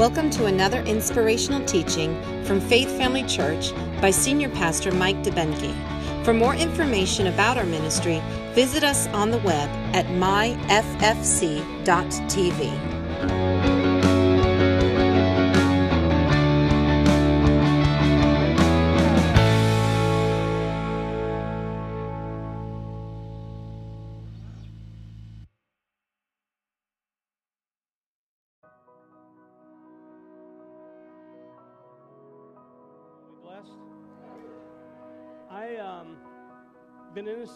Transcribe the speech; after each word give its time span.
Welcome 0.00 0.30
to 0.30 0.46
another 0.46 0.80
inspirational 0.84 1.62
teaching 1.66 2.18
from 2.44 2.58
Faith 2.58 2.88
Family 2.96 3.22
Church 3.24 3.74
by 4.00 4.10
Senior 4.10 4.48
Pastor 4.48 4.90
Mike 4.92 5.22
DeBenke. 5.22 6.24
For 6.24 6.32
more 6.32 6.54
information 6.54 7.26
about 7.26 7.58
our 7.58 7.66
ministry, 7.66 8.22
visit 8.54 8.82
us 8.82 9.08
on 9.08 9.30
the 9.30 9.36
web 9.40 9.68
at 9.94 10.06
myffc.tv. 10.06 10.70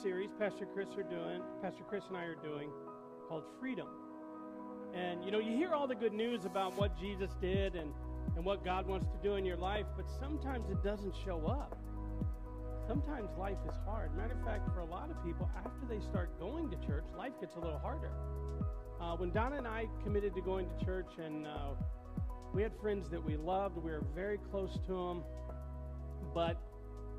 series 0.03 0.31
Pastor 0.39 0.67
Chris 0.67 0.89
are 0.97 1.03
doing, 1.03 1.41
Pastor 1.63 1.85
Chris 1.89 2.05
and 2.09 2.17
I 2.17 2.25
are 2.25 2.35
doing 2.35 2.71
called 3.29 3.45
Freedom. 3.61 3.87
And 4.95 5.25
you 5.25 5.31
know, 5.31 5.39
you 5.39 5.57
hear 5.57 5.73
all 5.73 5.87
the 5.87 5.95
good 5.95 6.13
news 6.13 6.45
about 6.45 6.77
what 6.77 6.99
Jesus 6.99 7.31
did 7.41 7.75
and 7.75 7.93
and 8.37 8.45
what 8.45 8.65
God 8.65 8.87
wants 8.87 9.07
to 9.13 9.19
do 9.23 9.37
in 9.37 9.45
your 9.45 9.57
life, 9.57 9.87
but 9.97 10.07
sometimes 10.19 10.71
it 10.71 10.83
doesn't 10.83 11.15
show 11.25 11.47
up. 11.47 11.79
Sometimes 12.89 13.29
life 13.39 13.59
is 13.69 13.77
hard. 13.85 14.17
Matter 14.17 14.35
of 14.35 14.45
fact, 14.45 14.69
for 14.75 14.81
a 14.81 14.87
lot 14.87 15.11
of 15.11 15.23
people, 15.25 15.49
after 15.57 15.87
they 15.89 16.01
start 16.01 16.39
going 16.41 16.71
to 16.71 16.77
church, 16.87 17.05
life 17.17 17.33
gets 17.41 17.55
a 17.57 17.61
little 17.61 17.79
harder. 17.79 18.11
Uh, 19.01 19.17
when 19.17 19.31
Donna 19.31 19.57
and 19.57 19.69
I 19.69 19.87
committed 20.03 20.35
to 20.35 20.41
going 20.41 20.69
to 20.69 20.85
church, 20.85 21.19
and 21.19 21.47
uh, 21.47 21.75
we 22.53 22.63
had 22.63 22.73
friends 22.81 23.09
that 23.11 23.23
we 23.23 23.37
loved, 23.37 23.77
we 23.77 23.93
were 23.93 24.05
very 24.15 24.39
close 24.51 24.79
to 24.87 24.93
them, 24.93 25.23
but 26.35 26.61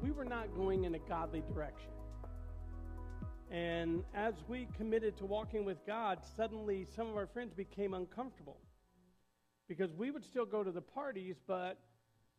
we 0.01 0.11
were 0.11 0.25
not 0.25 0.53
going 0.55 0.83
in 0.83 0.95
a 0.95 0.99
godly 0.99 1.43
direction. 1.53 1.94
And 3.51 4.03
as 4.13 4.33
we 4.47 4.67
committed 4.75 5.17
to 5.17 5.25
walking 5.25 5.65
with 5.65 5.85
God, 5.85 6.19
suddenly 6.35 6.87
some 6.95 7.07
of 7.07 7.15
our 7.15 7.27
friends 7.27 7.53
became 7.53 7.93
uncomfortable 7.93 8.57
because 9.67 9.93
we 9.93 10.11
would 10.11 10.23
still 10.23 10.45
go 10.45 10.63
to 10.63 10.71
the 10.71 10.81
parties, 10.81 11.35
but 11.47 11.79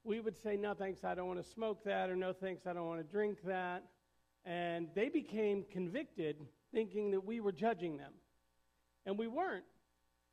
we 0.05 0.21
would 0.21 0.37
say, 0.43 0.57
No 0.57 0.75
thanks, 0.75 1.05
I 1.05 1.15
don't 1.15 1.29
want 1.29 1.43
to 1.43 1.51
smoke 1.51 1.85
that, 1.85 2.11
or 2.11 2.17
No 2.17 2.33
thanks, 2.33 2.67
I 2.67 2.73
don't 2.73 2.87
want 2.87 3.01
to 3.01 3.13
drink 3.13 3.39
that. 3.45 3.85
And 4.45 4.89
they 4.95 5.09
became 5.09 5.65
convicted, 5.73 6.37
thinking 6.73 7.11
that 7.13 7.25
we 7.25 7.41
were 7.41 7.53
judging 7.53 7.97
them. 7.97 8.13
And 9.05 9.19
we 9.19 9.27
weren't. 9.27 9.65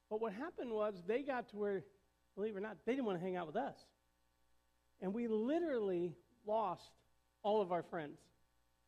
But 0.09 0.21
what 0.21 0.33
happened 0.33 0.71
was 0.71 1.01
they 1.07 1.21
got 1.21 1.49
to 1.49 1.57
where, 1.57 1.83
believe 2.35 2.55
it 2.55 2.59
or 2.59 2.61
not, 2.61 2.77
they 2.85 2.93
didn't 2.93 3.05
want 3.05 3.17
to 3.19 3.23
hang 3.23 3.35
out 3.35 3.47
with 3.47 3.55
us. 3.55 3.75
And 5.01 5.13
we 5.13 5.27
literally 5.27 6.13
lost 6.45 6.91
all 7.41 7.61
of 7.61 7.71
our 7.71 7.83
friends. 7.83 8.19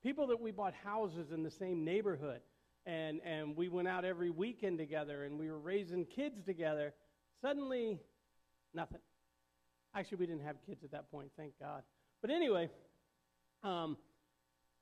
People 0.05 0.27
that 0.27 0.39
we 0.39 0.51
bought 0.51 0.75
houses 0.83 1.31
in 1.31 1.41
the 1.41 1.49
same 1.49 1.83
neighborhood, 1.83 2.41
and, 2.85 3.19
and 3.25 3.57
we 3.57 3.69
went 3.69 3.87
out 3.87 4.05
every 4.05 4.29
weekend 4.29 4.77
together, 4.77 5.23
and 5.23 5.39
we 5.39 5.49
were 5.49 5.57
raising 5.57 6.05
kids 6.05 6.43
together. 6.45 6.93
Suddenly, 7.41 7.99
nothing. 8.71 8.99
Actually, 9.95 10.17
we 10.19 10.27
didn't 10.27 10.43
have 10.43 10.57
kids 10.63 10.83
at 10.83 10.91
that 10.91 11.09
point, 11.09 11.31
thank 11.35 11.53
God. 11.59 11.81
But 12.21 12.29
anyway, 12.29 12.69
um, 13.63 13.97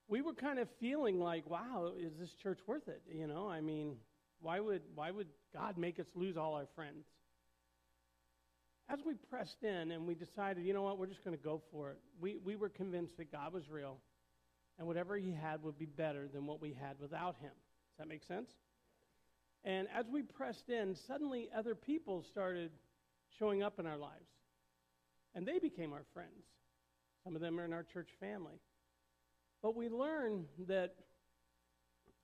we 0.09 0.21
were 0.21 0.33
kind 0.33 0.59
of 0.59 0.67
feeling 0.81 1.21
like, 1.21 1.49
wow, 1.49 1.93
is 1.97 2.11
this 2.19 2.33
church 2.33 2.59
worth 2.67 2.89
it? 2.89 3.01
You 3.09 3.27
know, 3.27 3.47
I 3.47 3.61
mean, 3.61 3.95
why 4.41 4.59
would, 4.59 4.81
why 4.93 5.09
would 5.11 5.27
God 5.53 5.77
make 5.77 6.01
us 6.01 6.07
lose 6.15 6.35
all 6.35 6.53
our 6.55 6.67
friends? 6.75 7.05
As 8.89 8.99
we 9.05 9.13
pressed 9.29 9.63
in 9.63 9.91
and 9.91 10.05
we 10.05 10.15
decided, 10.15 10.65
you 10.65 10.73
know 10.73 10.81
what, 10.81 10.97
we're 10.97 11.07
just 11.07 11.23
going 11.23 11.37
to 11.37 11.41
go 11.41 11.61
for 11.71 11.91
it, 11.91 11.99
we, 12.19 12.35
we 12.43 12.57
were 12.57 12.67
convinced 12.67 13.15
that 13.19 13.31
God 13.31 13.53
was 13.53 13.69
real 13.69 13.99
and 14.77 14.87
whatever 14.87 15.17
He 15.17 15.31
had 15.31 15.63
would 15.63 15.77
be 15.77 15.85
better 15.85 16.27
than 16.33 16.45
what 16.45 16.61
we 16.61 16.73
had 16.73 16.99
without 16.99 17.35
Him. 17.41 17.51
Does 17.51 17.99
that 17.99 18.07
make 18.07 18.23
sense? 18.23 18.49
And 19.63 19.87
as 19.95 20.05
we 20.11 20.21
pressed 20.23 20.69
in, 20.69 20.95
suddenly 21.07 21.49
other 21.55 21.75
people 21.75 22.23
started 22.23 22.71
showing 23.39 23.63
up 23.63 23.79
in 23.79 23.85
our 23.85 23.97
lives. 23.97 24.29
And 25.35 25.47
they 25.47 25.59
became 25.59 25.93
our 25.93 26.03
friends. 26.13 26.45
Some 27.23 27.35
of 27.35 27.41
them 27.41 27.59
are 27.59 27.65
in 27.65 27.73
our 27.73 27.83
church 27.83 28.09
family. 28.19 28.59
But 29.61 29.75
we 29.75 29.87
learned 29.89 30.45
that 30.67 30.95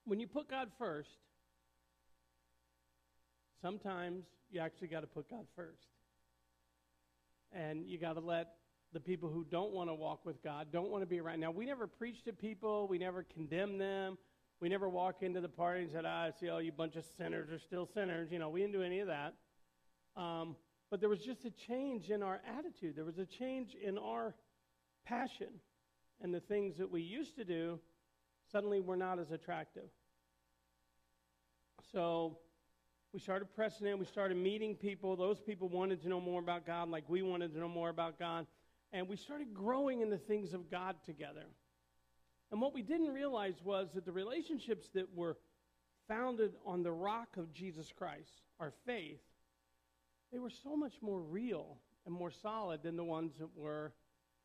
when 0.03 0.19
you 0.19 0.27
put 0.27 0.49
God 0.49 0.69
first, 0.77 1.09
sometimes 3.61 4.25
you 4.51 4.59
actually 4.59 4.89
got 4.89 5.01
to 5.01 5.07
put 5.07 5.29
God 5.29 5.45
first. 5.55 5.87
And 7.53 7.85
you 7.87 7.97
got 7.97 8.13
to 8.13 8.19
let 8.19 8.49
the 8.93 8.99
people 8.99 9.29
who 9.29 9.45
don't 9.49 9.71
want 9.71 9.89
to 9.89 9.93
walk 9.93 10.25
with 10.25 10.43
God, 10.43 10.67
don't 10.71 10.89
want 10.89 11.03
to 11.03 11.07
be 11.07 11.19
around. 11.19 11.39
Now, 11.39 11.51
we 11.51 11.65
never 11.65 11.87
preached 11.87 12.25
to 12.25 12.33
people, 12.33 12.87
we 12.87 12.97
never 12.97 13.23
condemned 13.23 13.79
them. 13.79 14.17
We 14.61 14.67
never 14.67 14.89
walk 14.89 15.21
into 15.23 15.39
the 15.39 15.47
party 15.47 15.83
and 15.83 15.91
said, 15.91 16.03
ah, 16.05 16.23
I 16.23 16.31
see 16.37 16.49
all 16.49 16.61
you 16.61 16.73
bunch 16.73 16.97
of 16.97 17.05
sinners 17.17 17.49
are 17.49 17.59
still 17.59 17.87
sinners. 17.93 18.29
You 18.29 18.39
know, 18.39 18.49
we 18.49 18.59
didn't 18.59 18.73
do 18.73 18.81
any 18.81 18.99
of 18.99 19.07
that. 19.07 19.33
Um, 20.17 20.57
but 20.91 20.99
there 20.99 21.07
was 21.07 21.21
just 21.21 21.45
a 21.45 21.51
change 21.51 22.09
in 22.09 22.21
our 22.21 22.41
attitude. 22.57 22.95
There 22.97 23.05
was 23.05 23.19
a 23.19 23.25
change 23.25 23.75
in 23.81 23.97
our 23.97 24.35
passion. 25.05 25.47
And 26.21 26.33
the 26.33 26.41
things 26.41 26.77
that 26.77 26.91
we 26.91 27.01
used 27.01 27.37
to 27.37 27.45
do 27.45 27.79
suddenly 28.51 28.81
were 28.81 28.97
not 28.97 29.17
as 29.17 29.31
attractive. 29.31 29.89
So 31.93 32.37
we 33.13 33.19
started 33.21 33.47
pressing 33.55 33.87
in. 33.87 33.97
We 33.97 34.05
started 34.05 34.35
meeting 34.35 34.75
people. 34.75 35.15
Those 35.15 35.39
people 35.39 35.69
wanted 35.69 36.01
to 36.01 36.09
know 36.09 36.19
more 36.19 36.41
about 36.41 36.65
God, 36.65 36.89
like 36.89 37.05
we 37.07 37.21
wanted 37.21 37.53
to 37.53 37.59
know 37.59 37.69
more 37.69 37.89
about 37.89 38.19
God. 38.19 38.45
And 38.91 39.07
we 39.07 39.15
started 39.17 39.53
growing 39.53 40.01
in 40.01 40.09
the 40.09 40.17
things 40.17 40.53
of 40.53 40.69
God 40.69 40.95
together. 41.05 41.45
And 42.51 42.59
what 42.59 42.73
we 42.73 42.81
didn't 42.81 43.13
realize 43.13 43.55
was 43.63 43.89
that 43.93 44.05
the 44.05 44.11
relationships 44.11 44.89
that 44.95 45.13
were 45.15 45.37
founded 46.07 46.53
on 46.65 46.81
the 46.81 46.91
rock 46.91 47.37
of 47.37 47.53
Jesus 47.53 47.91
Christ, 47.95 48.41
our 48.59 48.73
faith, 48.85 49.19
they 50.31 50.39
were 50.39 50.49
so 50.49 50.75
much 50.75 50.93
more 51.01 51.19
real 51.19 51.77
and 52.05 52.15
more 52.15 52.31
solid 52.31 52.81
than 52.81 52.95
the 52.95 53.03
ones 53.03 53.33
that 53.39 53.49
were 53.55 53.93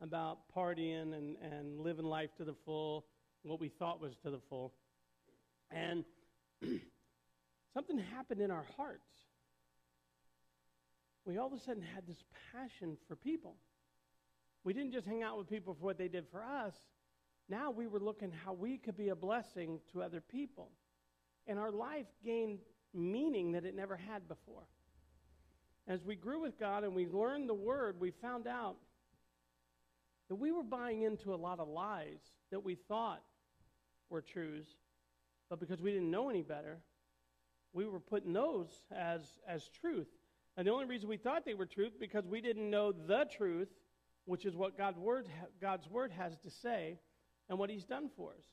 about 0.01 0.41
partying 0.55 1.15
and, 1.15 1.37
and 1.37 1.81
living 1.81 2.05
life 2.05 2.31
to 2.37 2.45
the 2.45 2.55
full, 2.65 3.07
what 3.43 3.61
we 3.61 3.69
thought 3.69 4.01
was 4.01 4.15
to 4.23 4.31
the 4.31 4.41
full. 4.51 4.73
And 5.71 6.05
something 7.75 7.99
happened 7.99 8.41
in 8.41 8.51
our 8.51 8.65
hearts. 8.77 9.09
We 11.25 11.39
all 11.39 11.47
of 11.47 11.53
a 11.55 11.61
sudden 11.61 11.83
had 11.95 12.07
this 12.07 12.23
passion 12.53 12.99
for 13.09 13.17
people. 13.17 13.57
We 14.65 14.73
didn't 14.73 14.93
just 14.93 15.07
hang 15.07 15.23
out 15.23 15.39
with 15.39 15.49
people 15.49 15.75
for 15.75 15.85
what 15.85 15.99
they 15.99 16.09
did 16.09 16.27
for 16.31 16.43
us. 16.43 16.75
Now 17.49 17.71
we 17.71 17.87
were 17.87 18.01
looking 18.01 18.33
how 18.45 18.55
we 18.55 18.79
could 18.79 18.97
be 18.97 19.11
a 19.11 19.17
blessing 19.17 19.81
to 19.93 20.03
other 20.03 20.21
people. 20.21 20.71
And 21.47 21.59
our 21.59 21.71
life 21.71 22.07
gained 22.25 22.61
meaning 22.95 23.53
that 23.53 23.65
it 23.65 23.75
never 23.75 23.97
had 23.97 24.27
before. 24.27 24.67
As 25.87 26.03
we 26.03 26.17
grew 26.17 26.41
with 26.41 26.59
God 26.59 26.85
and 26.85 26.95
we 26.95 27.07
learned 27.07 27.49
the 27.49 27.55
Word, 27.55 28.01
we 28.01 28.11
found 28.11 28.47
out 28.47 28.77
that 30.29 30.37
we 30.37 30.51
were 30.51 30.63
buying 30.63 31.03
into 31.03 31.35
a 31.35 31.37
lot 31.37 31.61
of 31.61 31.69
lies 31.69 32.21
that 32.51 32.65
we 32.65 32.75
thought 32.75 33.23
were 34.09 34.23
truths, 34.23 34.71
but 35.51 35.61
because 35.61 35.83
we 35.83 35.93
didn't 35.93 36.11
know 36.11 36.31
any 36.31 36.41
better, 36.41 36.79
we 37.75 37.85
were 37.85 38.01
putting 38.01 38.33
those 38.33 38.69
as, 38.97 39.21
as 39.47 39.69
truth. 39.69 40.09
And 40.57 40.67
the 40.67 40.73
only 40.73 40.87
reason 40.87 41.09
we 41.09 41.17
thought 41.17 41.45
they 41.45 41.55
were 41.55 41.67
truth 41.67 41.95
because 42.01 42.27
we 42.27 42.41
didn't 42.41 42.71
know 42.71 42.93
the 42.93 43.27
truth, 43.37 43.69
which 44.27 44.45
is 44.45 44.57
what 44.57 44.77
God's 44.77 44.99
word, 44.99 45.27
God's 45.61 45.89
word 45.89 46.11
has 46.13 46.37
to 46.39 46.51
say 46.51 46.99
and 47.49 47.59
what 47.59 47.71
He's 47.71 47.85
done 47.85 48.11
for 48.17 48.31
us. 48.31 48.45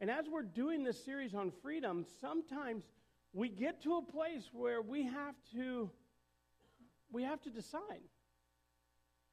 And 0.00 0.10
as 0.10 0.26
we're 0.30 0.42
doing 0.42 0.82
this 0.82 1.02
series 1.04 1.34
on 1.34 1.52
freedom, 1.62 2.04
sometimes 2.20 2.84
we 3.32 3.48
get 3.48 3.82
to 3.82 3.96
a 3.96 4.02
place 4.02 4.50
where 4.52 4.82
we 4.82 5.04
have 5.04 5.34
to 5.52 5.90
we 7.12 7.22
have 7.22 7.40
to 7.42 7.50
decide. 7.50 8.02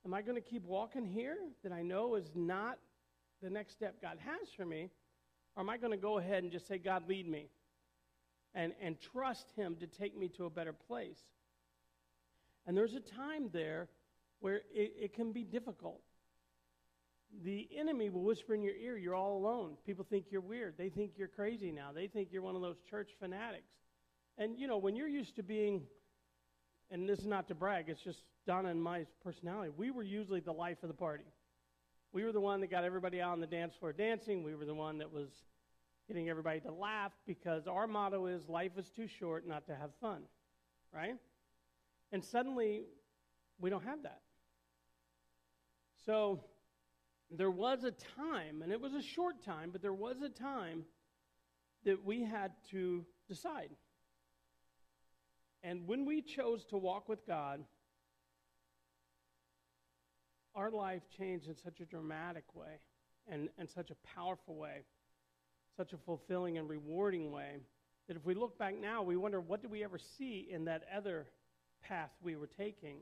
Am 0.06 0.14
I 0.14 0.22
going 0.22 0.36
to 0.36 0.42
keep 0.42 0.64
walking 0.66 1.06
here 1.06 1.38
that 1.64 1.72
I 1.72 1.82
know 1.82 2.16
is 2.16 2.32
not 2.36 2.78
the 3.42 3.50
next 3.50 3.74
step 3.74 4.02
God 4.02 4.18
has 4.20 4.50
for 4.56 4.66
me? 4.66 4.90
Or 5.56 5.62
am 5.62 5.70
I 5.70 5.78
going 5.78 5.92
to 5.92 5.98
go 5.98 6.18
ahead 6.20 6.44
and 6.44 6.52
just 6.52 6.68
say, 6.68 6.78
God, 6.78 7.08
lead 7.08 7.28
me? 7.28 7.50
And, 8.54 8.74
and 8.82 8.98
trust 9.00 9.48
Him 9.56 9.76
to 9.80 9.88
take 9.88 10.18
me 10.18 10.28
to 10.30 10.46
a 10.46 10.50
better 10.50 10.74
place. 10.74 11.20
And 12.68 12.78
there's 12.78 12.94
a 12.94 13.00
time 13.00 13.50
there 13.52 13.90
where 14.42 14.58
it, 14.74 14.94
it 15.00 15.14
can 15.14 15.32
be 15.32 15.44
difficult. 15.44 16.02
The 17.44 17.70
enemy 17.78 18.10
will 18.10 18.24
whisper 18.24 18.54
in 18.54 18.62
your 18.62 18.76
ear, 18.76 18.98
You're 18.98 19.16
all 19.16 19.38
alone. 19.38 19.78
People 19.86 20.06
think 20.10 20.26
you're 20.30 20.42
weird. 20.42 20.76
They 20.78 20.90
think 20.90 21.14
you're 21.16 21.30
crazy 21.30 21.72
now. 21.72 21.92
They 21.94 22.08
think 22.08 22.30
you're 22.32 22.42
one 22.42 22.56
of 22.56 22.62
those 22.62 22.78
church 22.90 23.12
fanatics. 23.20 23.72
And, 24.38 24.60
you 24.60 24.68
know, 24.68 24.78
when 24.78 24.96
you're 24.96 25.08
used 25.08 25.36
to 25.38 25.44
being, 25.44 25.84
and 26.90 27.08
this 27.08 27.20
is 27.20 27.28
not 27.28 27.48
to 27.48 27.56
brag, 27.56 27.86
it's 27.88 28.02
just 28.02 28.20
Donna 28.46 28.70
and 28.70 28.82
my 28.82 29.06
personality, 29.24 29.72
we 29.78 29.92
were 29.92 30.04
usually 30.04 30.42
the 30.42 30.52
life 30.52 30.78
of 30.84 30.90
the 30.90 30.96
party. 30.96 31.26
We 32.12 32.26
were 32.26 32.32
the 32.34 32.42
one 32.42 32.60
that 32.62 32.72
got 32.72 32.84
everybody 32.84 33.22
out 33.22 33.32
on 33.32 33.40
the 33.40 33.48
dance 33.48 33.74
floor 33.80 33.94
dancing. 33.94 34.44
We 34.44 34.56
were 34.56 34.66
the 34.66 34.74
one 34.76 34.98
that 34.98 35.14
was 35.14 35.30
getting 36.08 36.30
everybody 36.30 36.60
to 36.62 36.72
laugh 36.72 37.14
because 37.26 37.68
our 37.68 37.88
motto 37.88 38.26
is 38.26 38.50
life 38.50 38.72
is 38.78 38.90
too 38.90 39.08
short 39.08 39.48
not 39.48 39.68
to 39.68 39.76
have 39.76 39.92
fun, 40.02 40.24
right? 40.94 41.16
And 42.12 42.24
suddenly 42.26 42.84
We 43.62 43.70
don't 43.70 43.86
have 43.86 44.04
that. 44.04 44.22
So 46.06 46.44
there 47.30 47.52
was 47.52 47.84
a 47.84 47.92
time, 47.92 48.62
and 48.62 48.72
it 48.72 48.82
was 48.82 48.94
a 48.94 49.02
short 49.02 49.44
time, 49.44 49.70
but 49.72 49.82
there 49.82 49.94
was 49.94 50.22
a 50.22 50.30
time 50.30 50.84
that 51.86 52.04
we 52.04 52.24
had 52.24 52.52
to 52.72 53.06
decide. 53.28 53.70
And 55.64 55.88
when 55.88 56.06
we 56.06 56.22
chose 56.22 56.66
to 56.66 56.78
walk 56.78 57.08
with 57.08 57.26
God, 57.26 57.64
our 60.56 60.72
life 60.72 61.04
changed 61.18 61.48
in 61.48 61.56
such 61.56 61.80
a 61.80 61.86
dramatic 61.86 62.44
way 62.56 62.80
and, 63.32 63.50
and 63.58 63.70
such 63.70 63.92
a 63.92 63.96
powerful 64.16 64.56
way, 64.56 64.84
such 65.78 65.94
a 65.94 65.98
fulfilling 65.98 66.58
and 66.58 66.68
rewarding 66.68 67.32
way, 67.32 67.62
that 68.08 68.18
if 68.18 68.26
we 68.26 68.34
look 68.34 68.58
back 68.58 68.76
now, 68.80 69.04
we 69.04 69.16
wonder 69.16 69.40
what 69.40 69.62
did 69.62 69.72
we 69.72 69.84
ever 69.84 69.98
see 69.98 70.48
in 70.52 70.66
that 70.66 70.84
other 70.96 71.28
path 71.82 72.10
we 72.22 72.36
were 72.36 72.48
taking? 72.48 72.98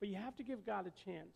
But 0.00 0.08
you 0.08 0.16
have 0.16 0.36
to 0.36 0.42
give 0.42 0.64
God 0.64 0.86
a 0.86 1.04
chance. 1.04 1.34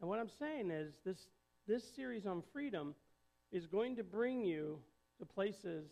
And 0.00 0.08
what 0.08 0.18
I'm 0.18 0.30
saying 0.38 0.70
is 0.70 0.94
this, 1.04 1.18
this 1.66 1.84
series 1.94 2.26
on 2.26 2.42
freedom 2.52 2.94
is 3.52 3.66
going 3.66 3.96
to 3.96 4.04
bring 4.04 4.44
you 4.44 4.78
to 5.18 5.26
places 5.26 5.86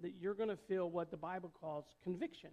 that 0.00 0.14
you're 0.18 0.34
going 0.34 0.48
to 0.48 0.56
feel 0.56 0.90
what 0.90 1.10
the 1.10 1.16
Bible 1.16 1.52
calls 1.60 1.84
conviction. 2.02 2.50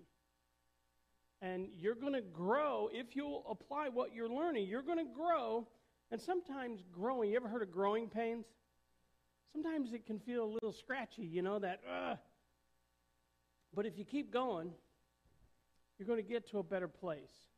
And 1.41 1.67
you're 1.77 1.95
going 1.95 2.13
to 2.13 2.21
grow 2.21 2.89
if 2.91 3.15
you'll 3.15 3.45
apply 3.49 3.87
what 3.87 4.13
you're 4.13 4.29
learning. 4.29 4.67
You're 4.67 4.81
going 4.81 4.97
to 4.97 5.11
grow. 5.13 5.65
And 6.11 6.19
sometimes 6.19 6.81
growing, 6.91 7.29
you 7.29 7.37
ever 7.37 7.47
heard 7.47 7.61
of 7.61 7.71
growing 7.71 8.09
pains? 8.09 8.45
Sometimes 9.53 9.93
it 9.93 10.05
can 10.05 10.19
feel 10.19 10.43
a 10.43 10.51
little 10.51 10.73
scratchy, 10.73 11.23
you 11.23 11.41
know, 11.41 11.59
that, 11.59 11.79
uh. 11.89 12.15
But 13.73 13.85
if 13.85 13.97
you 13.97 14.03
keep 14.03 14.33
going, 14.33 14.71
you're 15.97 16.07
going 16.07 16.21
to 16.21 16.27
get 16.27 16.49
to 16.51 16.59
a 16.59 16.63
better 16.63 16.87
place. 16.87 17.48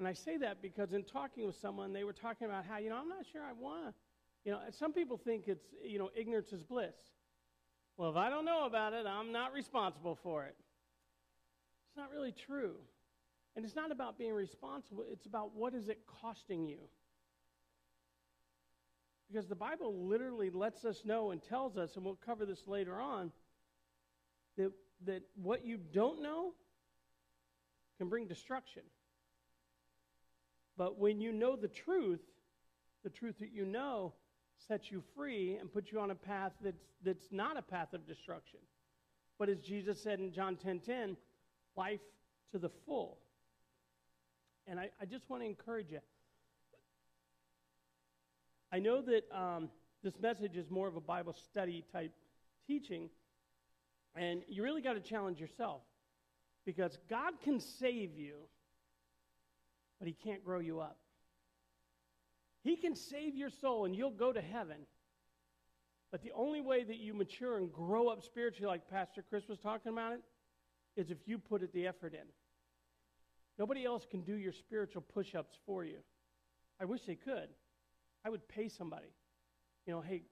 And 0.00 0.08
I 0.08 0.14
say 0.14 0.38
that 0.38 0.62
because 0.62 0.94
in 0.94 1.04
talking 1.04 1.44
with 1.44 1.60
someone, 1.60 1.92
they 1.92 2.04
were 2.04 2.14
talking 2.14 2.46
about 2.46 2.64
how, 2.64 2.78
you 2.78 2.88
know, 2.88 2.96
I'm 2.96 3.10
not 3.10 3.26
sure 3.30 3.42
I 3.42 3.52
want 3.52 3.84
to. 3.84 3.94
You 4.46 4.52
know, 4.52 4.60
some 4.70 4.94
people 4.94 5.18
think 5.18 5.46
it's, 5.46 5.66
you 5.84 5.98
know, 5.98 6.08
ignorance 6.16 6.54
is 6.54 6.62
bliss. 6.62 6.94
Well, 7.98 8.08
if 8.08 8.16
I 8.16 8.30
don't 8.30 8.46
know 8.46 8.64
about 8.64 8.94
it, 8.94 9.04
I'm 9.06 9.30
not 9.30 9.52
responsible 9.52 10.18
for 10.22 10.46
it. 10.46 10.56
It's 11.86 11.98
not 11.98 12.10
really 12.10 12.32
true. 12.32 12.76
And 13.54 13.62
it's 13.62 13.76
not 13.76 13.92
about 13.92 14.16
being 14.16 14.32
responsible, 14.32 15.04
it's 15.12 15.26
about 15.26 15.54
what 15.54 15.74
is 15.74 15.90
it 15.90 15.98
costing 16.22 16.64
you. 16.64 16.78
Because 19.30 19.48
the 19.48 19.54
Bible 19.54 20.08
literally 20.08 20.48
lets 20.48 20.86
us 20.86 21.02
know 21.04 21.30
and 21.30 21.42
tells 21.42 21.76
us, 21.76 21.96
and 21.96 22.06
we'll 22.06 22.18
cover 22.24 22.46
this 22.46 22.66
later 22.66 22.98
on, 22.98 23.32
that, 24.56 24.72
that 25.04 25.22
what 25.34 25.66
you 25.66 25.76
don't 25.76 26.22
know 26.22 26.54
can 27.98 28.08
bring 28.08 28.26
destruction. 28.26 28.82
But 30.80 30.98
when 30.98 31.20
you 31.20 31.30
know 31.30 31.56
the 31.56 31.68
truth, 31.68 32.22
the 33.04 33.10
truth 33.10 33.34
that 33.40 33.52
you 33.52 33.66
know 33.66 34.14
sets 34.66 34.90
you 34.90 35.02
free 35.14 35.58
and 35.60 35.70
puts 35.70 35.92
you 35.92 36.00
on 36.00 36.10
a 36.10 36.14
path 36.14 36.52
that's, 36.64 36.86
that's 37.04 37.26
not 37.30 37.58
a 37.58 37.60
path 37.60 37.92
of 37.92 38.06
destruction. 38.06 38.60
But 39.38 39.50
as 39.50 39.58
Jesus 39.58 40.02
said 40.02 40.20
in 40.20 40.32
John 40.32 40.56
10 40.56 40.80
10, 40.80 41.18
life 41.76 42.00
to 42.52 42.58
the 42.58 42.70
full. 42.86 43.18
And 44.66 44.80
I, 44.80 44.88
I 44.98 45.04
just 45.04 45.28
want 45.28 45.42
to 45.42 45.46
encourage 45.46 45.90
you. 45.90 46.00
I 48.72 48.78
know 48.78 49.02
that 49.02 49.24
um, 49.38 49.68
this 50.02 50.14
message 50.18 50.56
is 50.56 50.70
more 50.70 50.88
of 50.88 50.96
a 50.96 51.02
Bible 51.02 51.34
study 51.50 51.84
type 51.92 52.14
teaching, 52.66 53.10
and 54.16 54.40
you 54.48 54.62
really 54.62 54.80
got 54.80 54.94
to 54.94 55.00
challenge 55.00 55.40
yourself 55.40 55.82
because 56.64 56.96
God 57.10 57.34
can 57.44 57.60
save 57.60 58.16
you, 58.16 58.36
but 60.00 60.08
He 60.08 60.14
can't 60.14 60.44
grow 60.44 60.58
you 60.58 60.80
up. 60.80 60.98
He 62.64 62.76
can 62.76 62.96
save 62.96 63.36
your 63.36 63.50
soul 63.50 63.84
and 63.84 63.94
you'll 63.94 64.10
go 64.10 64.32
to 64.32 64.40
heaven. 64.40 64.78
But 66.10 66.22
the 66.22 66.32
only 66.34 66.60
way 66.60 66.82
that 66.82 66.98
you 66.98 67.14
mature 67.14 67.58
and 67.58 67.72
grow 67.72 68.08
up 68.08 68.22
spiritually, 68.22 68.66
like 68.66 68.90
Pastor 68.90 69.24
Chris 69.28 69.48
was 69.48 69.58
talking 69.58 69.92
about 69.92 70.14
it, 70.14 70.22
is 70.96 71.10
if 71.10 71.18
you 71.26 71.38
put 71.38 71.62
it 71.62 71.72
the 71.72 71.86
effort 71.86 72.14
in. 72.14 72.26
Nobody 73.58 73.84
else 73.84 74.06
can 74.10 74.22
do 74.22 74.34
your 74.34 74.52
spiritual 74.52 75.02
push 75.02 75.34
ups 75.34 75.56
for 75.66 75.84
you. 75.84 75.98
I 76.80 76.84
wish 76.84 77.02
they 77.02 77.14
could. 77.14 77.48
I 78.24 78.30
would 78.30 78.46
pay 78.48 78.68
somebody. 78.68 79.12
You 79.86 79.94
know, 79.94 80.00
hey, 80.00 80.22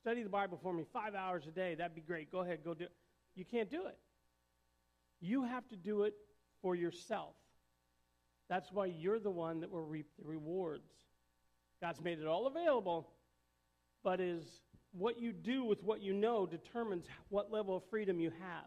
study 0.00 0.22
the 0.22 0.28
Bible 0.28 0.58
for 0.60 0.72
me 0.72 0.84
five 0.92 1.14
hours 1.14 1.46
a 1.46 1.50
day. 1.50 1.74
That'd 1.74 1.94
be 1.94 2.00
great. 2.00 2.32
Go 2.32 2.40
ahead, 2.40 2.60
go 2.64 2.74
do 2.74 2.84
it. 2.84 2.92
You 3.34 3.44
can't 3.44 3.70
do 3.70 3.86
it. 3.86 3.98
You 5.20 5.44
have 5.44 5.68
to 5.68 5.76
do 5.76 6.02
it 6.02 6.14
for 6.62 6.74
yourself. 6.74 7.34
That's 8.48 8.72
why 8.72 8.86
you're 8.86 9.18
the 9.18 9.30
one 9.30 9.60
that 9.60 9.70
will 9.70 9.84
reap 9.84 10.06
the 10.18 10.24
rewards. 10.26 10.90
God's 11.80 12.00
made 12.00 12.18
it 12.18 12.26
all 12.26 12.46
available, 12.46 13.08
but 14.02 14.20
is 14.20 14.44
what 14.92 15.20
you 15.20 15.32
do 15.32 15.64
with 15.64 15.84
what 15.84 16.00
you 16.00 16.14
know 16.14 16.46
determines 16.46 17.06
what 17.28 17.52
level 17.52 17.76
of 17.76 17.84
freedom 17.90 18.18
you 18.18 18.30
have. 18.40 18.64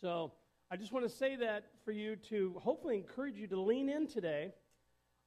So 0.00 0.32
I 0.70 0.76
just 0.76 0.92
want 0.92 1.04
to 1.08 1.14
say 1.14 1.36
that 1.36 1.64
for 1.84 1.92
you 1.92 2.16
to 2.28 2.54
hopefully 2.62 2.96
encourage 2.96 3.36
you 3.36 3.46
to 3.48 3.60
lean 3.60 3.88
in 3.88 4.06
today, 4.06 4.52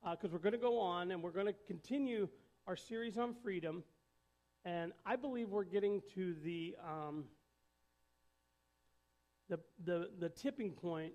because 0.01 0.31
uh, 0.31 0.33
we're 0.33 0.39
going 0.39 0.53
to 0.53 0.57
go 0.57 0.79
on 0.79 1.11
and 1.11 1.21
we're 1.21 1.31
going 1.31 1.47
to 1.47 1.55
continue 1.67 2.29
our 2.65 2.75
series 2.75 3.17
on 3.17 3.35
freedom. 3.43 3.83
And 4.65 4.93
I 5.05 5.15
believe 5.15 5.49
we're 5.49 5.63
getting 5.63 6.01
to 6.15 6.35
the, 6.43 6.75
um, 6.83 7.25
the, 9.49 9.59
the, 9.85 10.09
the 10.19 10.29
tipping 10.29 10.71
point 10.71 11.13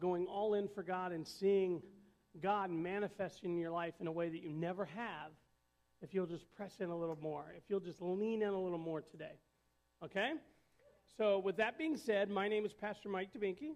going 0.00 0.26
all 0.26 0.54
in 0.54 0.68
for 0.68 0.82
God 0.82 1.12
and 1.12 1.26
seeing 1.26 1.82
God 2.40 2.70
manifest 2.70 3.44
in 3.44 3.58
your 3.58 3.70
life 3.70 3.94
in 4.00 4.06
a 4.06 4.12
way 4.12 4.28
that 4.28 4.42
you 4.42 4.50
never 4.50 4.84
have 4.84 5.32
if 6.02 6.14
you'll 6.14 6.26
just 6.26 6.50
press 6.52 6.76
in 6.80 6.88
a 6.88 6.96
little 6.96 7.18
more, 7.20 7.52
if 7.56 7.64
you'll 7.68 7.80
just 7.80 8.00
lean 8.00 8.42
in 8.42 8.48
a 8.48 8.60
little 8.60 8.78
more 8.78 9.02
today. 9.02 9.38
Okay? 10.02 10.32
So, 11.16 11.38
with 11.38 11.56
that 11.56 11.76
being 11.76 11.96
said, 11.96 12.30
my 12.30 12.48
name 12.48 12.64
is 12.64 12.72
Pastor 12.72 13.08
Mike 13.08 13.28
DeBenke. 13.34 13.72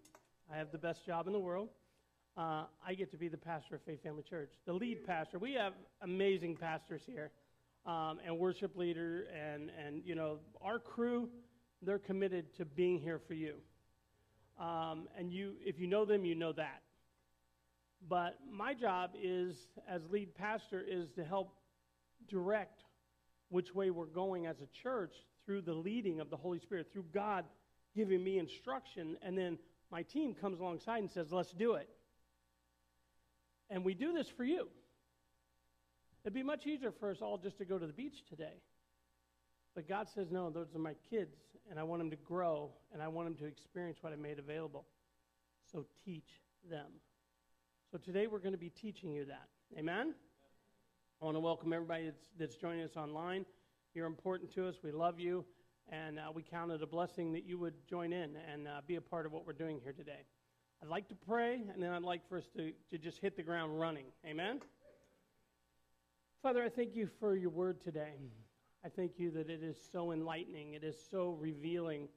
I 0.50 0.56
have 0.56 0.72
the 0.72 0.78
best 0.78 1.04
job 1.04 1.26
in 1.26 1.32
the 1.32 1.38
world. 1.38 1.68
Uh, 2.36 2.64
I 2.86 2.94
get 2.94 3.10
to 3.10 3.16
be 3.16 3.28
the 3.28 3.36
pastor 3.36 3.76
of 3.76 3.82
Faith 3.82 4.02
Family 4.02 4.22
Church, 4.22 4.52
the 4.66 4.72
lead 4.72 5.06
pastor. 5.06 5.38
We 5.38 5.52
have 5.54 5.74
amazing 6.00 6.56
pastors 6.56 7.02
here 7.06 7.30
um, 7.86 8.18
and 8.24 8.38
worship 8.38 8.76
leader, 8.76 9.26
and, 9.34 9.70
and, 9.84 10.02
you 10.04 10.14
know, 10.14 10.38
our 10.62 10.78
crew, 10.78 11.28
they're 11.82 11.98
committed 11.98 12.56
to 12.56 12.64
being 12.64 12.98
here 12.98 13.20
for 13.28 13.34
you. 13.34 13.56
Um, 14.58 15.08
and 15.18 15.32
you, 15.32 15.54
if 15.64 15.78
you 15.78 15.86
know 15.86 16.04
them, 16.04 16.24
you 16.24 16.34
know 16.34 16.52
that. 16.52 16.82
But 18.08 18.38
my 18.50 18.74
job 18.74 19.10
is, 19.20 19.56
as 19.88 20.02
lead 20.10 20.34
pastor, 20.34 20.84
is 20.86 21.10
to 21.16 21.24
help 21.24 21.54
direct 22.28 22.82
which 23.48 23.74
way 23.74 23.90
we're 23.90 24.06
going 24.06 24.46
as 24.46 24.56
a 24.60 24.82
church 24.82 25.14
through 25.46 25.62
the 25.62 25.74
leading 25.74 26.20
of 26.20 26.30
the 26.30 26.36
Holy 26.36 26.58
Spirit, 26.58 26.88
through 26.92 27.06
God 27.12 27.44
giving 27.94 28.22
me 28.22 28.38
instruction, 28.38 29.16
and 29.22 29.36
then 29.38 29.58
my 29.90 30.02
team 30.02 30.34
comes 30.34 30.60
alongside 30.60 30.98
and 30.98 31.10
says, 31.10 31.30
let's 31.30 31.52
do 31.52 31.74
it. 31.74 31.88
And 33.70 33.84
we 33.84 33.94
do 33.94 34.12
this 34.12 34.26
for 34.36 34.44
you. 34.44 34.68
It'd 36.24 36.34
be 36.34 36.42
much 36.42 36.66
easier 36.66 36.90
for 36.90 37.10
us 37.10 37.18
all 37.20 37.38
just 37.38 37.58
to 37.58 37.64
go 37.64 37.78
to 37.78 37.86
the 37.86 37.92
beach 37.92 38.24
today. 38.28 38.60
But 39.74 39.88
God 39.88 40.08
says, 40.14 40.28
no, 40.30 40.50
those 40.50 40.74
are 40.74 40.78
my 40.78 40.94
kids, 41.10 41.36
and 41.70 41.78
I 41.78 41.82
want 41.82 42.00
them 42.00 42.10
to 42.10 42.16
grow, 42.16 42.70
and 42.92 43.02
I 43.02 43.08
want 43.08 43.28
them 43.28 43.36
to 43.36 43.46
experience 43.46 43.98
what 44.00 44.12
I 44.12 44.16
made 44.16 44.38
available. 44.38 44.84
So 45.72 45.86
teach 46.04 46.42
them. 46.70 46.86
So 47.90 47.98
today 47.98 48.26
we're 48.26 48.38
going 48.38 48.52
to 48.52 48.58
be 48.58 48.70
teaching 48.70 49.12
you 49.12 49.24
that. 49.26 49.48
Amen? 49.78 50.14
I 51.20 51.24
want 51.24 51.36
to 51.36 51.40
welcome 51.40 51.72
everybody 51.72 52.04
that's, 52.04 52.28
that's 52.38 52.56
joining 52.56 52.82
us 52.82 52.96
online. 52.96 53.46
You're 53.94 54.06
important 54.06 54.52
to 54.54 54.68
us. 54.68 54.76
We 54.82 54.92
love 54.92 55.18
you. 55.18 55.44
And 55.90 56.18
uh, 56.18 56.32
we 56.34 56.42
count 56.42 56.72
it 56.72 56.82
a 56.82 56.86
blessing 56.86 57.32
that 57.32 57.44
you 57.44 57.58
would 57.58 57.74
join 57.88 58.12
in 58.12 58.36
and 58.52 58.66
uh, 58.66 58.80
be 58.86 58.96
a 58.96 59.00
part 59.00 59.26
of 59.26 59.32
what 59.32 59.46
we're 59.46 59.52
doing 59.52 59.80
here 59.82 59.92
today. 59.92 60.24
I'd 60.82 60.88
like 60.88 61.08
to 61.08 61.14
pray, 61.14 61.62
and 61.72 61.82
then 61.82 61.92
I'd 61.92 62.02
like 62.02 62.26
for 62.28 62.38
us 62.38 62.48
to, 62.56 62.72
to 62.90 62.98
just 62.98 63.20
hit 63.20 63.36
the 63.36 63.42
ground 63.42 63.78
running. 63.78 64.06
Amen? 64.26 64.60
Father, 66.42 66.62
I 66.62 66.68
thank 66.68 66.94
you 66.94 67.08
for 67.20 67.36
your 67.36 67.50
word 67.50 67.82
today. 67.82 68.14
I 68.84 68.90
thank 68.90 69.12
you 69.18 69.30
that 69.30 69.48
it 69.48 69.62
is 69.62 69.78
so 69.92 70.12
enlightening, 70.12 70.74
it 70.74 70.84
is 70.84 70.96
so 71.10 71.30
revealing 71.40 72.08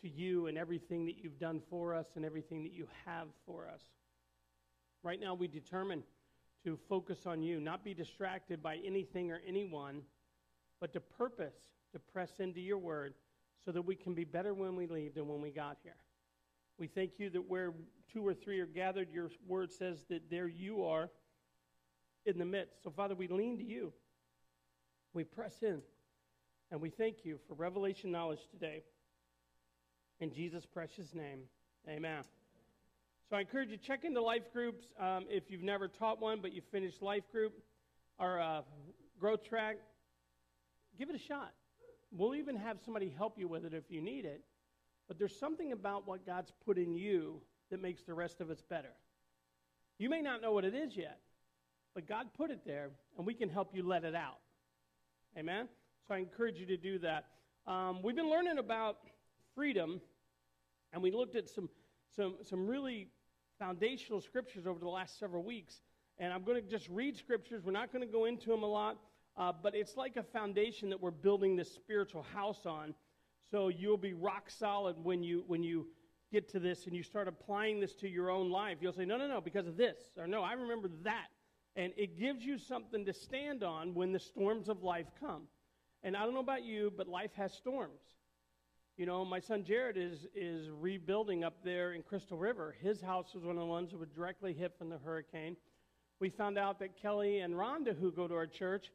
to 0.00 0.08
you 0.08 0.46
and 0.46 0.56
everything 0.56 1.04
that 1.04 1.22
you've 1.22 1.38
done 1.38 1.60
for 1.68 1.94
us 1.94 2.06
and 2.16 2.24
everything 2.24 2.62
that 2.62 2.72
you 2.72 2.88
have 3.04 3.28
for 3.44 3.68
us. 3.68 3.82
Right 5.02 5.20
now, 5.20 5.34
we 5.34 5.48
determine 5.48 6.02
to 6.64 6.78
focus 6.88 7.26
on 7.26 7.42
you, 7.42 7.60
not 7.60 7.84
be 7.84 7.92
distracted 7.92 8.62
by 8.62 8.78
anything 8.84 9.30
or 9.30 9.40
anyone, 9.46 10.00
but 10.80 10.94
to 10.94 11.00
purpose 11.00 11.54
to 11.92 11.98
press 11.98 12.40
into 12.40 12.60
your 12.60 12.78
word 12.78 13.12
so 13.64 13.70
that 13.70 13.82
we 13.82 13.96
can 13.96 14.14
be 14.14 14.24
better 14.24 14.54
when 14.54 14.76
we 14.76 14.86
leave 14.86 15.14
than 15.14 15.28
when 15.28 15.42
we 15.42 15.50
got 15.50 15.76
here. 15.82 15.96
We 16.78 16.86
thank 16.86 17.18
you 17.18 17.28
that 17.30 17.48
where 17.48 17.74
two 18.10 18.26
or 18.26 18.32
three 18.32 18.60
are 18.60 18.66
gathered, 18.66 19.10
your 19.12 19.30
word 19.46 19.72
says 19.72 20.04
that 20.08 20.30
there 20.30 20.48
you 20.48 20.84
are 20.84 21.10
in 22.24 22.38
the 22.38 22.44
midst. 22.44 22.82
So, 22.82 22.90
Father, 22.90 23.14
we 23.14 23.28
lean 23.28 23.58
to 23.58 23.64
you. 23.64 23.92
We 25.16 25.24
press 25.24 25.62
in. 25.62 25.80
And 26.70 26.78
we 26.78 26.90
thank 26.90 27.24
you 27.24 27.38
for 27.48 27.54
revelation 27.54 28.12
knowledge 28.12 28.40
today. 28.50 28.82
In 30.20 30.30
Jesus' 30.30 30.66
precious 30.66 31.14
name, 31.14 31.40
amen. 31.88 32.22
So 33.30 33.36
I 33.36 33.40
encourage 33.40 33.70
you 33.70 33.78
check 33.78 34.04
into 34.04 34.20
life 34.20 34.52
groups 34.52 34.84
um, 35.00 35.24
if 35.30 35.50
you've 35.50 35.62
never 35.62 35.88
taught 35.88 36.20
one, 36.20 36.40
but 36.42 36.52
you 36.52 36.60
finished 36.70 37.00
life 37.00 37.22
group 37.32 37.54
or 38.18 38.38
uh, 38.38 38.60
growth 39.18 39.42
track. 39.42 39.78
Give 40.98 41.08
it 41.08 41.16
a 41.16 41.18
shot. 41.18 41.54
We'll 42.12 42.34
even 42.34 42.54
have 42.54 42.76
somebody 42.84 43.08
help 43.08 43.38
you 43.38 43.48
with 43.48 43.64
it 43.64 43.72
if 43.72 43.84
you 43.88 44.02
need 44.02 44.26
it. 44.26 44.42
But 45.08 45.18
there's 45.18 45.38
something 45.38 45.72
about 45.72 46.06
what 46.06 46.26
God's 46.26 46.52
put 46.66 46.76
in 46.76 46.94
you 46.94 47.40
that 47.70 47.80
makes 47.80 48.02
the 48.02 48.12
rest 48.12 48.42
of 48.42 48.50
us 48.50 48.60
better. 48.68 48.92
You 49.98 50.10
may 50.10 50.20
not 50.20 50.42
know 50.42 50.52
what 50.52 50.66
it 50.66 50.74
is 50.74 50.94
yet, 50.94 51.20
but 51.94 52.06
God 52.06 52.26
put 52.36 52.50
it 52.50 52.66
there, 52.66 52.90
and 53.16 53.26
we 53.26 53.32
can 53.32 53.48
help 53.48 53.74
you 53.74 53.82
let 53.82 54.04
it 54.04 54.14
out. 54.14 54.40
Amen? 55.38 55.68
So 56.08 56.14
I 56.14 56.18
encourage 56.18 56.58
you 56.58 56.64
to 56.66 56.78
do 56.78 56.98
that. 57.00 57.26
Um, 57.66 58.00
we've 58.02 58.16
been 58.16 58.30
learning 58.30 58.56
about 58.56 58.96
freedom, 59.54 60.00
and 60.94 61.02
we 61.02 61.10
looked 61.10 61.36
at 61.36 61.50
some, 61.50 61.68
some, 62.14 62.36
some 62.42 62.66
really 62.66 63.08
foundational 63.58 64.22
scriptures 64.22 64.66
over 64.66 64.78
the 64.78 64.88
last 64.88 65.18
several 65.18 65.42
weeks. 65.42 65.82
And 66.18 66.32
I'm 66.32 66.42
going 66.42 66.62
to 66.62 66.66
just 66.66 66.88
read 66.88 67.18
scriptures. 67.18 67.62
We're 67.62 67.72
not 67.72 67.92
going 67.92 68.06
to 68.06 68.10
go 68.10 68.24
into 68.24 68.48
them 68.48 68.62
a 68.62 68.66
lot, 68.66 68.96
uh, 69.36 69.52
but 69.62 69.74
it's 69.74 69.94
like 69.94 70.16
a 70.16 70.22
foundation 70.22 70.88
that 70.88 71.02
we're 71.02 71.10
building 71.10 71.54
this 71.54 71.70
spiritual 71.70 72.24
house 72.34 72.64
on. 72.64 72.94
So 73.50 73.68
you'll 73.68 73.98
be 73.98 74.14
rock 74.14 74.48
solid 74.48 74.96
when 75.02 75.22
you 75.22 75.44
when 75.46 75.62
you 75.62 75.86
get 76.32 76.48
to 76.52 76.58
this 76.58 76.86
and 76.86 76.96
you 76.96 77.02
start 77.02 77.28
applying 77.28 77.78
this 77.78 77.94
to 77.96 78.08
your 78.08 78.30
own 78.30 78.50
life. 78.50 78.78
You'll 78.80 78.94
say, 78.94 79.04
no, 79.04 79.18
no, 79.18 79.28
no, 79.28 79.40
because 79.40 79.66
of 79.66 79.76
this, 79.76 79.98
or 80.18 80.26
no, 80.26 80.42
I 80.42 80.54
remember 80.54 80.88
that, 81.04 81.26
and 81.76 81.92
it 81.96 82.18
gives 82.18 82.44
you 82.44 82.58
something 82.58 83.04
to 83.04 83.12
stand 83.12 83.62
on 83.62 83.94
when 83.94 84.12
the 84.12 84.18
storms 84.18 84.68
of 84.68 84.82
life 84.82 85.06
come. 85.20 85.42
And 86.02 86.16
I 86.16 86.24
don't 86.24 86.34
know 86.34 86.40
about 86.40 86.64
you, 86.64 86.92
but 86.96 87.06
life 87.06 87.32
has 87.36 87.52
storms. 87.52 88.00
You 88.96 89.04
know, 89.04 89.26
my 89.26 89.40
son 89.40 89.62
Jared 89.62 89.98
is, 89.98 90.26
is 90.34 90.70
rebuilding 90.70 91.44
up 91.44 91.62
there 91.62 91.92
in 91.92 92.02
Crystal 92.02 92.38
River. 92.38 92.74
His 92.80 93.02
house 93.02 93.34
was 93.34 93.44
one 93.44 93.56
of 93.56 93.60
the 93.60 93.66
ones 93.66 93.90
that 93.90 93.98
was 93.98 94.08
directly 94.08 94.54
hit 94.54 94.72
from 94.78 94.88
the 94.88 94.96
hurricane. 94.96 95.56
We 96.18 96.30
found 96.30 96.56
out 96.56 96.78
that 96.78 97.00
Kelly 97.00 97.40
and 97.40 97.54
Rhonda, 97.54 97.94
who 97.98 98.10
go 98.10 98.26
to 98.26 98.34
our 98.34 98.46
church, 98.46 98.90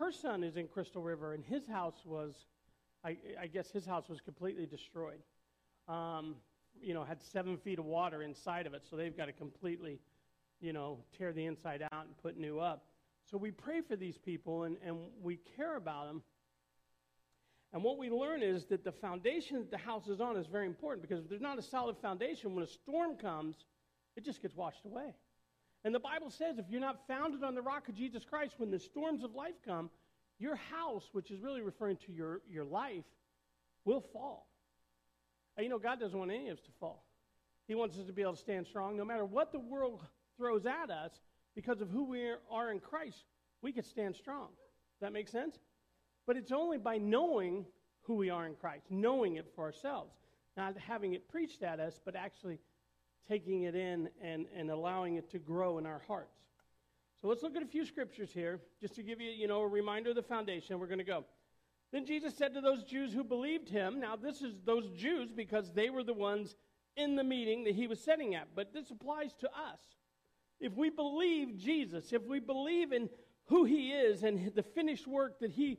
her 0.00 0.10
son 0.10 0.42
is 0.42 0.56
in 0.56 0.66
Crystal 0.66 1.02
River, 1.02 1.34
and 1.34 1.44
his 1.44 1.68
house 1.68 2.02
was, 2.04 2.34
I, 3.04 3.16
I 3.40 3.46
guess 3.46 3.70
his 3.70 3.86
house 3.86 4.08
was 4.08 4.20
completely 4.20 4.66
destroyed. 4.66 5.20
Um, 5.86 6.34
you 6.82 6.94
know, 6.94 7.04
had 7.04 7.22
seven 7.22 7.56
feet 7.56 7.78
of 7.78 7.84
water 7.84 8.22
inside 8.22 8.66
of 8.66 8.74
it, 8.74 8.82
so 8.90 8.96
they've 8.96 9.16
got 9.16 9.26
to 9.26 9.32
completely, 9.32 10.00
you 10.64 10.72
know, 10.72 10.98
tear 11.18 11.32
the 11.32 11.44
inside 11.44 11.82
out 11.82 12.06
and 12.06 12.16
put 12.22 12.38
new 12.38 12.58
up. 12.58 12.86
So 13.30 13.36
we 13.36 13.50
pray 13.50 13.82
for 13.82 13.96
these 13.96 14.16
people 14.16 14.64
and, 14.64 14.76
and 14.84 14.96
we 15.22 15.38
care 15.56 15.76
about 15.76 16.06
them. 16.06 16.22
And 17.72 17.82
what 17.82 17.98
we 17.98 18.08
learn 18.08 18.42
is 18.42 18.64
that 18.66 18.84
the 18.84 18.92
foundation 18.92 19.58
that 19.58 19.70
the 19.70 19.78
house 19.78 20.06
is 20.06 20.20
on 20.20 20.36
is 20.36 20.46
very 20.46 20.66
important 20.66 21.02
because 21.02 21.22
if 21.22 21.28
there's 21.28 21.40
not 21.40 21.58
a 21.58 21.62
solid 21.62 21.96
foundation, 21.98 22.54
when 22.54 22.64
a 22.64 22.68
storm 22.68 23.16
comes, 23.16 23.56
it 24.16 24.24
just 24.24 24.40
gets 24.40 24.56
washed 24.56 24.84
away. 24.86 25.14
And 25.84 25.94
the 25.94 26.00
Bible 26.00 26.30
says 26.30 26.58
if 26.58 26.66
you're 26.70 26.80
not 26.80 27.06
founded 27.06 27.44
on 27.44 27.54
the 27.54 27.62
rock 27.62 27.88
of 27.88 27.94
Jesus 27.94 28.24
Christ, 28.24 28.54
when 28.58 28.70
the 28.70 28.78
storms 28.78 29.22
of 29.22 29.34
life 29.34 29.56
come, 29.66 29.90
your 30.38 30.56
house, 30.56 31.08
which 31.12 31.30
is 31.30 31.40
really 31.40 31.60
referring 31.60 31.96
to 32.06 32.12
your, 32.12 32.40
your 32.48 32.64
life, 32.64 33.04
will 33.84 34.00
fall. 34.00 34.46
And 35.56 35.64
you 35.64 35.70
know, 35.70 35.78
God 35.78 36.00
doesn't 36.00 36.18
want 36.18 36.30
any 36.30 36.48
of 36.48 36.58
us 36.58 36.64
to 36.64 36.72
fall. 36.80 37.04
He 37.66 37.74
wants 37.74 37.98
us 37.98 38.06
to 38.06 38.12
be 38.12 38.22
able 38.22 38.34
to 38.34 38.40
stand 38.40 38.66
strong 38.66 38.96
no 38.96 39.04
matter 39.04 39.24
what 39.24 39.52
the 39.52 39.58
world 39.58 40.00
throws 40.36 40.66
at 40.66 40.90
us 40.90 41.12
because 41.54 41.80
of 41.80 41.90
who 41.90 42.04
we 42.04 42.30
are 42.50 42.70
in 42.70 42.80
Christ. 42.80 43.24
We 43.62 43.72
can 43.72 43.84
stand 43.84 44.16
strong. 44.16 44.48
That 45.00 45.12
make 45.12 45.28
sense? 45.28 45.58
But 46.26 46.36
it's 46.36 46.52
only 46.52 46.78
by 46.78 46.98
knowing 46.98 47.66
who 48.02 48.14
we 48.14 48.30
are 48.30 48.46
in 48.46 48.54
Christ, 48.54 48.86
knowing 48.90 49.36
it 49.36 49.46
for 49.54 49.64
ourselves, 49.64 50.14
not 50.56 50.76
having 50.78 51.14
it 51.14 51.28
preached 51.28 51.62
at 51.62 51.80
us, 51.80 52.00
but 52.04 52.16
actually 52.16 52.58
taking 53.28 53.62
it 53.62 53.74
in 53.74 54.08
and, 54.22 54.46
and 54.54 54.70
allowing 54.70 55.16
it 55.16 55.30
to 55.30 55.38
grow 55.38 55.78
in 55.78 55.86
our 55.86 56.02
hearts. 56.06 56.36
So 57.20 57.28
let's 57.28 57.42
look 57.42 57.56
at 57.56 57.62
a 57.62 57.66
few 57.66 57.86
scriptures 57.86 58.30
here, 58.32 58.60
just 58.80 58.94
to 58.96 59.02
give 59.02 59.20
you, 59.20 59.30
you 59.30 59.48
know, 59.48 59.60
a 59.60 59.68
reminder 59.68 60.10
of 60.10 60.16
the 60.16 60.22
foundation. 60.22 60.78
We're 60.78 60.86
going 60.86 60.98
to 60.98 61.04
go. 61.04 61.24
Then 61.92 62.04
Jesus 62.04 62.36
said 62.36 62.54
to 62.54 62.60
those 62.60 62.82
Jews 62.82 63.12
who 63.12 63.24
believed 63.24 63.68
him, 63.68 64.00
now 64.00 64.16
this 64.16 64.42
is 64.42 64.54
those 64.64 64.90
Jews 64.90 65.30
because 65.30 65.72
they 65.72 65.90
were 65.90 66.02
the 66.02 66.12
ones 66.12 66.56
in 66.96 67.16
the 67.16 67.24
meeting 67.24 67.64
that 67.64 67.74
he 67.74 67.86
was 67.86 68.00
sitting 68.00 68.34
at, 68.34 68.48
but 68.54 68.72
this 68.72 68.90
applies 68.90 69.32
to 69.40 69.46
us. 69.48 69.80
If 70.60 70.74
we 70.74 70.90
believe 70.90 71.56
Jesus, 71.58 72.12
if 72.12 72.22
we 72.22 72.40
believe 72.40 72.92
in 72.92 73.08
who 73.46 73.64
he 73.64 73.92
is 73.92 74.22
and 74.22 74.52
the 74.54 74.62
finished 74.62 75.06
work 75.06 75.40
that 75.40 75.50
he 75.50 75.78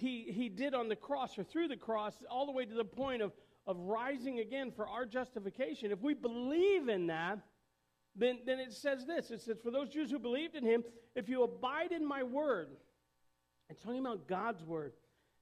he, 0.00 0.32
he 0.32 0.48
did 0.48 0.74
on 0.74 0.88
the 0.88 0.96
cross 0.96 1.38
or 1.38 1.44
through 1.44 1.68
the 1.68 1.76
cross, 1.76 2.14
all 2.30 2.46
the 2.46 2.52
way 2.52 2.64
to 2.64 2.74
the 2.74 2.84
point 2.84 3.20
of, 3.20 3.32
of 3.66 3.76
rising 3.78 4.38
again 4.38 4.70
for 4.70 4.88
our 4.88 5.04
justification, 5.04 5.92
if 5.92 6.00
we 6.00 6.14
believe 6.14 6.88
in 6.88 7.08
that, 7.08 7.38
then, 8.16 8.38
then 8.46 8.58
it 8.58 8.72
says 8.72 9.06
this 9.06 9.30
it 9.30 9.42
says, 9.42 9.58
For 9.62 9.70
those 9.70 9.90
Jews 9.90 10.10
who 10.10 10.18
believed 10.18 10.54
in 10.56 10.64
him, 10.64 10.84
if 11.14 11.28
you 11.28 11.42
abide 11.42 11.92
in 11.92 12.06
my 12.06 12.22
word, 12.22 12.68
it's 13.68 13.82
talking 13.82 14.00
about 14.00 14.26
God's 14.26 14.64
word. 14.64 14.94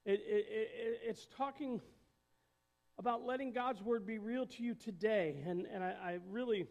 It, 0.04 0.20
it, 0.26 0.46
it, 0.50 1.00
it's 1.04 1.26
talking 1.36 1.80
about 2.98 3.24
letting 3.24 3.52
God's 3.52 3.80
word 3.80 4.06
be 4.06 4.18
real 4.18 4.44
to 4.44 4.62
you 4.62 4.74
today. 4.74 5.42
And, 5.46 5.66
and 5.72 5.84
I, 5.84 5.94
I 6.02 6.18
really, 6.28 6.66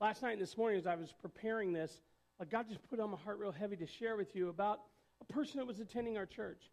last 0.00 0.22
night 0.22 0.32
and 0.32 0.42
this 0.42 0.56
morning, 0.56 0.78
as 0.78 0.86
I 0.86 0.94
was 0.94 1.12
preparing 1.22 1.72
this, 1.72 2.00
uh, 2.40 2.44
God 2.44 2.68
just 2.68 2.86
put 2.88 3.00
on 3.00 3.10
my 3.10 3.16
heart 3.16 3.38
real 3.38 3.52
heavy 3.52 3.76
to 3.76 3.86
share 3.86 4.16
with 4.16 4.34
you 4.34 4.48
about 4.48 4.80
a 5.20 5.32
person 5.32 5.58
that 5.58 5.66
was 5.66 5.80
attending 5.80 6.18
our 6.18 6.26
church 6.26 6.70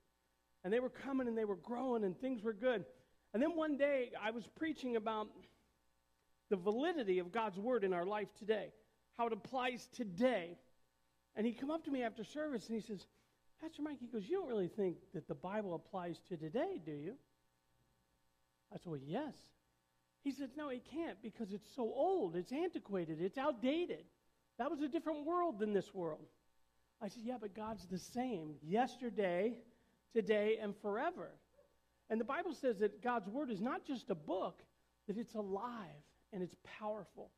and 0.63 0.73
they 0.73 0.79
were 0.79 0.89
coming 0.89 1.27
and 1.27 1.37
they 1.37 1.45
were 1.45 1.55
growing 1.55 2.03
and 2.03 2.19
things 2.19 2.43
were 2.43 2.53
good. 2.53 2.83
And 3.33 3.41
then 3.41 3.55
one 3.55 3.77
day 3.77 4.11
I 4.21 4.31
was 4.31 4.45
preaching 4.55 4.95
about 4.95 5.27
the 6.49 6.57
validity 6.57 7.19
of 7.19 7.31
God's 7.31 7.57
word 7.57 7.83
in 7.83 7.93
our 7.93 8.05
life 8.05 8.27
today, 8.37 8.73
how 9.17 9.27
it 9.27 9.33
applies 9.33 9.87
today. 9.95 10.57
And 11.35 11.45
he 11.45 11.53
come 11.53 11.71
up 11.71 11.85
to 11.85 11.91
me 11.91 12.03
after 12.03 12.23
service 12.23 12.67
and 12.67 12.79
he 12.79 12.85
says, 12.85 13.05
Pastor 13.61 13.81
Mike, 13.81 13.97
he 13.99 14.07
goes, 14.07 14.27
You 14.27 14.39
don't 14.41 14.49
really 14.49 14.67
think 14.67 14.97
that 15.13 15.27
the 15.27 15.35
Bible 15.35 15.73
applies 15.73 16.19
to 16.27 16.37
today, 16.37 16.81
do 16.85 16.91
you? 16.91 17.13
I 18.71 18.77
said, 18.77 18.87
Well, 18.87 18.99
yes. 19.03 19.33
He 20.23 20.31
says, 20.31 20.49
No, 20.55 20.69
it 20.69 20.83
can't 20.89 21.21
because 21.21 21.51
it's 21.51 21.69
so 21.75 21.83
old, 21.83 22.35
it's 22.35 22.51
antiquated, 22.51 23.21
it's 23.21 23.37
outdated. 23.37 24.05
That 24.57 24.69
was 24.69 24.81
a 24.81 24.87
different 24.87 25.25
world 25.25 25.59
than 25.59 25.73
this 25.73 25.93
world. 25.93 26.25
I 27.01 27.09
said, 27.09 27.23
Yeah, 27.23 27.37
but 27.39 27.55
God's 27.55 27.85
the 27.87 27.99
same 27.99 28.55
yesterday, 28.65 29.57
today, 30.13 30.57
and 30.61 30.73
forever. 30.81 31.29
And 32.09 32.19
the 32.19 32.25
Bible 32.25 32.53
says 32.53 32.77
that 32.79 33.01
God's 33.01 33.27
Word 33.27 33.49
is 33.49 33.61
not 33.61 33.85
just 33.85 34.09
a 34.09 34.15
book, 34.15 34.61
that 35.07 35.17
it's 35.17 35.35
alive 35.35 36.03
and 36.31 36.41
it's 36.41 36.55
powerful 36.79 37.31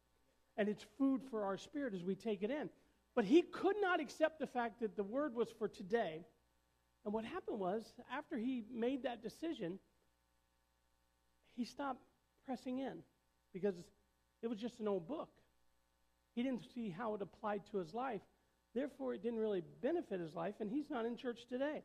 and 0.57 0.69
it's 0.69 0.85
food 0.97 1.21
for 1.29 1.43
our 1.43 1.57
spirit 1.57 1.93
as 1.93 2.03
we 2.03 2.15
take 2.15 2.43
it 2.43 2.51
in. 2.51 2.69
But 3.15 3.25
he 3.25 3.41
could 3.41 3.75
not 3.81 3.99
accept 3.99 4.39
the 4.39 4.47
fact 4.47 4.81
that 4.81 4.95
the 4.95 5.03
Word 5.03 5.33
was 5.33 5.49
for 5.57 5.67
today. 5.67 6.25
And 7.03 7.13
what 7.13 7.23
happened 7.23 7.59
was, 7.59 7.93
after 8.11 8.37
he 8.37 8.63
made 8.73 9.03
that 9.03 9.23
decision, 9.23 9.79
he 11.55 11.65
stopped 11.65 12.01
pressing 12.45 12.79
in 12.79 12.99
because 13.53 13.75
it 14.41 14.47
was 14.47 14.59
just 14.59 14.79
an 14.79 14.87
old 14.87 15.07
book. 15.07 15.29
He 16.35 16.43
didn't 16.43 16.63
see 16.73 16.89
how 16.89 17.15
it 17.15 17.21
applied 17.21 17.61
to 17.71 17.77
his 17.77 17.93
life. 17.93 18.21
Therefore, 18.73 19.13
it 19.13 19.23
didn't 19.23 19.39
really 19.39 19.63
benefit 19.81 20.19
his 20.19 20.35
life, 20.35 20.55
and 20.59 20.69
he's 20.69 20.89
not 20.89 21.05
in 21.05 21.15
church 21.15 21.45
today 21.49 21.81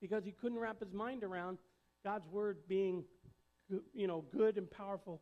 because 0.00 0.24
he 0.24 0.32
couldn't 0.32 0.58
wrap 0.58 0.80
his 0.80 0.92
mind 0.92 1.22
around 1.22 1.58
God's 2.04 2.26
word 2.28 2.58
being, 2.68 3.04
you 3.94 4.06
know, 4.06 4.24
good 4.32 4.58
and 4.58 4.70
powerful 4.70 5.20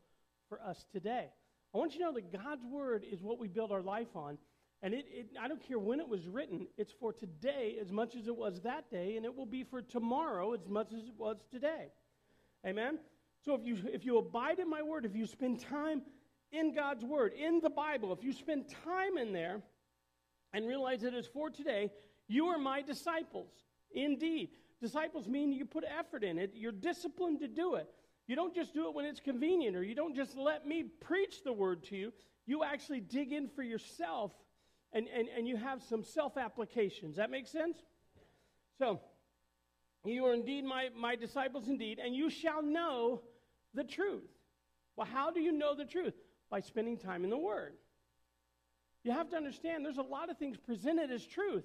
for 0.49 0.61
us 0.63 0.87
today. 0.93 1.29
I 1.75 1.79
want 1.79 1.93
you 1.93 1.99
to 1.99 2.05
know 2.07 2.13
that 2.15 2.33
God's 2.33 2.65
word 2.65 3.05
is 3.11 3.23
what 3.23 3.39
we 3.39 3.49
build 3.49 3.71
our 3.71 3.83
life 3.83 4.15
on. 4.15 4.39
And 4.83 4.95
it, 4.95 5.07
it, 5.11 5.27
I 5.41 5.49
don't 5.49 5.67
care 5.67 5.79
when 5.79 6.01
it 6.01 6.09
was 6.09 6.27
written, 6.27 6.67
it's 6.77 6.93
for 7.01 7.13
today 7.13 7.77
as 7.81 7.91
much 7.91 8.15
as 8.15 8.27
it 8.27 8.37
was 8.37 8.61
that 8.61 8.91
day, 8.91 9.17
and 9.17 9.25
it 9.25 9.35
will 9.35 9.47
be 9.47 9.65
for 9.65 9.83
tomorrow 9.83 10.53
as 10.53 10.67
much 10.69 10.93
as 10.93 11.01
it 11.01 11.15
was 11.19 11.39
today. 11.51 11.89
Amen? 12.65 12.99
So 13.47 13.55
if 13.55 13.65
you, 13.65 13.79
if 13.93 14.05
you 14.05 14.19
abide 14.19 14.59
in 14.59 14.69
my 14.69 14.83
word, 14.83 15.05
if 15.05 15.15
you 15.15 15.25
spend 15.25 15.61
time 15.61 16.03
in 16.51 16.75
God's 16.75 17.05
word, 17.05 17.33
in 17.33 17.61
the 17.61 17.71
Bible, 17.71 18.13
if 18.13 18.25
you 18.25 18.33
spend 18.33 18.65
time 18.85 19.17
in 19.17 19.33
there 19.33 19.63
and 20.53 20.67
realize 20.67 21.05
it 21.05 21.15
is 21.15 21.29
for 21.29 21.49
today, 21.49 21.93
you 22.27 22.47
are 22.47 22.59
my 22.59 22.83
disciples. 22.83 23.53
Indeed. 23.93 24.51
Disciples 24.81 25.29
mean 25.29 25.53
you 25.53 25.65
put 25.65 25.85
effort 25.85 26.25
in 26.25 26.39
it, 26.39 26.53
you're 26.55 26.73
disciplined 26.73 27.39
to 27.41 27.49
do 27.49 27.77
it. 27.77 27.89
You 28.27 28.35
don't 28.35 28.55
just 28.55 28.75
do 28.75 28.89
it 28.89 28.95
when 28.95 29.05
it's 29.05 29.21
convenient, 29.21 29.77
or 29.77 29.85
you 29.85 29.95
don't 29.95 30.17
just 30.17 30.37
let 30.37 30.67
me 30.67 30.83
preach 30.83 31.45
the 31.45 31.53
word 31.53 31.85
to 31.85 31.97
you. 31.97 32.13
You 32.47 32.65
actually 32.65 33.01
dig 33.01 33.33
in 33.33 33.49
for 33.49 33.63
yourself 33.63 34.33
and, 34.93 35.07
and, 35.17 35.29
and 35.37 35.47
you 35.47 35.57
have 35.57 35.83
some 35.83 36.03
self 36.03 36.37
applications. 36.37 37.17
That 37.17 37.31
makes 37.31 37.51
sense? 37.53 37.79
So, 38.79 39.01
you 40.05 40.25
are 40.27 40.35
indeed 40.35 40.65
my, 40.65 40.89
my 40.97 41.15
disciples, 41.15 41.69
indeed, 41.69 42.01
and 42.05 42.15
you 42.15 42.29
shall 42.29 42.63
know 42.63 43.23
the 43.77 43.85
truth. 43.85 44.29
Well, 44.97 45.07
how 45.07 45.31
do 45.31 45.41
you 45.41 45.53
know 45.53 45.77
the 45.77 45.85
truth? 45.85 46.15
By 46.51 46.61
spending 46.61 46.97
time 46.97 47.23
in 47.23 47.31
the 47.31 47.39
Word. 47.39 47.75
You 49.05 49.13
have 49.13 49.31
to 49.31 49.37
understand 49.37 49.85
there's 49.85 49.99
a 49.99 50.03
lot 50.03 50.31
of 50.31 50.39
things 50.39 50.57
presented 50.57 51.13
as 51.13 51.25
truth. 51.25 51.65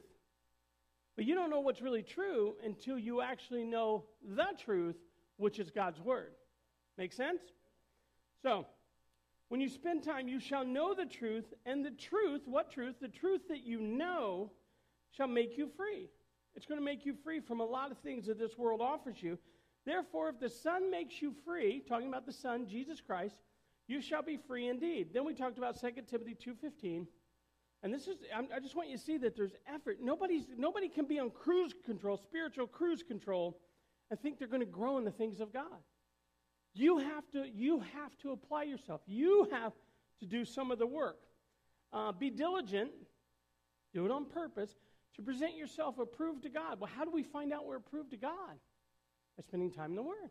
But 1.15 1.25
you 1.25 1.33
don't 1.33 1.49
know 1.49 1.61
what's 1.61 1.81
really 1.81 2.03
true 2.03 2.53
until 2.63 2.99
you 2.99 3.21
actually 3.21 3.63
know 3.63 4.05
the 4.23 4.47
truth, 4.63 4.97
which 5.37 5.57
is 5.57 5.71
God's 5.71 5.99
Word. 5.99 6.33
Make 6.97 7.13
sense? 7.13 7.41
So, 8.43 8.67
When 9.51 9.59
you 9.59 9.67
spend 9.67 10.01
time, 10.03 10.29
you 10.29 10.39
shall 10.39 10.63
know 10.63 10.93
the 10.93 11.05
truth, 11.05 11.43
and 11.65 11.83
the 11.83 11.91
truth, 11.91 12.43
what 12.45 12.71
truth? 12.71 12.95
The 13.01 13.09
truth 13.09 13.49
that 13.49 13.65
you 13.65 13.81
know 13.81 14.49
shall 15.11 15.27
make 15.27 15.57
you 15.57 15.67
free. 15.75 16.07
It's 16.55 16.65
going 16.65 16.79
to 16.79 16.85
make 16.85 17.05
you 17.05 17.13
free 17.21 17.41
from 17.41 17.59
a 17.59 17.65
lot 17.65 17.91
of 17.91 17.97
things 17.97 18.27
that 18.27 18.39
this 18.39 18.57
world 18.57 18.79
offers 18.79 19.21
you. 19.21 19.37
Therefore, 19.85 20.29
if 20.29 20.39
the 20.39 20.49
Son 20.49 20.91
makes 20.91 21.21
you 21.21 21.33
free, 21.45 21.81
talking 21.87 22.07
about 22.07 22.25
the 22.25 22.33
Son, 22.33 22.67
Jesus 22.67 23.01
Christ, 23.01 23.35
you 23.87 24.01
shall 24.01 24.21
be 24.21 24.37
free 24.37 24.67
indeed. 24.67 25.09
Then 25.13 25.25
we 25.25 25.33
talked 25.33 25.57
about 25.57 25.79
2 25.79 25.89
Timothy 26.07 26.35
2.15. 26.35 27.07
And 27.83 27.93
this 27.93 28.07
is, 28.07 28.17
I 28.35 28.59
just 28.59 28.75
want 28.75 28.89
you 28.89 28.97
to 28.97 29.03
see 29.03 29.17
that 29.17 29.35
there's 29.35 29.55
effort. 29.67 29.97
Nobody's, 30.01 30.45
nobody 30.55 30.87
can 30.87 31.05
be 31.05 31.19
on 31.19 31.31
cruise 31.31 31.73
control, 31.83 32.17
spiritual 32.17 32.67
cruise 32.67 33.01
control, 33.01 33.57
and 34.11 34.19
think 34.19 34.37
they're 34.37 34.47
going 34.47 34.61
to 34.61 34.65
grow 34.67 34.97
in 34.99 35.03
the 35.03 35.11
things 35.11 35.39
of 35.39 35.51
God. 35.51 35.65
You 36.73 36.99
have 36.99 37.29
to, 37.31 37.45
you 37.51 37.79
have 37.79 38.15
to 38.19 38.31
apply 38.31 38.63
yourself. 38.63 39.01
You 39.07 39.47
have 39.51 39.73
to 40.19 40.25
do 40.27 40.45
some 40.45 40.69
of 40.71 40.77
the 40.77 40.85
work. 40.85 41.17
Uh, 41.91 42.11
be 42.11 42.29
diligent, 42.29 42.91
do 43.93 44.05
it 44.05 44.11
on 44.11 44.25
purpose, 44.25 44.75
to 45.15 45.21
present 45.21 45.57
yourself 45.57 45.97
approved 45.99 46.43
to 46.43 46.49
God. 46.49 46.79
Well, 46.79 46.89
how 46.95 47.03
do 47.03 47.11
we 47.11 47.23
find 47.23 47.51
out 47.51 47.65
we're 47.65 47.77
approved 47.77 48.11
to 48.11 48.17
God? 48.17 48.57
By 49.41 49.47
spending 49.47 49.71
time 49.71 49.91
in 49.91 49.95
the 49.95 50.03
Word. 50.03 50.29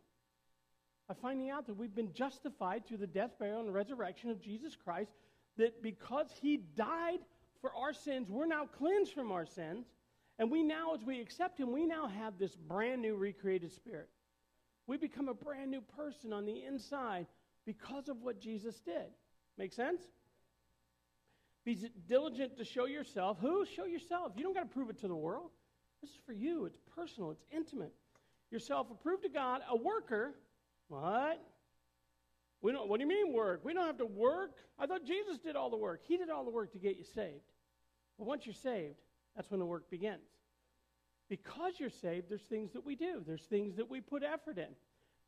By 1.08 1.14
finding 1.20 1.50
out 1.50 1.66
that 1.66 1.76
we've 1.76 1.94
been 1.94 2.12
justified 2.12 2.86
through 2.86 2.98
the 2.98 3.08
death, 3.08 3.32
burial, 3.40 3.60
and 3.60 3.74
resurrection 3.74 4.30
of 4.30 4.40
Jesus 4.40 4.76
Christ, 4.76 5.10
that 5.56 5.82
because 5.82 6.28
He 6.40 6.58
died 6.76 7.18
for 7.60 7.74
our 7.74 7.92
sins, 7.92 8.30
we're 8.30 8.46
now 8.46 8.66
cleansed 8.66 9.12
from 9.12 9.32
our 9.32 9.46
sins. 9.46 9.86
And 10.38 10.48
we 10.48 10.62
now, 10.62 10.94
as 10.94 11.02
we 11.02 11.20
accept 11.20 11.58
Him, 11.58 11.72
we 11.72 11.86
now 11.86 12.06
have 12.06 12.38
this 12.38 12.54
brand 12.54 13.02
new 13.02 13.16
recreated 13.16 13.72
spirit. 13.72 14.08
We 14.86 14.96
become 14.96 15.28
a 15.28 15.34
brand 15.34 15.72
new 15.72 15.80
person 15.80 16.32
on 16.32 16.46
the 16.46 16.64
inside 16.64 17.26
because 17.66 18.08
of 18.08 18.22
what 18.22 18.40
Jesus 18.40 18.78
did. 18.80 19.10
Make 19.58 19.72
sense? 19.72 20.02
Be 21.64 21.90
diligent 22.08 22.58
to 22.58 22.64
show 22.64 22.86
yourself. 22.86 23.38
Who? 23.40 23.66
Show 23.66 23.86
yourself. 23.86 24.32
You 24.36 24.44
don't 24.44 24.54
got 24.54 24.68
to 24.68 24.74
prove 24.74 24.88
it 24.88 25.00
to 25.00 25.08
the 25.08 25.16
world. 25.16 25.50
This 26.00 26.10
is 26.10 26.18
for 26.24 26.32
you. 26.32 26.66
It's 26.66 26.78
personal, 26.94 27.32
it's 27.32 27.44
intimate. 27.50 27.92
Yourself 28.50 28.88
approved 28.90 29.22
to 29.22 29.28
God, 29.28 29.60
a 29.68 29.76
worker. 29.76 30.34
What? 30.88 31.40
We 32.62 32.72
don't, 32.72 32.88
what 32.88 32.98
do 32.98 33.04
you 33.04 33.08
mean 33.08 33.32
work? 33.32 33.64
We 33.64 33.72
don't 33.72 33.86
have 33.86 33.98
to 33.98 34.06
work. 34.06 34.50
I 34.78 34.86
thought 34.86 35.04
Jesus 35.04 35.38
did 35.38 35.56
all 35.56 35.70
the 35.70 35.76
work. 35.76 36.02
He 36.06 36.16
did 36.16 36.30
all 36.30 36.44
the 36.44 36.50
work 36.50 36.72
to 36.72 36.78
get 36.78 36.96
you 36.96 37.04
saved. 37.04 37.44
But 38.18 38.26
once 38.26 38.44
you're 38.44 38.54
saved, 38.54 38.96
that's 39.34 39.50
when 39.50 39.60
the 39.60 39.66
work 39.66 39.90
begins 39.90 40.28
because 41.30 41.74
you're 41.78 41.88
saved, 41.88 42.28
there's 42.28 42.42
things 42.42 42.72
that 42.72 42.84
we 42.84 42.96
do, 42.96 43.22
there's 43.26 43.44
things 43.44 43.76
that 43.76 43.88
we 43.88 44.00
put 44.00 44.22
effort 44.22 44.58
in, 44.58 44.74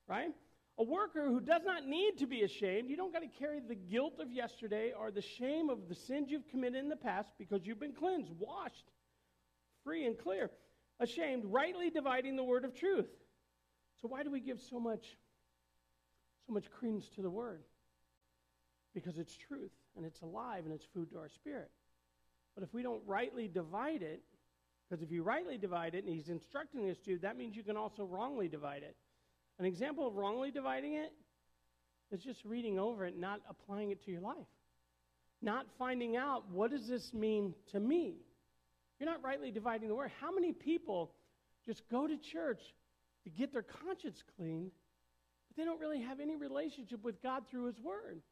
right? 0.09 0.33
A 0.79 0.83
worker 0.83 1.29
who 1.29 1.41
does 1.41 1.63
not 1.65 1.87
need 1.87 2.19
to 2.19 2.27
be 2.27 2.43
ashamed, 2.43 2.91
you 2.91 2.97
don't 2.97 3.13
got 3.13 3.21
to 3.21 3.29
carry 3.39 3.61
the 3.61 3.77
guilt 3.77 4.15
of 4.19 4.31
yesterday 4.31 4.93
or 4.99 5.11
the 5.11 5.23
shame 5.23 5.71
of 5.71 5.89
the 5.89 5.95
sins 5.95 6.29
you've 6.29 6.49
committed 6.49 6.83
in 6.83 6.89
the 6.89 6.97
past 6.97 7.31
because 7.39 7.65
you've 7.65 7.81
been 7.81 7.93
cleansed, 7.93 8.33
washed, 8.37 8.91
free 9.85 10.05
and 10.05 10.19
clear. 10.19 10.51
Ashamed, 11.03 11.45
rightly 11.47 11.91
dividing 11.91 12.37
the 12.37 12.45
word 12.45 12.65
of 12.65 12.75
truth. 12.75 13.11
So 14.01 14.07
why 14.07 14.23
do 14.23 14.31
we 14.31 14.39
give 14.39 14.61
so 14.61 14.79
much 14.79 15.05
so 16.47 16.53
much 16.53 16.71
credence 16.71 17.09
to 17.17 17.23
the 17.23 17.31
word? 17.31 17.63
Because 18.95 19.19
it's 19.19 19.37
truth 19.37 19.73
and 19.97 20.07
it's 20.07 20.21
alive 20.21 20.65
and 20.65 20.73
it's 20.73 20.87
food 20.95 21.11
to 21.11 21.19
our 21.19 21.29
spirit. 21.29 21.71
But 22.55 22.63
if 22.63 22.73
we 22.73 22.85
don't 22.85 23.03
rightly 23.05 23.49
divide 23.49 24.03
it, 24.03 24.23
because 24.89 25.03
if 25.03 25.11
you 25.11 25.25
rightly 25.25 25.59
divide 25.59 25.97
it, 25.97 26.05
and 26.05 26.15
he's 26.15 26.29
instructing 26.29 26.89
us 26.89 26.99
to, 27.07 27.19
that 27.19 27.37
means 27.37 27.57
you 27.57 27.65
can 27.65 27.77
also 27.77 28.05
wrongly 28.05 28.47
divide 28.47 28.83
it. 28.85 28.95
An 29.59 29.65
example 29.65 30.07
of 30.07 30.15
wrongly 30.15 30.53
dividing 30.53 30.95
it 30.95 31.13
is 32.13 32.23
just 32.23 32.45
reading 32.45 32.79
over 32.79 33.07
it, 33.07 33.19
not 33.19 33.41
applying 33.49 33.91
it 33.91 34.05
to 34.05 34.13
your 34.13 34.21
life. 34.21 34.37
Not 35.41 35.67
finding 35.79 36.17
out 36.17 36.49
what 36.51 36.71
does 36.71 36.87
this 36.87 37.13
mean 37.13 37.55
to 37.73 37.81
me? 37.81 38.19
You're 39.03 39.11
not 39.11 39.25
rightly 39.25 39.51
dividing 39.51 39.89
the 39.89 39.97
word. 39.97 40.13
How 40.21 40.33
many 40.33 40.53
people 40.53 41.11
just 41.67 41.83
go 41.91 42.07
to 42.07 42.17
church 42.17 42.63
to 43.25 43.31
get 43.31 43.53
their 43.53 43.65
conscience 43.65 44.23
cleaned, 44.37 44.71
but 45.49 45.57
they 45.57 45.65
don't 45.65 45.81
really 45.81 46.01
have 46.03 46.21
any 46.21 46.37
relationship 46.37 47.03
with 47.03 47.21
God 47.21 47.43
through 47.51 47.65
his 47.65 47.81
word? 47.81 48.23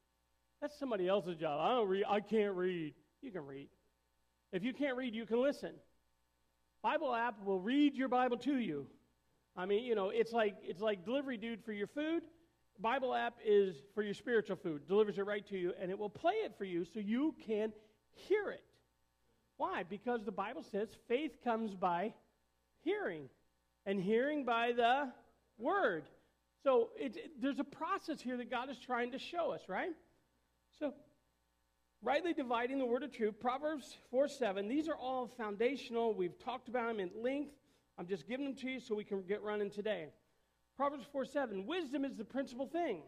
That's 0.60 0.78
somebody 0.78 1.08
else's 1.08 1.34
job. 1.34 1.58
I 1.60 1.74
don't 1.74 1.88
read, 1.88 2.04
I 2.08 2.20
can't 2.20 2.54
read. 2.54 2.94
You 3.20 3.32
can 3.32 3.46
read. 3.46 3.66
If 4.52 4.62
you 4.62 4.72
can't 4.72 4.96
read, 4.96 5.12
you 5.12 5.26
can 5.26 5.42
listen. 5.42 5.72
Bible 6.84 7.16
app 7.16 7.44
will 7.44 7.58
read 7.58 7.96
your 7.96 8.08
Bible 8.08 8.36
to 8.36 8.56
you. 8.56 8.86
I 9.56 9.66
mean, 9.66 9.82
you 9.82 9.96
know, 9.96 10.10
it's 10.10 10.32
like 10.32 10.54
it's 10.62 10.80
like 10.80 11.04
delivery 11.04 11.36
dude 11.36 11.64
for 11.64 11.72
your 11.72 11.88
food. 11.88 12.22
Bible 12.78 13.12
app 13.12 13.34
is 13.44 13.74
for 13.92 14.04
your 14.04 14.14
spiritual 14.14 14.54
food. 14.54 14.86
Delivers 14.86 15.18
it 15.18 15.26
right 15.26 15.44
to 15.48 15.58
you 15.58 15.72
and 15.82 15.90
it 15.90 15.98
will 15.98 16.08
play 16.08 16.34
it 16.34 16.54
for 16.56 16.64
you 16.64 16.84
so 16.84 17.00
you 17.00 17.34
can 17.44 17.72
hear 18.12 18.52
it. 18.52 18.62
Why? 19.60 19.82
Because 19.82 20.24
the 20.24 20.32
Bible 20.32 20.62
says 20.62 20.88
faith 21.06 21.32
comes 21.44 21.74
by 21.74 22.14
hearing 22.82 23.28
and 23.84 24.00
hearing 24.00 24.46
by 24.46 24.72
the 24.72 25.12
word. 25.58 26.04
So 26.64 26.88
it, 26.98 27.14
it, 27.14 27.42
there's 27.42 27.58
a 27.58 27.64
process 27.64 28.22
here 28.22 28.38
that 28.38 28.50
God 28.50 28.70
is 28.70 28.78
trying 28.78 29.12
to 29.12 29.18
show 29.18 29.50
us, 29.50 29.60
right? 29.68 29.90
So 30.78 30.94
rightly 32.00 32.32
dividing 32.32 32.78
the 32.78 32.86
word 32.86 33.02
of 33.02 33.12
truth, 33.12 33.38
Proverbs 33.38 33.98
4 34.10 34.28
7. 34.28 34.66
These 34.66 34.88
are 34.88 34.96
all 34.96 35.30
foundational. 35.36 36.14
We've 36.14 36.38
talked 36.38 36.70
about 36.70 36.86
them 36.86 36.98
in 36.98 37.10
length. 37.22 37.52
I'm 37.98 38.06
just 38.06 38.26
giving 38.26 38.46
them 38.46 38.54
to 38.54 38.66
you 38.66 38.80
so 38.80 38.94
we 38.94 39.04
can 39.04 39.24
get 39.24 39.42
running 39.42 39.68
today. 39.68 40.06
Proverbs 40.74 41.04
4 41.12 41.26
7. 41.26 41.66
Wisdom 41.66 42.06
is 42.06 42.16
the 42.16 42.24
principal 42.24 42.66
thing. 42.66 43.02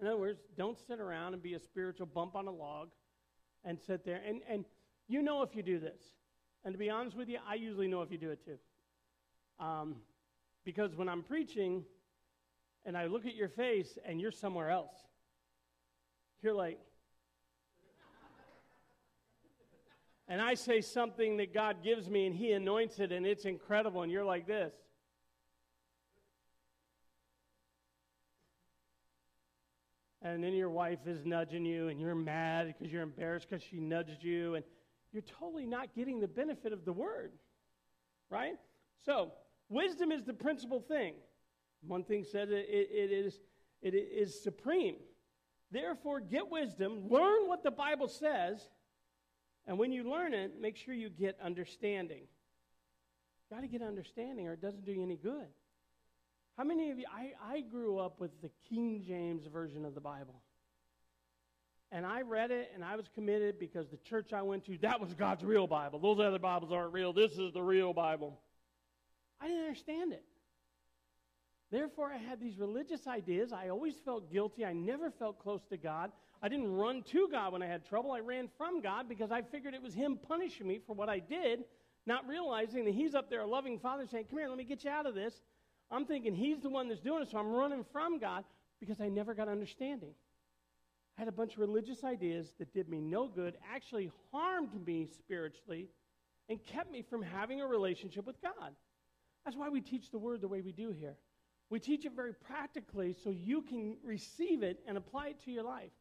In 0.00 0.06
other 0.06 0.16
words, 0.16 0.42
don't 0.56 0.78
sit 0.86 1.00
around 1.00 1.34
and 1.34 1.42
be 1.42 1.54
a 1.54 1.58
spiritual 1.58 2.06
bump 2.06 2.36
on 2.36 2.46
a 2.46 2.52
log 2.52 2.90
and 3.64 3.80
sit 3.80 4.04
there. 4.04 4.20
And, 4.24 4.42
and 4.48 4.64
you 5.12 5.22
know 5.22 5.42
if 5.42 5.54
you 5.54 5.62
do 5.62 5.78
this. 5.78 6.00
And 6.64 6.72
to 6.72 6.78
be 6.78 6.88
honest 6.88 7.16
with 7.16 7.28
you, 7.28 7.38
I 7.46 7.54
usually 7.54 7.88
know 7.88 8.02
if 8.02 8.10
you 8.10 8.18
do 8.18 8.30
it 8.30 8.44
too. 8.44 8.58
Um, 9.64 9.96
because 10.64 10.94
when 10.94 11.08
I'm 11.08 11.22
preaching 11.22 11.84
and 12.86 12.96
I 12.96 13.06
look 13.06 13.26
at 13.26 13.34
your 13.34 13.48
face 13.48 13.98
and 14.06 14.20
you're 14.20 14.32
somewhere 14.32 14.70
else, 14.70 14.94
you're 16.40 16.54
like, 16.54 16.78
and 20.28 20.40
I 20.40 20.54
say 20.54 20.80
something 20.80 21.36
that 21.36 21.52
God 21.52 21.82
gives 21.84 22.08
me 22.08 22.26
and 22.26 22.34
He 22.34 22.52
anoints 22.52 22.98
it 22.98 23.12
and 23.12 23.26
it's 23.26 23.44
incredible, 23.44 24.02
and 24.02 24.10
you're 24.10 24.24
like 24.24 24.46
this. 24.46 24.72
And 30.22 30.42
then 30.42 30.54
your 30.54 30.70
wife 30.70 31.00
is 31.06 31.26
nudging 31.26 31.64
you 31.64 31.88
and 31.88 32.00
you're 32.00 32.14
mad 32.14 32.68
because 32.68 32.92
you're 32.92 33.02
embarrassed 33.02 33.48
because 33.50 33.64
she 33.64 33.80
nudged 33.80 34.22
you, 34.22 34.54
and 34.54 34.64
you're 35.12 35.22
totally 35.22 35.66
not 35.66 35.94
getting 35.94 36.20
the 36.20 36.28
benefit 36.28 36.72
of 36.72 36.84
the 36.84 36.92
word. 36.92 37.32
Right? 38.30 38.54
So, 39.04 39.32
wisdom 39.68 40.10
is 40.10 40.24
the 40.24 40.32
principal 40.34 40.80
thing. 40.80 41.14
One 41.86 42.04
thing 42.04 42.24
says 42.24 42.50
it, 42.50 42.66
it, 42.68 42.88
it, 42.90 43.12
is, 43.12 43.40
it 43.82 43.94
is 43.94 44.42
supreme. 44.42 44.96
Therefore, 45.70 46.20
get 46.20 46.50
wisdom, 46.50 47.08
learn 47.08 47.48
what 47.48 47.62
the 47.62 47.70
Bible 47.70 48.08
says 48.08 48.68
and 49.66 49.78
when 49.78 49.92
you 49.92 50.08
learn 50.10 50.34
it, 50.34 50.60
make 50.60 50.76
sure 50.76 50.94
you 50.94 51.08
get 51.08 51.38
understanding. 51.42 52.22
Got 53.50 53.60
to 53.60 53.68
get 53.68 53.82
understanding 53.82 54.48
or 54.48 54.54
it 54.54 54.60
doesn't 54.60 54.84
do 54.84 54.92
you 54.92 55.02
any 55.02 55.16
good. 55.16 55.46
How 56.56 56.64
many 56.64 56.90
of 56.90 56.98
you, 56.98 57.06
I, 57.10 57.32
I 57.54 57.60
grew 57.60 57.98
up 57.98 58.20
with 58.20 58.30
the 58.42 58.50
King 58.68 59.02
James 59.06 59.46
Version 59.46 59.84
of 59.84 59.94
the 59.94 60.00
Bible. 60.00 60.41
And 61.94 62.06
I 62.06 62.22
read 62.22 62.50
it 62.50 62.72
and 62.74 62.82
I 62.82 62.96
was 62.96 63.06
committed 63.14 63.58
because 63.58 63.86
the 63.90 63.98
church 63.98 64.32
I 64.32 64.40
went 64.40 64.64
to, 64.64 64.78
that 64.78 64.98
was 64.98 65.12
God's 65.12 65.44
real 65.44 65.66
Bible. 65.66 65.98
Those 65.98 66.18
other 66.20 66.38
Bibles 66.38 66.72
aren't 66.72 66.94
real. 66.94 67.12
This 67.12 67.32
is 67.32 67.52
the 67.52 67.62
real 67.62 67.92
Bible. 67.92 68.40
I 69.38 69.46
didn't 69.46 69.64
understand 69.64 70.14
it. 70.14 70.24
Therefore, 71.70 72.10
I 72.10 72.16
had 72.16 72.40
these 72.40 72.58
religious 72.58 73.06
ideas. 73.06 73.52
I 73.52 73.68
always 73.68 73.94
felt 74.04 74.32
guilty. 74.32 74.64
I 74.64 74.72
never 74.72 75.10
felt 75.10 75.38
close 75.38 75.60
to 75.68 75.76
God. 75.76 76.12
I 76.42 76.48
didn't 76.48 76.72
run 76.72 77.02
to 77.12 77.28
God 77.30 77.52
when 77.52 77.62
I 77.62 77.66
had 77.66 77.86
trouble. 77.86 78.12
I 78.12 78.20
ran 78.20 78.48
from 78.56 78.80
God 78.80 79.08
because 79.08 79.30
I 79.30 79.42
figured 79.42 79.74
it 79.74 79.82
was 79.82 79.94
Him 79.94 80.18
punishing 80.26 80.66
me 80.66 80.80
for 80.86 80.94
what 80.94 81.08
I 81.08 81.18
did, 81.18 81.64
not 82.06 82.26
realizing 82.26 82.84
that 82.86 82.94
He's 82.94 83.14
up 83.14 83.30
there, 83.30 83.40
a 83.40 83.46
loving 83.46 83.78
Father, 83.78 84.06
saying, 84.06 84.26
Come 84.28 84.38
here, 84.38 84.48
let 84.48 84.58
me 84.58 84.64
get 84.64 84.84
you 84.84 84.90
out 84.90 85.06
of 85.06 85.14
this. 85.14 85.34
I'm 85.90 86.04
thinking 86.04 86.34
He's 86.34 86.60
the 86.60 86.68
one 86.70 86.88
that's 86.88 87.00
doing 87.00 87.22
it, 87.22 87.30
so 87.30 87.38
I'm 87.38 87.52
running 87.52 87.84
from 87.92 88.18
God 88.18 88.44
because 88.80 89.00
I 89.00 89.08
never 89.08 89.34
got 89.34 89.48
understanding. 89.48 90.14
I 91.16 91.20
had 91.20 91.28
a 91.28 91.32
bunch 91.32 91.54
of 91.54 91.60
religious 91.60 92.04
ideas 92.04 92.54
that 92.58 92.72
did 92.72 92.88
me 92.88 93.00
no 93.00 93.28
good, 93.28 93.56
actually 93.72 94.10
harmed 94.30 94.86
me 94.86 95.08
spiritually, 95.18 95.88
and 96.48 96.62
kept 96.64 96.90
me 96.90 97.02
from 97.02 97.22
having 97.22 97.60
a 97.60 97.66
relationship 97.66 98.26
with 98.26 98.40
God. 98.42 98.72
That's 99.44 99.56
why 99.56 99.68
we 99.68 99.80
teach 99.80 100.10
the 100.10 100.18
Word 100.18 100.40
the 100.40 100.48
way 100.48 100.60
we 100.60 100.72
do 100.72 100.90
here. 100.90 101.16
We 101.70 101.80
teach 101.80 102.04
it 102.04 102.12
very 102.14 102.34
practically 102.34 103.14
so 103.24 103.30
you 103.30 103.62
can 103.62 103.96
receive 104.04 104.62
it 104.62 104.80
and 104.86 104.96
apply 104.96 105.28
it 105.28 105.44
to 105.44 105.50
your 105.50 105.64
life 105.64 105.92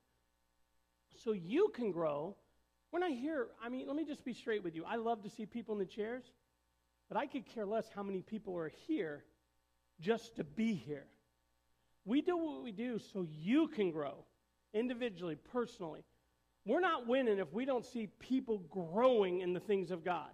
so 1.24 1.32
you 1.34 1.72
can 1.74 1.92
grow. 1.92 2.36
We're 2.92 3.00
not 3.00 3.12
here, 3.12 3.48
I 3.64 3.70
mean, 3.70 3.88
let 3.88 3.96
me 3.96 4.06
just 4.06 4.26
be 4.26 4.34
straight 4.34 4.64
with 4.64 4.76
you. 4.76 4.84
I 4.86 4.98
love 4.98 5.24
to 5.24 5.30
see 5.30 5.46
people 5.46 5.74
in 5.74 5.80
the 5.80 5.86
chairs, 5.86 6.24
but 7.08 7.18
I 7.18 7.26
could 7.26 7.46
care 7.46 7.66
less 7.66 7.90
how 7.94 8.04
many 8.04 8.22
people 8.22 8.58
are 8.58 8.72
here 8.88 9.24
just 10.00 10.36
to 10.38 10.44
be 10.44 10.74
here. 10.74 11.06
We 12.04 12.22
do 12.22 12.36
what 12.36 12.64
we 12.64 12.72
do 12.72 13.00
so 13.00 13.26
you 13.30 13.68
can 13.68 13.92
grow. 13.92 14.26
Individually, 14.74 15.38
personally. 15.52 16.04
We're 16.66 16.80
not 16.80 17.08
winning 17.08 17.40
if 17.40 17.52
we 17.52 17.66
don't 17.66 17.86
see 17.86 18.08
people 18.20 18.60
growing 18.70 19.42
in 19.42 19.54
the 19.54 19.60
things 19.60 19.92
of 19.92 20.06
God. 20.06 20.30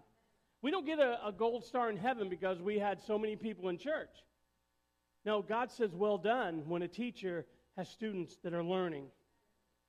We 0.62 0.72
don't 0.72 0.86
get 0.86 1.00
a, 1.00 1.18
a 1.26 1.32
gold 1.32 1.64
star 1.64 1.90
in 1.90 1.98
heaven 1.98 2.30
because 2.30 2.62
we 2.62 2.80
had 2.80 3.00
so 3.00 3.18
many 3.18 3.36
people 3.36 3.70
in 3.70 3.78
church. 3.78 4.10
No, 5.26 5.42
God 5.42 5.72
says, 5.72 5.94
well 5.94 6.18
done 6.18 6.64
when 6.68 6.82
a 6.82 6.88
teacher 6.88 7.46
has 7.78 7.90
students 7.90 8.38
that 8.44 8.54
are 8.54 8.64
learning, 8.64 9.06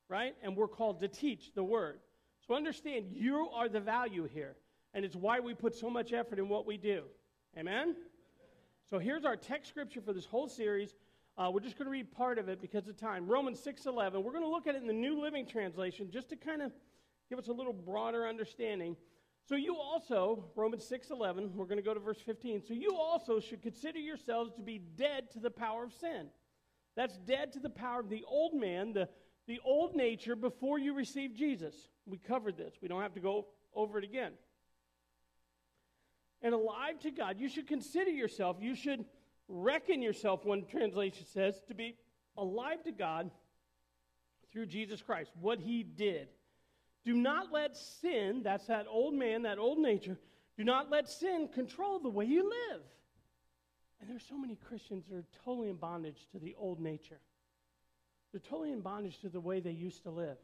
right? 0.08 0.34
And 0.42 0.56
we're 0.56 0.68
called 0.68 1.00
to 1.00 1.08
teach 1.08 1.54
the 1.54 1.64
word. 1.64 2.00
So 2.46 2.54
understand, 2.54 3.06
you 3.12 3.48
are 3.54 3.68
the 3.68 3.80
value 3.80 4.28
here. 4.32 4.56
And 4.94 5.04
it's 5.04 5.16
why 5.16 5.40
we 5.40 5.54
put 5.54 5.74
so 5.74 5.90
much 5.90 6.12
effort 6.12 6.38
in 6.38 6.48
what 6.48 6.66
we 6.66 6.76
do. 6.76 7.02
Amen? 7.56 7.94
So 8.88 8.98
here's 8.98 9.24
our 9.24 9.36
text 9.36 9.68
scripture 9.68 10.00
for 10.00 10.12
this 10.12 10.24
whole 10.24 10.48
series. 10.48 10.94
Uh, 11.38 11.48
we're 11.52 11.60
just 11.60 11.78
going 11.78 11.86
to 11.86 11.92
read 11.92 12.10
part 12.10 12.36
of 12.36 12.48
it 12.48 12.60
because 12.60 12.88
of 12.88 12.96
time. 12.96 13.28
Romans 13.28 13.60
6.11. 13.64 14.24
We're 14.24 14.32
going 14.32 14.42
to 14.42 14.48
look 14.48 14.66
at 14.66 14.74
it 14.74 14.82
in 14.82 14.88
the 14.88 14.92
New 14.92 15.22
Living 15.22 15.46
Translation 15.46 16.10
just 16.10 16.28
to 16.30 16.36
kind 16.36 16.60
of 16.60 16.72
give 17.30 17.38
us 17.38 17.46
a 17.46 17.52
little 17.52 17.72
broader 17.72 18.26
understanding. 18.26 18.96
So 19.48 19.54
you 19.54 19.76
also, 19.76 20.44
Romans 20.56 20.84
6:11, 20.90 21.54
we're 21.54 21.66
going 21.66 21.78
to 21.78 21.82
go 21.82 21.94
to 21.94 22.00
verse 22.00 22.20
15. 22.20 22.64
So 22.66 22.74
you 22.74 22.96
also 22.96 23.38
should 23.38 23.62
consider 23.62 24.00
yourselves 24.00 24.52
to 24.56 24.62
be 24.62 24.78
dead 24.78 25.30
to 25.30 25.38
the 25.38 25.50
power 25.50 25.84
of 25.84 25.92
sin. 25.92 26.26
That's 26.96 27.16
dead 27.18 27.52
to 27.52 27.60
the 27.60 27.70
power 27.70 28.00
of 28.00 28.10
the 28.10 28.24
old 28.26 28.54
man, 28.54 28.92
the, 28.92 29.08
the 29.46 29.60
old 29.64 29.94
nature 29.94 30.34
before 30.34 30.80
you 30.80 30.92
received 30.92 31.36
Jesus. 31.36 31.74
We 32.04 32.18
covered 32.18 32.56
this. 32.56 32.74
We 32.82 32.88
don't 32.88 33.02
have 33.02 33.14
to 33.14 33.20
go 33.20 33.46
over 33.72 33.98
it 33.98 34.04
again. 34.04 34.32
And 36.42 36.52
alive 36.52 36.98
to 37.00 37.12
God. 37.12 37.38
You 37.38 37.48
should 37.48 37.68
consider 37.68 38.10
yourself, 38.10 38.56
you 38.60 38.74
should 38.74 39.04
reckon 39.48 40.02
yourself, 40.02 40.44
one 40.44 40.64
translation 40.66 41.24
says, 41.32 41.60
to 41.68 41.74
be 41.74 41.96
alive 42.36 42.82
to 42.84 42.92
God 42.92 43.30
through 44.52 44.66
Jesus 44.66 45.02
Christ, 45.02 45.30
what 45.40 45.58
he 45.58 45.82
did. 45.82 46.28
Do 47.04 47.14
not 47.14 47.52
let 47.52 47.76
sin, 47.76 48.42
that's 48.42 48.66
that 48.66 48.86
old 48.88 49.14
man, 49.14 49.42
that 49.42 49.58
old 49.58 49.78
nature, 49.78 50.18
do 50.56 50.64
not 50.64 50.90
let 50.90 51.08
sin 51.08 51.48
control 51.54 51.98
the 52.00 52.08
way 52.08 52.24
you 52.24 52.44
live. 52.44 52.82
And 54.00 54.10
there's 54.10 54.24
so 54.28 54.36
many 54.36 54.56
Christians 54.56 55.04
that 55.08 55.16
are 55.16 55.24
totally 55.44 55.70
in 55.70 55.76
bondage 55.76 56.26
to 56.32 56.38
the 56.38 56.54
old 56.58 56.80
nature. 56.80 57.18
They're 58.32 58.40
totally 58.40 58.72
in 58.72 58.80
bondage 58.80 59.18
to 59.20 59.28
the 59.28 59.40
way 59.40 59.60
they 59.60 59.70
used 59.70 60.02
to 60.02 60.10
live. 60.10 60.36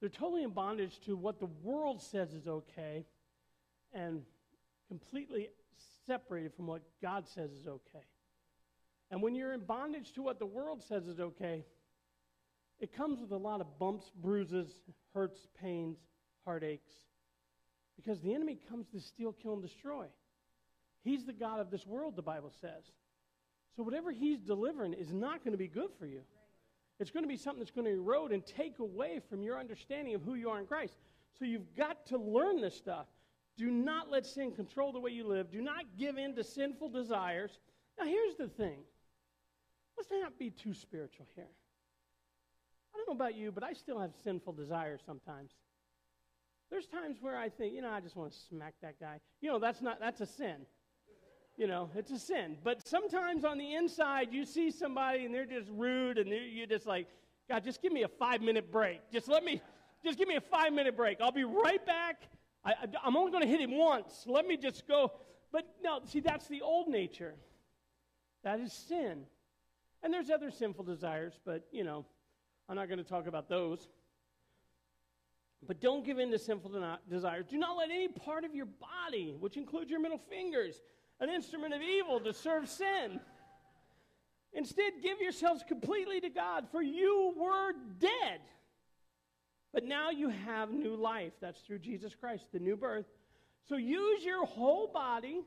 They're 0.00 0.08
totally 0.08 0.42
in 0.42 0.50
bondage 0.50 1.00
to 1.06 1.16
what 1.16 1.38
the 1.38 1.48
world 1.62 2.02
says 2.02 2.32
is 2.32 2.46
okay 2.48 3.04
and 3.92 4.22
completely 4.88 5.48
separated 6.06 6.54
from 6.54 6.66
what 6.66 6.82
God 7.00 7.26
says 7.28 7.50
is 7.50 7.66
okay. 7.66 8.04
And 9.10 9.22
when 9.22 9.34
you're 9.34 9.52
in 9.52 9.60
bondage 9.60 10.12
to 10.12 10.22
what 10.22 10.38
the 10.38 10.46
world 10.46 10.82
says 10.82 11.06
is 11.06 11.20
okay, 11.20 11.64
it 12.80 12.92
comes 12.96 13.20
with 13.20 13.30
a 13.30 13.36
lot 13.36 13.60
of 13.60 13.78
bumps, 13.78 14.10
bruises, 14.20 14.68
hurts, 15.14 15.46
pains, 15.60 15.98
heartaches. 16.44 16.92
Because 17.96 18.20
the 18.20 18.34
enemy 18.34 18.58
comes 18.68 18.86
to 18.88 19.00
steal, 19.00 19.32
kill, 19.32 19.52
and 19.52 19.62
destroy. 19.62 20.06
He's 21.04 21.24
the 21.24 21.32
God 21.32 21.60
of 21.60 21.70
this 21.70 21.86
world, 21.86 22.16
the 22.16 22.22
Bible 22.22 22.52
says. 22.60 22.84
So 23.76 23.82
whatever 23.82 24.10
he's 24.12 24.38
delivering 24.38 24.94
is 24.94 25.12
not 25.12 25.44
going 25.44 25.52
to 25.52 25.58
be 25.58 25.68
good 25.68 25.90
for 25.98 26.06
you. 26.06 26.22
It's 26.98 27.10
going 27.10 27.24
to 27.24 27.28
be 27.28 27.36
something 27.36 27.60
that's 27.60 27.70
going 27.70 27.86
to 27.86 27.92
erode 27.92 28.32
and 28.32 28.44
take 28.44 28.78
away 28.78 29.20
from 29.28 29.42
your 29.42 29.58
understanding 29.58 30.14
of 30.14 30.22
who 30.22 30.34
you 30.34 30.50
are 30.50 30.58
in 30.58 30.66
Christ. 30.66 30.94
So 31.38 31.44
you've 31.44 31.74
got 31.76 32.06
to 32.06 32.18
learn 32.18 32.60
this 32.60 32.76
stuff. 32.76 33.06
Do 33.56 33.70
not 33.70 34.10
let 34.10 34.26
sin 34.26 34.52
control 34.52 34.92
the 34.92 35.00
way 35.00 35.10
you 35.10 35.26
live. 35.26 35.50
Do 35.50 35.60
not 35.60 35.84
give 35.98 36.16
in 36.16 36.34
to 36.36 36.44
sinful 36.44 36.88
desires. 36.88 37.58
Now, 37.98 38.06
here's 38.06 38.36
the 38.36 38.48
thing 38.48 38.78
let's 39.96 40.10
not 40.10 40.38
be 40.38 40.50
too 40.50 40.74
spiritual 40.74 41.26
here. 41.34 41.48
I 42.94 42.98
don't 42.98 43.08
know 43.08 43.24
about 43.24 43.36
you, 43.36 43.52
but 43.52 43.62
I 43.62 43.72
still 43.72 43.98
have 43.98 44.10
sinful 44.24 44.54
desires 44.54 45.00
sometimes. 45.04 45.52
There's 46.70 46.86
times 46.86 47.18
where 47.20 47.36
I 47.36 47.50
think, 47.50 47.74
you 47.74 47.82
know, 47.82 47.90
I 47.90 48.00
just 48.00 48.16
want 48.16 48.32
to 48.32 48.38
smack 48.48 48.74
that 48.80 48.98
guy. 48.98 49.20
You 49.40 49.50
know, 49.50 49.58
that's 49.58 49.82
not 49.82 50.00
that's 50.00 50.20
a 50.22 50.26
sin. 50.26 50.66
You 51.56 51.66
know, 51.66 51.90
it's 51.94 52.10
a 52.10 52.18
sin. 52.18 52.56
But 52.64 52.86
sometimes 52.88 53.44
on 53.44 53.58
the 53.58 53.74
inside, 53.74 54.28
you 54.32 54.46
see 54.46 54.70
somebody 54.70 55.26
and 55.26 55.34
they're 55.34 55.44
just 55.44 55.68
rude, 55.70 56.16
and 56.16 56.30
you're 56.30 56.66
just 56.66 56.86
like, 56.86 57.08
God, 57.48 57.62
just 57.62 57.82
give 57.82 57.92
me 57.92 58.04
a 58.04 58.08
five 58.08 58.40
minute 58.40 58.72
break. 58.72 59.00
Just 59.12 59.28
let 59.28 59.44
me, 59.44 59.60
just 60.02 60.18
give 60.18 60.28
me 60.28 60.36
a 60.36 60.40
five 60.40 60.72
minute 60.72 60.96
break. 60.96 61.20
I'll 61.20 61.30
be 61.30 61.44
right 61.44 61.84
back. 61.84 62.22
I, 62.64 62.74
am 63.04 63.16
only 63.16 63.32
going 63.32 63.42
to 63.42 63.48
hit 63.48 63.60
him 63.60 63.76
once. 63.76 64.24
Let 64.26 64.46
me 64.46 64.56
just 64.56 64.86
go. 64.86 65.12
But 65.50 65.66
no, 65.82 66.00
see, 66.04 66.20
that's 66.20 66.46
the 66.46 66.62
old 66.62 66.88
nature. 66.88 67.34
That 68.44 68.60
is 68.60 68.72
sin. 68.72 69.24
And 70.02 70.12
there's 70.12 70.30
other 70.30 70.50
sinful 70.50 70.84
desires, 70.84 71.34
but, 71.44 71.66
you 71.70 71.84
know, 71.84 72.04
I'm 72.68 72.76
not 72.76 72.88
going 72.88 72.98
to 72.98 73.04
talk 73.04 73.26
about 73.26 73.48
those. 73.48 73.88
But 75.66 75.80
don't 75.80 76.04
give 76.04 76.18
in 76.18 76.30
to 76.32 76.38
sinful 76.38 76.72
desires. 77.08 77.46
Do 77.48 77.56
not 77.56 77.76
let 77.76 77.90
any 77.90 78.08
part 78.08 78.44
of 78.44 78.54
your 78.54 78.66
body, 78.66 79.36
which 79.38 79.56
includes 79.56 79.90
your 79.90 80.00
middle 80.00 80.18
fingers, 80.18 80.80
an 81.20 81.30
instrument 81.30 81.72
of 81.72 81.82
evil 81.82 82.18
to 82.20 82.32
serve 82.32 82.68
sin. 82.68 83.20
Instead, 84.52 84.94
give 85.02 85.20
yourselves 85.20 85.62
completely 85.66 86.20
to 86.20 86.28
God, 86.28 86.66
for 86.70 86.82
you 86.82 87.32
were 87.36 87.72
dead. 88.00 88.40
But 89.72 89.84
now 89.84 90.10
you 90.10 90.28
have 90.28 90.70
new 90.70 90.94
life. 90.94 91.32
That's 91.40 91.60
through 91.60 91.78
Jesus 91.78 92.14
Christ, 92.14 92.44
the 92.52 92.58
new 92.58 92.76
birth. 92.76 93.06
So 93.68 93.76
use 93.76 94.24
your 94.24 94.44
whole 94.44 94.88
body, 94.92 95.40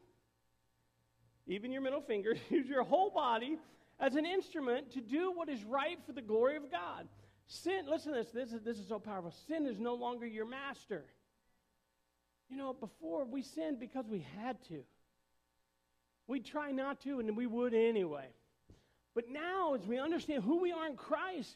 even 1.47 1.71
your 1.71 1.81
middle 1.81 2.01
finger, 2.01 2.35
use 2.49 2.67
your 2.67 2.83
whole 2.83 3.11
body 3.11 3.57
as 3.99 4.15
an 4.15 4.25
instrument 4.25 4.91
to 4.93 5.01
do 5.01 5.31
what 5.31 5.49
is 5.49 5.63
right 5.63 5.99
for 6.05 6.11
the 6.11 6.21
glory 6.21 6.57
of 6.57 6.71
God. 6.71 7.07
Sin, 7.47 7.85
listen 7.88 8.13
to 8.13 8.17
this, 8.17 8.31
this 8.31 8.51
is, 8.51 8.61
this 8.63 8.79
is 8.79 8.88
so 8.88 8.97
powerful. 8.97 9.33
Sin 9.47 9.67
is 9.67 9.79
no 9.79 9.93
longer 9.93 10.25
your 10.25 10.47
master. 10.47 11.03
You 12.49 12.57
know, 12.57 12.73
before 12.73 13.25
we 13.25 13.43
sinned 13.43 13.79
because 13.79 14.05
we 14.07 14.25
had 14.38 14.57
to. 14.69 14.83
We 16.27 16.39
try 16.39 16.71
not 16.71 17.01
to, 17.01 17.19
and 17.19 17.38
we 17.38 17.45
would 17.45 17.73
anyway. 17.75 18.25
But 19.13 19.25
now, 19.29 19.75
as 19.75 19.85
we 19.85 19.99
understand 19.99 20.43
who 20.43 20.59
we 20.59 20.71
are 20.71 20.88
in 20.88 20.95
Christ, 20.95 21.55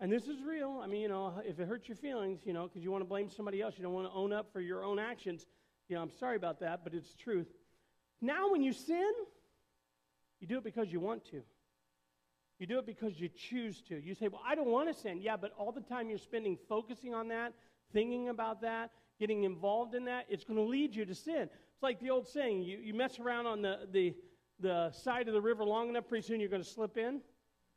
and 0.00 0.12
this 0.12 0.28
is 0.28 0.42
real, 0.42 0.80
I 0.82 0.86
mean, 0.86 1.00
you 1.00 1.08
know, 1.08 1.32
if 1.44 1.58
it 1.58 1.66
hurts 1.66 1.88
your 1.88 1.96
feelings, 1.96 2.40
you 2.44 2.52
know, 2.52 2.64
because 2.68 2.82
you 2.82 2.90
want 2.90 3.02
to 3.02 3.08
blame 3.08 3.30
somebody 3.30 3.62
else, 3.62 3.74
you 3.76 3.82
don't 3.82 3.94
want 3.94 4.06
to 4.06 4.12
own 4.12 4.32
up 4.32 4.52
for 4.52 4.60
your 4.60 4.84
own 4.84 4.98
actions, 4.98 5.46
you 5.88 5.96
know, 5.96 6.02
I'm 6.02 6.10
sorry 6.10 6.36
about 6.36 6.60
that, 6.60 6.80
but 6.84 6.92
it's 6.94 7.14
truth. 7.14 7.48
Now, 8.20 8.50
when 8.50 8.62
you 8.62 8.72
sin, 8.72 9.12
you 10.40 10.46
do 10.46 10.58
it 10.58 10.64
because 10.64 10.92
you 10.92 11.00
want 11.00 11.24
to. 11.30 11.42
You 12.58 12.66
do 12.66 12.78
it 12.78 12.86
because 12.86 13.20
you 13.20 13.28
choose 13.28 13.82
to. 13.88 14.02
You 14.02 14.14
say, 14.14 14.28
Well, 14.28 14.40
I 14.46 14.54
don't 14.54 14.68
want 14.68 14.94
to 14.94 14.98
sin. 14.98 15.20
Yeah, 15.20 15.36
but 15.36 15.52
all 15.58 15.72
the 15.72 15.82
time 15.82 16.08
you're 16.08 16.18
spending 16.18 16.56
focusing 16.68 17.14
on 17.14 17.28
that, 17.28 17.52
thinking 17.92 18.28
about 18.30 18.62
that, 18.62 18.90
getting 19.18 19.44
involved 19.44 19.94
in 19.94 20.06
that, 20.06 20.26
it's 20.28 20.44
going 20.44 20.56
to 20.56 20.62
lead 20.62 20.94
you 20.94 21.04
to 21.04 21.14
sin. 21.14 21.48
It's 21.74 21.82
like 21.82 22.00
the 22.00 22.10
old 22.10 22.26
saying 22.26 22.62
you, 22.62 22.78
you 22.78 22.94
mess 22.94 23.18
around 23.18 23.46
on 23.46 23.62
the, 23.62 23.80
the, 23.92 24.14
the 24.60 24.90
side 24.90 25.28
of 25.28 25.34
the 25.34 25.40
river 25.40 25.64
long 25.64 25.88
enough, 25.88 26.08
pretty 26.08 26.26
soon 26.26 26.40
you're 26.40 26.48
going 26.48 26.62
to 26.62 26.68
slip 26.68 26.96
in. 26.96 27.20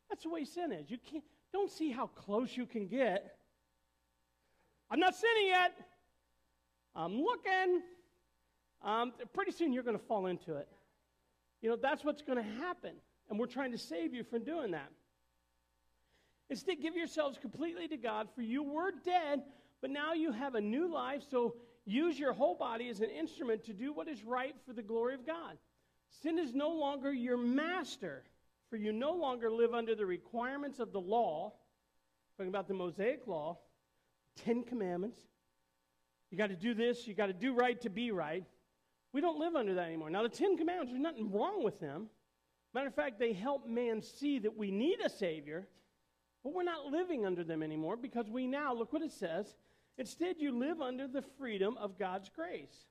That's 0.10 0.23
the 0.23 0.29
way 0.29 0.45
sin 0.45 0.71
is. 0.71 0.89
You 0.89 0.97
can't, 0.97 1.23
don't 1.52 1.72
see 1.72 1.92
how 1.92 2.08
close 2.08 2.56
you 2.56 2.66
can 2.66 2.88
get. 2.88 3.36
I'm 4.92 5.00
not 5.00 5.16
sinning 5.16 5.48
yet. 5.48 5.74
I'm 6.96 7.22
looking. 7.22 7.82
Um, 8.82 9.14
pretty 9.34 9.52
soon 9.52 9.74
you're 9.74 9.84
going 9.84 9.98
to 9.98 10.04
fall 10.06 10.28
into 10.28 10.56
it. 10.56 10.68
You 11.62 11.70
know, 11.70 11.76
that's 11.76 12.04
what's 12.04 12.22
going 12.22 12.38
to 12.38 12.52
happen. 12.60 12.94
And 13.30 13.38
we're 13.38 13.48
trying 13.48 13.72
to 13.72 13.78
save 13.78 14.14
you 14.14 14.24
from 14.24 14.44
doing 14.44 14.72
that. 14.72 14.90
Instead, 16.50 16.82
give 16.82 16.96
yourselves 16.96 17.38
completely 17.38 17.88
to 17.88 17.98
God, 17.98 18.28
for 18.34 18.42
you 18.42 18.64
were 18.64 18.92
dead, 19.06 19.44
but 19.82 19.92
now 19.92 20.14
you 20.14 20.32
have 20.32 20.56
a 20.56 20.62
new 20.62 20.92
life. 20.92 21.22
So 21.30 21.56
use 21.86 22.18
your 22.18 22.34
whole 22.34 22.56
body 22.56 22.90
as 22.90 23.02
an 23.02 23.10
instrument 23.12 23.64
to 23.66 23.74
do 23.74 23.94
what 23.94 24.08
is 24.08 24.24
right 24.24 24.56
for 24.66 24.74
the 24.74 24.82
glory 24.82 25.14
of 25.14 25.28
God. 25.28 25.58
Sin 26.24 26.40
is 26.40 26.54
no 26.54 26.70
longer 26.72 27.14
your 27.14 27.38
master, 27.38 28.24
for 28.69 28.77
you 28.77 28.91
no 28.91 29.13
longer 29.13 29.49
live 29.49 29.73
under 29.73 29.95
the 29.95 30.05
requirements 30.05 30.79
of 30.79 30.91
the 30.91 30.99
law. 30.99 31.53
Talking 32.38 32.49
about 32.49 32.67
the 32.67 32.73
Mosaic 32.73 33.27
law, 33.27 33.58
Ten 34.43 34.63
Commandments. 34.63 35.19
You 36.32 36.38
got 36.38 36.47
to 36.47 36.55
do 36.55 36.73
this, 36.73 37.08
you 37.08 37.13
got 37.13 37.27
to 37.27 37.34
do 37.34 37.53
right 37.53 37.79
to 37.82 37.89
be 37.89 38.12
right. 38.12 38.45
We 39.12 39.21
don't 39.21 39.39
live 39.39 39.55
under 39.55 39.73
that 39.75 39.88
anymore. 39.88 40.10
Now, 40.10 40.23
the 40.23 40.29
Ten 40.29 40.55
Commandments, 40.55 40.91
there's 40.91 41.01
nothing 41.01 41.32
wrong 41.32 41.63
with 41.63 41.79
them. 41.79 42.08
Matter 42.73 42.88
of 42.88 42.95
fact, 42.95 43.19
they 43.19 43.34
help 43.34 43.67
man 43.67 44.01
see 44.01 44.38
that 44.39 44.55
we 44.55 44.69
need 44.69 44.99
a 45.03 45.10
Savior, 45.10 45.67
but 46.43 46.53
we're 46.53 46.63
not 46.63 46.86
living 46.86 47.25
under 47.25 47.43
them 47.43 47.63
anymore 47.63 47.97
because 47.97 48.29
we 48.29 48.45
now, 48.45 48.73
look 48.73 48.93
what 48.93 49.01
it 49.01 49.12
says, 49.12 49.55
instead 49.97 50.36
you 50.38 50.51
live 50.51 50.79
under 50.79 51.08
the 51.08 51.23
freedom 51.39 51.75
of 51.77 51.97
God's 51.97 52.29
grace. 52.29 52.86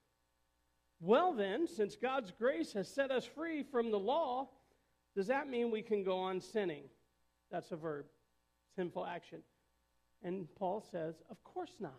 Well, 1.00 1.32
then, 1.32 1.68
since 1.68 1.94
God's 1.94 2.32
grace 2.32 2.72
has 2.72 2.92
set 2.92 3.12
us 3.12 3.24
free 3.24 3.62
from 3.62 3.92
the 3.92 3.98
law, 4.00 4.48
does 5.18 5.26
that 5.26 5.50
mean 5.50 5.70
we 5.70 5.82
can 5.82 6.02
go 6.02 6.18
on 6.18 6.40
sinning? 6.40 6.84
That's 7.50 7.70
a 7.72 7.76
verb, 7.76 8.06
sinful 8.74 9.04
action. 9.04 9.40
And 10.22 10.46
Paul 10.56 10.82
says, 10.90 11.16
Of 11.30 11.42
course 11.44 11.74
not. 11.78 11.92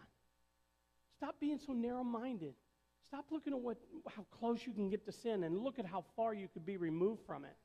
Stop 1.18 1.36
being 1.40 1.60
so 1.60 1.74
narrow 1.74 2.04
minded. 2.04 2.56
Stop 3.08 3.26
looking 3.30 3.54
at 3.54 3.60
what, 3.60 3.78
how 4.16 4.26
close 4.40 4.66
you 4.66 4.74
can 4.74 4.90
get 4.90 5.06
to 5.06 5.12
sin 5.12 5.44
and 5.44 5.60
look 5.60 5.78
at 5.78 5.86
how 5.86 6.06
far 6.16 6.34
you 6.34 6.48
could 6.48 6.66
be 6.66 6.78
removed 6.78 7.22
from 7.28 7.44
it. 7.44 7.56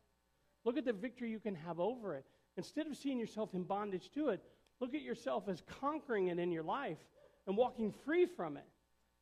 Look 0.64 0.76
at 0.76 0.84
the 0.84 0.92
victory 0.92 1.30
you 1.30 1.38
can 1.38 1.54
have 1.54 1.80
over 1.80 2.14
it. 2.14 2.26
Instead 2.56 2.86
of 2.86 2.96
seeing 2.96 3.18
yourself 3.18 3.54
in 3.54 3.62
bondage 3.62 4.10
to 4.14 4.30
it, 4.30 4.42
Look 4.80 4.94
at 4.94 5.02
yourself 5.02 5.48
as 5.48 5.62
conquering 5.80 6.28
it 6.28 6.38
in 6.38 6.50
your 6.50 6.62
life 6.62 6.98
and 7.46 7.56
walking 7.56 7.92
free 8.04 8.26
from 8.26 8.56
it. 8.56 8.66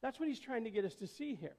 That's 0.03 0.19
what 0.19 0.29
he's 0.29 0.41
trying 0.41 0.65
to 0.65 0.71
get 0.71 0.85
us 0.85 0.95
to 0.97 1.07
see 1.07 1.35
here. 1.35 1.57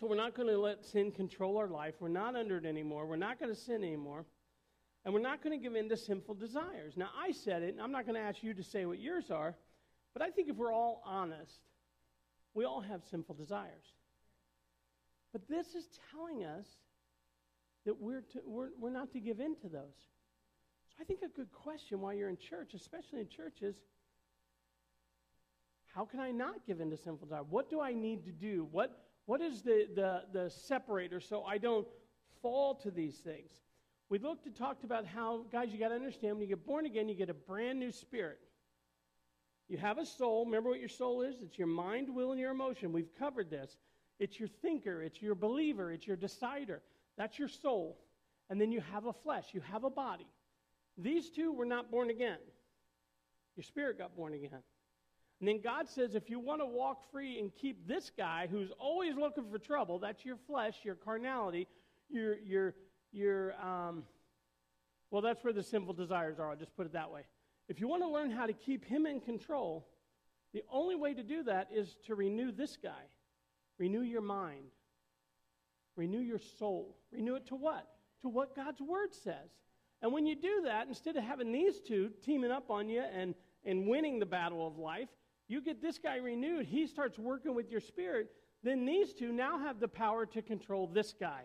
So 0.00 0.06
we're 0.06 0.16
not 0.16 0.34
going 0.34 0.48
to 0.48 0.58
let 0.58 0.82
sin 0.82 1.12
control 1.12 1.58
our 1.58 1.68
life. 1.68 1.94
We're 2.00 2.08
not 2.08 2.34
under 2.34 2.56
it 2.56 2.64
anymore. 2.64 3.04
We're 3.04 3.16
not 3.16 3.38
going 3.38 3.54
to 3.54 3.60
sin 3.60 3.84
anymore. 3.84 4.24
And 5.04 5.12
we're 5.12 5.20
not 5.20 5.42
going 5.42 5.58
to 5.58 5.62
give 5.62 5.76
in 5.76 5.90
to 5.90 5.96
sinful 5.96 6.36
desires. 6.36 6.94
Now, 6.96 7.10
I 7.18 7.32
said 7.32 7.62
it, 7.62 7.74
and 7.74 7.82
I'm 7.82 7.92
not 7.92 8.06
going 8.06 8.14
to 8.14 8.20
ask 8.20 8.42
you 8.42 8.54
to 8.54 8.62
say 8.62 8.86
what 8.86 8.98
yours 8.98 9.30
are, 9.30 9.54
but 10.14 10.22
I 10.22 10.30
think 10.30 10.48
if 10.48 10.56
we're 10.56 10.72
all 10.72 11.02
honest, 11.04 11.60
we 12.54 12.64
all 12.64 12.80
have 12.80 13.02
sinful 13.10 13.34
desires. 13.34 13.92
But 15.32 15.46
this 15.48 15.74
is 15.74 15.86
telling 16.10 16.44
us 16.44 16.66
that 17.84 18.00
we're, 18.00 18.22
to, 18.32 18.40
we're, 18.46 18.70
we're 18.78 18.90
not 18.90 19.12
to 19.12 19.20
give 19.20 19.38
in 19.38 19.54
to 19.56 19.68
those. 19.68 20.08
So 20.88 20.96
I 20.98 21.04
think 21.04 21.20
a 21.22 21.28
good 21.28 21.52
question 21.52 22.00
while 22.00 22.14
you're 22.14 22.30
in 22.30 22.38
church, 22.38 22.72
especially 22.74 23.20
in 23.20 23.28
churches, 23.28 23.76
how 25.94 26.06
can 26.06 26.20
I 26.20 26.30
not 26.30 26.66
give 26.66 26.80
in 26.80 26.90
to 26.90 26.96
sinful 26.96 27.26
desire? 27.26 27.42
What 27.42 27.68
do 27.68 27.80
I 27.80 27.92
need 27.92 28.24
to 28.24 28.32
do? 28.32 28.66
What, 28.70 29.09
what 29.30 29.40
is 29.40 29.62
the, 29.62 29.86
the, 29.94 30.22
the 30.32 30.50
separator 30.50 31.20
so 31.20 31.44
I 31.44 31.56
don't 31.56 31.86
fall 32.42 32.74
to 32.82 32.90
these 32.90 33.18
things? 33.18 33.52
We 34.08 34.18
looked 34.18 34.46
and 34.46 34.56
talked 34.56 34.82
about 34.82 35.06
how, 35.06 35.44
guys, 35.52 35.68
you 35.70 35.78
got 35.78 35.90
to 35.90 35.94
understand 35.94 36.32
when 36.34 36.42
you 36.42 36.48
get 36.48 36.66
born 36.66 36.84
again, 36.84 37.08
you 37.08 37.14
get 37.14 37.30
a 37.30 37.34
brand 37.34 37.78
new 37.78 37.92
spirit. 37.92 38.40
You 39.68 39.78
have 39.78 39.98
a 39.98 40.04
soul. 40.04 40.46
Remember 40.46 40.70
what 40.70 40.80
your 40.80 40.88
soul 40.88 41.22
is? 41.22 41.36
It's 41.42 41.56
your 41.56 41.68
mind, 41.68 42.12
will, 42.12 42.32
and 42.32 42.40
your 42.40 42.50
emotion. 42.50 42.90
We've 42.90 43.14
covered 43.20 43.50
this. 43.50 43.76
It's 44.18 44.40
your 44.40 44.48
thinker, 44.62 45.00
it's 45.00 45.22
your 45.22 45.36
believer, 45.36 45.92
it's 45.92 46.08
your 46.08 46.16
decider. 46.16 46.82
That's 47.16 47.38
your 47.38 47.46
soul. 47.46 48.00
And 48.48 48.60
then 48.60 48.72
you 48.72 48.80
have 48.92 49.06
a 49.06 49.12
flesh, 49.12 49.44
you 49.52 49.60
have 49.60 49.84
a 49.84 49.90
body. 49.90 50.26
These 50.98 51.30
two 51.30 51.52
were 51.52 51.66
not 51.66 51.88
born 51.88 52.10
again. 52.10 52.38
Your 53.54 53.62
spirit 53.62 53.96
got 53.96 54.16
born 54.16 54.34
again. 54.34 54.58
And 55.40 55.48
then 55.48 55.60
God 55.62 55.88
says, 55.88 56.14
if 56.14 56.28
you 56.28 56.38
want 56.38 56.60
to 56.60 56.66
walk 56.66 57.10
free 57.10 57.38
and 57.38 57.50
keep 57.54 57.88
this 57.88 58.10
guy 58.14 58.46
who's 58.50 58.70
always 58.78 59.16
looking 59.16 59.44
for 59.50 59.58
trouble, 59.58 59.98
that's 59.98 60.24
your 60.24 60.36
flesh, 60.46 60.76
your 60.82 60.94
carnality, 60.94 61.66
your, 62.10 62.38
your, 62.40 62.74
your, 63.10 63.54
um, 63.54 64.02
well, 65.10 65.22
that's 65.22 65.42
where 65.42 65.54
the 65.54 65.62
sinful 65.62 65.94
desires 65.94 66.38
are. 66.38 66.50
I'll 66.50 66.56
just 66.56 66.76
put 66.76 66.84
it 66.84 66.92
that 66.92 67.10
way. 67.10 67.22
If 67.68 67.80
you 67.80 67.88
want 67.88 68.02
to 68.02 68.08
learn 68.08 68.30
how 68.30 68.44
to 68.44 68.52
keep 68.52 68.84
him 68.84 69.06
in 69.06 69.18
control, 69.20 69.88
the 70.52 70.62
only 70.70 70.94
way 70.94 71.14
to 71.14 71.22
do 71.22 71.42
that 71.44 71.68
is 71.74 71.96
to 72.06 72.14
renew 72.14 72.52
this 72.52 72.76
guy. 72.76 73.08
Renew 73.78 74.02
your 74.02 74.20
mind. 74.20 74.66
Renew 75.96 76.20
your 76.20 76.40
soul. 76.58 76.98
Renew 77.12 77.36
it 77.36 77.46
to 77.46 77.54
what? 77.54 77.88
To 78.22 78.28
what 78.28 78.54
God's 78.54 78.80
word 78.82 79.14
says. 79.14 79.50
And 80.02 80.12
when 80.12 80.26
you 80.26 80.34
do 80.34 80.62
that, 80.64 80.86
instead 80.86 81.16
of 81.16 81.24
having 81.24 81.50
these 81.50 81.80
two 81.80 82.10
teaming 82.22 82.50
up 82.50 82.70
on 82.70 82.90
you 82.90 83.00
and, 83.00 83.34
and 83.64 83.86
winning 83.86 84.18
the 84.18 84.26
battle 84.26 84.66
of 84.66 84.76
life, 84.76 85.08
you 85.50 85.60
get 85.60 85.82
this 85.82 85.98
guy 85.98 86.16
renewed. 86.16 86.66
He 86.66 86.86
starts 86.86 87.18
working 87.18 87.56
with 87.56 87.72
your 87.72 87.80
spirit. 87.80 88.30
Then 88.62 88.84
these 88.84 89.12
two 89.12 89.32
now 89.32 89.58
have 89.58 89.80
the 89.80 89.88
power 89.88 90.24
to 90.26 90.42
control 90.42 90.86
this 90.86 91.12
guy. 91.18 91.42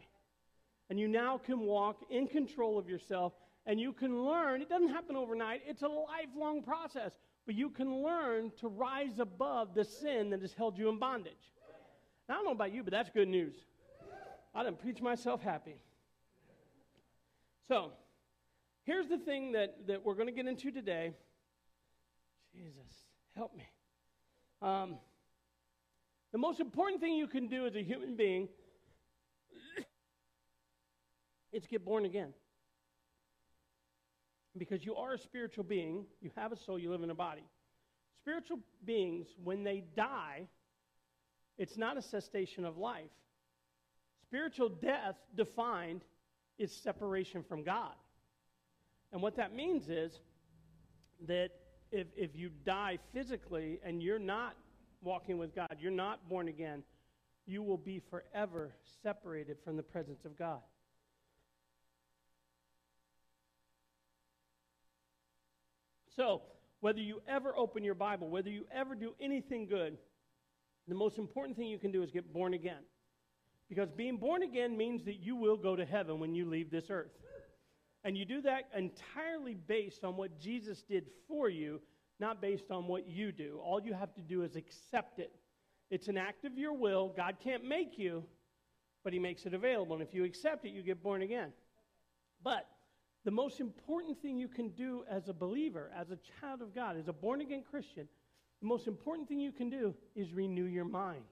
And 0.91 0.99
you 0.99 1.07
now 1.07 1.39
can 1.39 1.61
walk 1.61 2.01
in 2.11 2.27
control 2.27 2.77
of 2.77 2.87
yourself 2.87 3.33
and 3.65 3.79
you 3.79 3.93
can 3.93 4.23
learn. 4.23 4.61
It 4.61 4.69
doesn't 4.69 4.89
happen 4.89 5.15
overnight, 5.15 5.63
it's 5.65 5.81
a 5.81 5.87
lifelong 5.87 6.61
process. 6.61 7.13
But 7.47 7.55
you 7.55 7.71
can 7.71 8.03
learn 8.03 8.51
to 8.59 8.67
rise 8.67 9.17
above 9.17 9.73
the 9.73 9.83
sin 9.83 10.29
that 10.29 10.41
has 10.41 10.53
held 10.53 10.77
you 10.77 10.87
in 10.89 10.99
bondage. 10.99 11.53
Now, 12.29 12.35
I 12.35 12.37
don't 12.37 12.45
know 12.45 12.51
about 12.51 12.73
you, 12.73 12.83
but 12.83 12.91
that's 12.91 13.09
good 13.09 13.27
news. 13.27 13.55
I 14.53 14.63
didn't 14.63 14.79
preach 14.79 15.01
myself 15.01 15.41
happy. 15.41 15.77
So, 17.67 17.91
here's 18.83 19.07
the 19.07 19.17
thing 19.17 19.51
that, 19.53 19.87
that 19.87 20.05
we're 20.05 20.15
going 20.15 20.27
to 20.27 20.31
get 20.31 20.47
into 20.47 20.71
today. 20.71 21.13
Jesus, 22.53 23.07
help 23.35 23.55
me. 23.55 23.63
Um, 24.65 24.95
the 26.31 26.39
most 26.39 26.59
important 26.59 26.99
thing 26.99 27.13
you 27.13 27.27
can 27.27 27.47
do 27.47 27.67
as 27.67 27.75
a 27.75 27.83
human 27.83 28.15
being 28.15 28.49
is 31.53 31.67
get 31.67 31.85
born 31.85 32.03
again. 32.03 32.33
Because 34.57 34.83
you 34.83 34.95
are 34.95 35.13
a 35.13 35.19
spiritual 35.19 35.65
being, 35.65 36.05
you 36.19 36.31
have 36.35 36.51
a 36.51 36.57
soul, 36.57 36.79
you 36.79 36.89
live 36.89 37.03
in 37.03 37.11
a 37.11 37.15
body. 37.15 37.43
Spiritual 38.21 38.57
beings, 38.83 39.27
when 39.43 39.63
they 39.63 39.83
die, 39.95 40.47
it's 41.59 41.77
not 41.77 41.95
a 41.95 42.01
cessation 42.01 42.65
of 42.65 42.75
life. 42.75 43.11
Spiritual 44.23 44.69
death, 44.69 45.15
defined, 45.35 46.01
is 46.57 46.71
separation 46.71 47.43
from 47.43 47.63
God. 47.63 47.93
And 49.13 49.21
what 49.21 49.35
that 49.35 49.53
means 49.53 49.89
is 49.89 50.19
that 51.27 51.51
if, 51.91 52.07
if 52.15 52.35
you 52.35 52.49
die 52.65 52.99
physically 53.13 53.79
and 53.83 54.01
you're 54.01 54.19
not 54.19 54.55
walking 55.01 55.37
with 55.37 55.55
God, 55.55 55.77
you're 55.79 55.91
not 55.91 56.27
born 56.27 56.47
again, 56.47 56.83
you 57.45 57.61
will 57.61 57.77
be 57.77 58.01
forever 58.09 58.71
separated 59.03 59.57
from 59.63 59.77
the 59.77 59.83
presence 59.83 60.25
of 60.25 60.37
God. 60.37 60.59
So, 66.15 66.41
whether 66.79 66.99
you 66.99 67.21
ever 67.27 67.55
open 67.55 67.83
your 67.83 67.95
Bible, 67.95 68.29
whether 68.29 68.49
you 68.49 68.65
ever 68.73 68.95
do 68.95 69.13
anything 69.19 69.67
good, 69.67 69.97
the 70.87 70.95
most 70.95 71.17
important 71.17 71.57
thing 71.57 71.67
you 71.67 71.79
can 71.79 71.91
do 71.91 72.03
is 72.03 72.11
get 72.11 72.31
born 72.31 72.53
again. 72.53 72.83
Because 73.67 73.89
being 73.89 74.17
born 74.17 74.43
again 74.43 74.77
means 74.77 75.03
that 75.05 75.15
you 75.15 75.35
will 75.35 75.57
go 75.57 75.75
to 75.75 75.85
heaven 75.85 76.19
when 76.19 76.35
you 76.35 76.47
leave 76.47 76.69
this 76.69 76.89
earth. 76.89 77.11
And 78.05 78.15
you 78.15 78.23
do 78.23 78.39
that 78.41 78.69
entirely 78.77 79.55
based 79.55 80.03
on 80.03 80.15
what 80.15 80.39
Jesus 80.39 80.83
did 80.83 81.05
for 81.27 81.49
you, 81.49 81.81
not 82.19 82.39
based 82.39 82.69
on 82.69 82.87
what 82.87 83.09
you 83.09 83.31
do. 83.31 83.59
All 83.63 83.81
you 83.81 83.93
have 83.93 84.13
to 84.13 84.21
do 84.21 84.43
is 84.43 84.55
accept 84.55 85.17
it. 85.17 85.33
It's 85.89 86.07
an 86.07 86.15
act 86.15 86.45
of 86.45 86.55
your 86.55 86.73
will. 86.73 87.11
God 87.17 87.37
can't 87.43 87.65
make 87.65 87.97
you, 87.97 88.23
but 89.03 89.11
He 89.11 89.17
makes 89.17 89.47
it 89.47 89.55
available. 89.55 89.95
And 89.95 90.03
if 90.03 90.13
you 90.13 90.23
accept 90.23 90.65
it, 90.65 90.69
you 90.69 90.83
get 90.83 91.01
born 91.01 91.23
again. 91.23 91.51
But 92.43 92.67
the 93.23 93.31
most 93.31 93.59
important 93.59 94.21
thing 94.21 94.37
you 94.37 94.47
can 94.47 94.69
do 94.69 95.03
as 95.09 95.27
a 95.27 95.33
believer, 95.33 95.89
as 95.99 96.11
a 96.11 96.19
child 96.39 96.61
of 96.61 96.75
God, 96.75 96.97
as 96.97 97.07
a 97.07 97.13
born 97.13 97.41
again 97.41 97.63
Christian, 97.69 98.07
the 98.61 98.67
most 98.67 98.85
important 98.85 99.27
thing 99.27 99.39
you 99.39 99.51
can 99.51 99.71
do 99.71 99.95
is 100.15 100.31
renew 100.31 100.65
your 100.65 100.85
mind. 100.85 101.25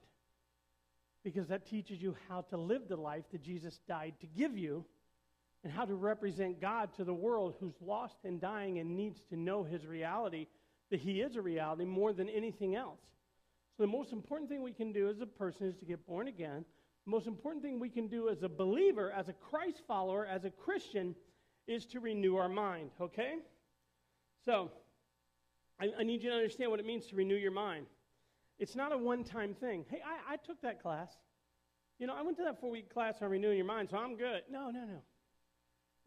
Because 1.22 1.46
that 1.48 1.66
teaches 1.66 2.02
you 2.02 2.16
how 2.28 2.40
to 2.50 2.56
live 2.56 2.88
the 2.88 2.96
life 2.96 3.24
that 3.30 3.42
Jesus 3.42 3.78
died 3.86 4.14
to 4.20 4.26
give 4.26 4.58
you 4.58 4.84
and 5.64 5.72
how 5.72 5.86
to 5.86 5.94
represent 5.94 6.60
God 6.60 6.94
to 6.96 7.04
the 7.04 7.14
world 7.14 7.54
who's 7.58 7.80
lost 7.80 8.18
and 8.24 8.40
dying 8.40 8.78
and 8.78 8.94
needs 8.94 9.24
to 9.30 9.36
know 9.36 9.64
his 9.64 9.86
reality, 9.86 10.46
that 10.90 11.00
he 11.00 11.22
is 11.22 11.36
a 11.36 11.42
reality 11.42 11.86
more 11.86 12.12
than 12.12 12.28
anything 12.28 12.76
else. 12.76 13.00
So, 13.76 13.82
the 13.82 13.88
most 13.88 14.12
important 14.12 14.50
thing 14.50 14.62
we 14.62 14.72
can 14.72 14.92
do 14.92 15.08
as 15.08 15.20
a 15.20 15.26
person 15.26 15.66
is 15.66 15.76
to 15.76 15.86
get 15.86 16.06
born 16.06 16.28
again. 16.28 16.64
The 17.06 17.10
most 17.10 17.26
important 17.26 17.64
thing 17.64 17.80
we 17.80 17.88
can 17.88 18.06
do 18.06 18.28
as 18.28 18.42
a 18.42 18.48
believer, 18.48 19.10
as 19.10 19.28
a 19.28 19.32
Christ 19.32 19.82
follower, 19.88 20.26
as 20.26 20.44
a 20.44 20.50
Christian, 20.50 21.16
is 21.66 21.86
to 21.86 22.00
renew 22.00 22.36
our 22.36 22.48
mind, 22.48 22.90
okay? 23.00 23.36
So, 24.44 24.70
I, 25.80 25.90
I, 25.98 26.02
need 26.04 26.22
you 26.22 26.30
to 26.30 26.36
understand 26.36 26.70
what 26.70 26.78
it 26.78 26.86
means 26.86 27.06
to 27.06 27.16
renew 27.16 27.34
your 27.34 27.50
mind. 27.50 27.86
It's 28.58 28.76
not 28.76 28.92
a 28.92 28.98
one 28.98 29.24
time 29.24 29.54
thing. 29.54 29.86
Hey, 29.88 30.00
I, 30.04 30.34
I 30.34 30.36
took 30.36 30.60
that 30.60 30.80
class. 30.80 31.10
You 31.98 32.06
know, 32.06 32.14
I 32.14 32.22
went 32.22 32.36
to 32.36 32.44
that 32.44 32.60
four 32.60 32.70
week 32.70 32.92
class 32.92 33.22
on 33.22 33.30
renewing 33.30 33.56
your 33.56 33.66
mind, 33.66 33.88
so 33.90 33.96
I'm 33.96 34.16
good. 34.16 34.42
No, 34.50 34.70
no, 34.70 34.80
no. 34.84 35.00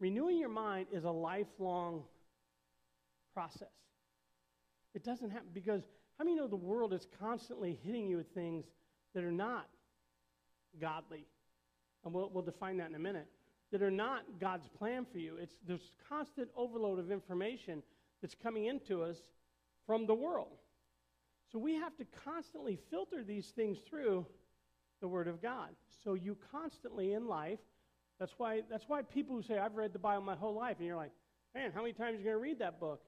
Renewing 0.00 0.38
your 0.38 0.48
mind 0.48 0.86
is 0.92 1.04
a 1.04 1.10
lifelong 1.10 2.04
process. 3.34 3.68
It 4.94 5.04
doesn't 5.04 5.30
happen 5.30 5.48
because 5.52 5.82
how 6.18 6.24
many 6.24 6.36
know 6.36 6.48
the 6.48 6.56
world 6.56 6.92
is 6.92 7.06
constantly 7.20 7.78
hitting 7.84 8.08
you 8.08 8.16
with 8.16 8.28
things 8.34 8.64
that 9.14 9.24
are 9.24 9.32
not 9.32 9.68
godly? 10.80 11.26
And 12.04 12.14
we'll, 12.14 12.30
we'll 12.32 12.44
define 12.44 12.76
that 12.78 12.88
in 12.88 12.94
a 12.94 13.00
minute 13.00 13.26
that 13.70 13.82
are 13.82 13.90
not 13.90 14.22
God's 14.40 14.68
plan 14.68 15.06
for 15.10 15.18
you. 15.18 15.36
It's 15.40 15.54
there's 15.66 15.92
constant 16.08 16.48
overload 16.56 16.98
of 16.98 17.10
information 17.10 17.82
that's 18.20 18.34
coming 18.34 18.66
into 18.66 19.02
us 19.02 19.18
from 19.86 20.06
the 20.06 20.14
world. 20.14 20.58
So 21.52 21.58
we 21.58 21.74
have 21.74 21.96
to 21.96 22.06
constantly 22.24 22.78
filter 22.90 23.22
these 23.22 23.48
things 23.48 23.78
through 23.88 24.26
the 25.00 25.08
Word 25.08 25.28
of 25.28 25.40
God. 25.40 25.70
So 26.02 26.14
you 26.14 26.36
constantly 26.52 27.12
in 27.12 27.26
life, 27.26 27.60
that's 28.18 28.32
why 28.36 28.62
that's 28.70 28.88
why 28.88 29.02
people 29.02 29.36
who 29.36 29.42
say, 29.42 29.58
I've 29.58 29.76
read 29.76 29.92
the 29.92 29.98
Bible 29.98 30.22
my 30.22 30.34
whole 30.34 30.54
life, 30.54 30.76
and 30.78 30.86
you're 30.86 30.96
like, 30.96 31.12
man, 31.54 31.72
how 31.72 31.82
many 31.82 31.92
times 31.92 32.16
are 32.16 32.18
you 32.18 32.24
going 32.24 32.36
to 32.36 32.40
read 32.40 32.58
that 32.58 32.80
book? 32.80 33.02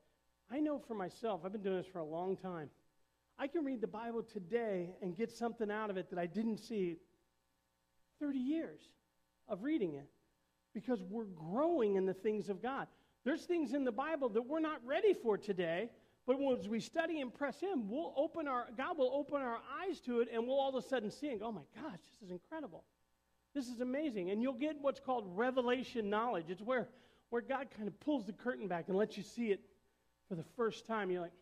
I 0.51 0.61
know 0.61 0.79
for 0.79 0.95
myself, 0.95 1.43
I've 1.45 1.53
been 1.53 1.63
doing 1.63 1.77
this 1.77 1.87
for 1.87 1.99
a 1.99 2.05
long 2.05 2.37
time. 2.37 2.71
I 3.39 3.47
can 3.47 3.65
read 3.65 3.81
the 3.81 3.87
Bible 3.87 4.23
today 4.23 4.91
and 5.01 5.17
get 5.17 5.31
something 5.31 5.71
out 5.71 5.91
of 5.91 5.97
it 5.97 6.11
that 6.11 6.19
I 6.19 6.27
didn't 6.27 6.59
see 6.59 6.97
30 8.21 8.39
years 8.39 8.81
of 9.49 9.63
reading 9.63 9.95
it 9.95 10.09
because 10.75 11.03
we're 11.03 11.25
growing 11.25 11.97
in 11.97 12.05
the 12.05 12.15
things 12.15 12.49
of 12.49 12.63
God. 12.63 12.87
There's 13.25 13.45
things 13.45 13.73
in 13.73 13.85
the 13.85 13.93
Bible 13.93 14.29
that 14.31 14.43
we're 14.43 14.61
not 14.61 14.81
ready 14.85 15.15
for 15.15 15.39
today, 15.39 15.91
but 16.27 16.37
as 16.59 16.69
we 16.69 16.81
study 16.81 17.21
and 17.21 17.33
press 17.33 17.63
in, 17.63 17.89
we'll 17.89 18.13
open 18.17 18.47
our 18.47 18.67
God 18.77 18.99
will 18.99 19.13
open 19.15 19.43
our 19.43 19.59
eyes 19.83 20.01
to 20.01 20.21
it, 20.21 20.29
and 20.33 20.47
we'll 20.47 20.59
all 20.59 20.77
of 20.77 20.85
a 20.85 20.87
sudden 20.87 21.11
see 21.11 21.29
and 21.29 21.41
go, 21.41 21.47
"Oh 21.47 21.53
my 21.53 21.63
gosh, 21.75 21.99
this 22.21 22.29
is 22.29 22.31
incredible! 22.31 22.85
This 23.55 23.69
is 23.69 23.81
amazing!" 23.81 24.31
And 24.31 24.43
you'll 24.43 24.53
get 24.53 24.77
what's 24.81 25.01
called 25.01 25.25
revelation 25.37 26.09
knowledge. 26.09 26.47
It's 26.49 26.63
where 26.63 26.89
where 27.31 27.43
God 27.43 27.69
kind 27.77 27.89
of 27.89 27.99
pulls 28.01 28.27
the 28.27 28.33
curtain 28.33 28.69
back 28.69 28.89
and 28.89 28.97
lets 28.97 29.17
you 29.17 29.23
see 29.23 29.53
it 29.53 29.61
for 30.29 30.35
the 30.35 30.45
first 30.57 30.87
time, 30.87 31.11
you're 31.11 31.23
like, 31.23 31.33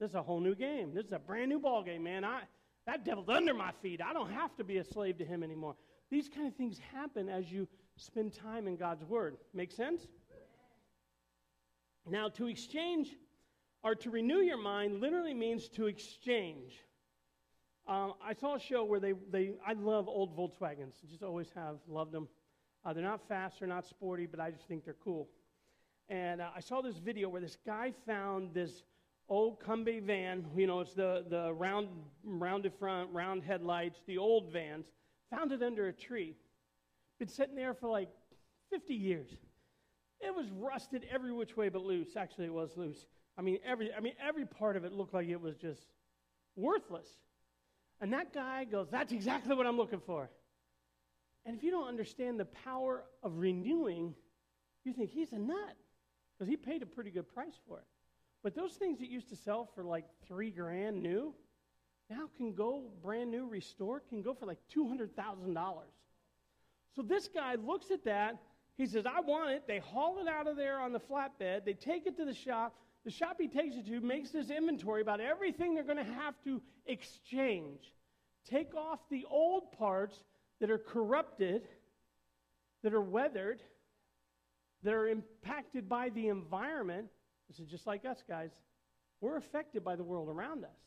this 0.00 0.10
is 0.10 0.14
a 0.16 0.22
whole 0.22 0.40
new 0.40 0.54
game. 0.54 0.92
This 0.94 1.06
is 1.06 1.12
a 1.12 1.18
brand 1.18 1.50
new 1.50 1.60
ball 1.60 1.82
game, 1.82 2.02
man. 2.02 2.24
I, 2.24 2.42
that 2.86 3.04
devil's 3.04 3.28
under 3.28 3.54
my 3.54 3.72
feet. 3.82 4.00
I 4.00 4.12
don't 4.12 4.30
have 4.30 4.56
to 4.56 4.64
be 4.64 4.78
a 4.78 4.84
slave 4.84 5.18
to 5.18 5.24
him 5.24 5.42
anymore. 5.42 5.76
These 6.10 6.28
kind 6.28 6.46
of 6.46 6.54
things 6.54 6.80
happen 6.92 7.28
as 7.28 7.50
you 7.50 7.68
spend 7.96 8.32
time 8.32 8.66
in 8.66 8.76
God's 8.76 9.04
Word. 9.04 9.36
Make 9.54 9.70
sense? 9.70 10.06
Now, 12.08 12.28
to 12.30 12.46
exchange 12.46 13.14
or 13.84 13.94
to 13.96 14.10
renew 14.10 14.38
your 14.38 14.56
mind 14.56 15.00
literally 15.00 15.34
means 15.34 15.68
to 15.70 15.86
exchange. 15.86 16.80
Uh, 17.88 18.10
I 18.22 18.34
saw 18.34 18.56
a 18.56 18.60
show 18.60 18.84
where 18.84 19.00
they, 19.00 19.14
they, 19.30 19.52
I 19.66 19.72
love 19.72 20.08
old 20.08 20.36
Volkswagens. 20.36 20.92
Just 21.08 21.22
always 21.22 21.48
have 21.54 21.76
loved 21.88 22.12
them. 22.12 22.28
Uh, 22.84 22.92
they're 22.92 23.02
not 23.02 23.26
fast, 23.26 23.60
they're 23.60 23.68
not 23.68 23.86
sporty, 23.86 24.26
but 24.26 24.40
I 24.40 24.50
just 24.50 24.68
think 24.68 24.84
they're 24.84 24.96
cool. 25.02 25.26
And 26.10 26.42
uh, 26.42 26.50
I 26.54 26.60
saw 26.60 26.82
this 26.82 26.98
video 26.98 27.30
where 27.30 27.40
this 27.40 27.56
guy 27.64 27.94
found 28.06 28.52
this 28.52 28.82
old 29.30 29.60
Combi 29.60 30.02
van. 30.02 30.44
You 30.54 30.66
know, 30.66 30.80
it's 30.80 30.92
the, 30.92 31.24
the 31.30 31.52
round, 31.54 31.88
rounded 32.24 32.74
front, 32.78 33.10
round 33.10 33.42
headlights, 33.42 34.00
the 34.06 34.18
old 34.18 34.52
vans. 34.52 34.86
Found 35.30 35.52
it 35.52 35.62
under 35.62 35.88
a 35.88 35.92
tree. 35.92 36.36
Been 37.18 37.28
sitting 37.28 37.56
there 37.56 37.72
for 37.72 37.88
like 37.88 38.10
50 38.70 38.94
years. 38.94 39.28
It 40.20 40.34
was 40.34 40.46
rusted 40.50 41.06
every 41.10 41.32
which 41.32 41.56
way 41.56 41.70
but 41.70 41.82
loose. 41.82 42.16
Actually, 42.16 42.46
it 42.46 42.54
was 42.54 42.76
loose. 42.76 43.06
I 43.38 43.42
mean, 43.42 43.58
every, 43.64 43.94
I 43.94 44.00
mean, 44.00 44.14
every 44.22 44.44
part 44.44 44.76
of 44.76 44.84
it 44.84 44.92
looked 44.92 45.14
like 45.14 45.28
it 45.28 45.40
was 45.40 45.56
just 45.56 45.80
worthless. 46.54 47.08
And 48.00 48.12
that 48.12 48.32
guy 48.32 48.64
goes, 48.64 48.88
That's 48.90 49.12
exactly 49.12 49.54
what 49.54 49.66
I'm 49.66 49.76
looking 49.76 50.00
for. 50.00 50.30
And 51.44 51.56
if 51.56 51.62
you 51.62 51.70
don't 51.70 51.88
understand 51.88 52.38
the 52.38 52.44
power 52.44 53.04
of 53.22 53.38
renewing, 53.38 54.14
you 54.84 54.92
think 54.92 55.10
he's 55.10 55.32
a 55.32 55.38
nut 55.38 55.76
because 56.38 56.48
he 56.48 56.56
paid 56.56 56.82
a 56.82 56.86
pretty 56.86 57.10
good 57.10 57.32
price 57.32 57.58
for 57.66 57.78
it. 57.78 57.84
But 58.42 58.54
those 58.54 58.72
things 58.72 58.98
that 59.00 59.08
used 59.08 59.30
to 59.30 59.36
sell 59.36 59.68
for 59.74 59.82
like 59.82 60.04
three 60.26 60.50
grand 60.50 61.02
new 61.02 61.34
now 62.10 62.28
can 62.36 62.54
go 62.54 62.84
brand 63.02 63.30
new, 63.30 63.46
restored, 63.46 64.02
can 64.08 64.22
go 64.22 64.34
for 64.34 64.46
like 64.46 64.58
$200,000. 64.74 65.82
So 66.94 67.02
this 67.02 67.28
guy 67.28 67.54
looks 67.56 67.90
at 67.90 68.04
that. 68.04 68.38
He 68.76 68.86
says, 68.86 69.04
I 69.06 69.20
want 69.20 69.50
it. 69.50 69.64
They 69.66 69.78
haul 69.78 70.18
it 70.20 70.28
out 70.28 70.46
of 70.46 70.56
there 70.56 70.80
on 70.80 70.92
the 70.92 71.00
flatbed. 71.00 71.64
They 71.64 71.74
take 71.74 72.06
it 72.06 72.16
to 72.16 72.24
the 72.24 72.34
shop. 72.34 72.76
The 73.08 73.14
shop 73.14 73.38
he 73.40 73.48
takes 73.48 73.74
it 73.74 73.86
to 73.86 74.02
makes 74.02 74.32
this 74.32 74.50
inventory 74.50 75.00
about 75.00 75.18
everything 75.18 75.74
they're 75.74 75.82
going 75.82 75.96
to 75.96 76.12
have 76.12 76.34
to 76.44 76.60
exchange. 76.84 77.80
Take 78.44 78.74
off 78.74 78.98
the 79.10 79.24
old 79.30 79.72
parts 79.72 80.14
that 80.60 80.70
are 80.70 80.76
corrupted, 80.76 81.66
that 82.82 82.92
are 82.92 83.00
weathered, 83.00 83.62
that 84.82 84.92
are 84.92 85.08
impacted 85.08 85.88
by 85.88 86.10
the 86.10 86.28
environment. 86.28 87.06
This 87.48 87.60
is 87.60 87.66
just 87.70 87.86
like 87.86 88.04
us, 88.04 88.22
guys. 88.28 88.50
We're 89.22 89.38
affected 89.38 89.82
by 89.82 89.96
the 89.96 90.04
world 90.04 90.28
around 90.28 90.66
us. 90.66 90.78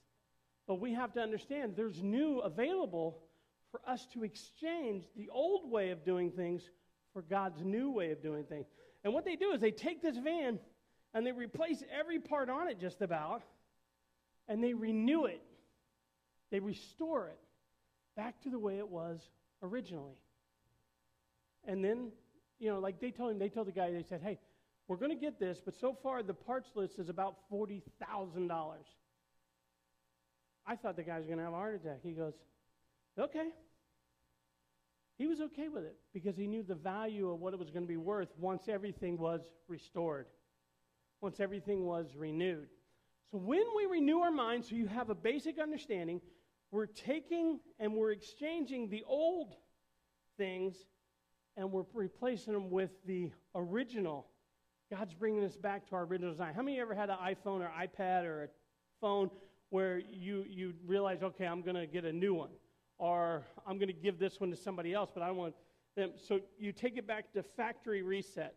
But 0.67 0.79
we 0.79 0.93
have 0.93 1.13
to 1.13 1.21
understand 1.21 1.73
there's 1.75 2.03
new 2.03 2.37
available 2.41 3.17
for 3.71 3.81
us 3.87 4.05
to 4.13 4.23
exchange 4.23 5.05
the 5.17 5.29
old 5.29 5.71
way 5.71 5.89
of 5.89 6.05
doing 6.05 6.29
things 6.29 6.69
for 7.13 7.23
God's 7.23 7.63
new 7.63 7.89
way 7.89 8.11
of 8.11 8.21
doing 8.21 8.43
things. 8.43 8.67
And 9.03 9.11
what 9.11 9.25
they 9.25 9.35
do 9.35 9.53
is 9.53 9.59
they 9.59 9.71
take 9.71 10.03
this 10.03 10.17
van 10.17 10.59
and 11.13 11.25
they 11.25 11.31
replace 11.31 11.83
every 11.97 12.19
part 12.19 12.49
on 12.49 12.67
it 12.67 12.79
just 12.79 13.01
about, 13.01 13.43
and 14.47 14.63
they 14.63 14.73
renew 14.73 15.25
it. 15.25 15.41
They 16.51 16.59
restore 16.59 17.27
it 17.27 17.39
back 18.15 18.41
to 18.43 18.49
the 18.49 18.59
way 18.59 18.77
it 18.77 18.87
was 18.87 19.19
originally. 19.61 20.17
And 21.65 21.83
then 21.83 22.11
you 22.61 22.69
know, 22.69 22.79
like 22.79 23.01
they 23.01 23.09
told 23.09 23.31
him, 23.31 23.39
they 23.39 23.49
told 23.49 23.67
the 23.67 23.71
guy, 23.71 23.91
they 23.91 24.05
said, 24.07 24.21
hey, 24.23 24.37
we're 24.87 24.97
going 24.97 25.09
to 25.11 25.17
get 25.17 25.39
this, 25.39 25.59
but 25.65 25.73
so 25.81 25.97
far 26.03 26.21
the 26.21 26.33
parts 26.33 26.69
list 26.75 26.99
is 26.99 27.09
about 27.09 27.37
$40,000. 27.51 27.81
I 30.67 30.75
thought 30.75 30.95
the 30.95 31.03
guy 31.03 31.17
was 31.17 31.25
going 31.25 31.39
to 31.39 31.43
have 31.43 31.53
a 31.53 31.55
heart 31.55 31.81
attack. 31.83 31.99
He 32.03 32.11
goes, 32.11 32.35
okay. 33.19 33.49
He 35.17 35.25
was 35.25 35.41
okay 35.41 35.69
with 35.69 35.85
it 35.85 35.97
because 36.13 36.37
he 36.37 36.45
knew 36.45 36.61
the 36.61 36.75
value 36.75 37.31
of 37.31 37.39
what 37.39 37.53
it 37.53 37.59
was 37.59 37.71
going 37.71 37.83
to 37.83 37.87
be 37.87 37.97
worth 37.97 38.29
once 38.39 38.63
everything 38.69 39.17
was 39.17 39.41
restored, 39.67 40.27
once 41.21 41.39
everything 41.39 41.85
was 41.85 42.15
renewed. 42.15 42.67
So 43.31 43.37
when 43.37 43.63
we 43.75 43.85
renew 43.85 44.19
our 44.19 44.31
minds, 44.31 44.69
so 44.69 44.75
you 44.75 44.87
have 44.87 45.09
a 45.09 45.15
basic 45.15 45.59
understanding, 45.59 46.19
we're 46.71 46.87
taking 46.87 47.59
and 47.79 47.93
we're 47.93 48.11
exchanging 48.11 48.89
the 48.89 49.03
old 49.07 49.53
things 50.37 50.75
and 51.55 51.71
we're 51.71 51.85
replacing 51.93 52.53
them 52.53 52.69
with 52.69 52.91
the 53.05 53.31
original. 53.55 54.27
God's 54.89 55.13
bringing 55.13 55.43
us 55.43 55.55
back 55.55 55.87
to 55.89 55.95
our 55.95 56.03
original 56.03 56.31
design. 56.31 56.53
How 56.53 56.61
many 56.61 56.79
ever 56.79 56.93
had 56.93 57.09
an 57.09 57.17
iPhone 57.23 57.61
or 57.61 57.71
iPad 57.79 58.25
or 58.25 58.43
a 58.43 58.47
phone 58.99 59.29
where 59.69 59.99
you, 59.99 60.45
you 60.49 60.73
realize, 60.85 61.23
okay, 61.23 61.45
I'm 61.45 61.61
going 61.61 61.75
to 61.75 61.87
get 61.87 62.03
a 62.03 62.11
new 62.11 62.33
one, 62.33 62.49
or 62.97 63.45
I'm 63.65 63.77
going 63.77 63.87
to 63.87 63.93
give 63.93 64.19
this 64.19 64.39
one 64.39 64.51
to 64.51 64.57
somebody 64.57 64.93
else, 64.93 65.09
but 65.13 65.23
I 65.23 65.31
want 65.31 65.55
them. 65.95 66.11
So 66.17 66.41
you 66.59 66.73
take 66.73 66.97
it 66.97 67.07
back 67.07 67.31
to 67.33 67.43
factory 67.43 68.01
reset, 68.01 68.55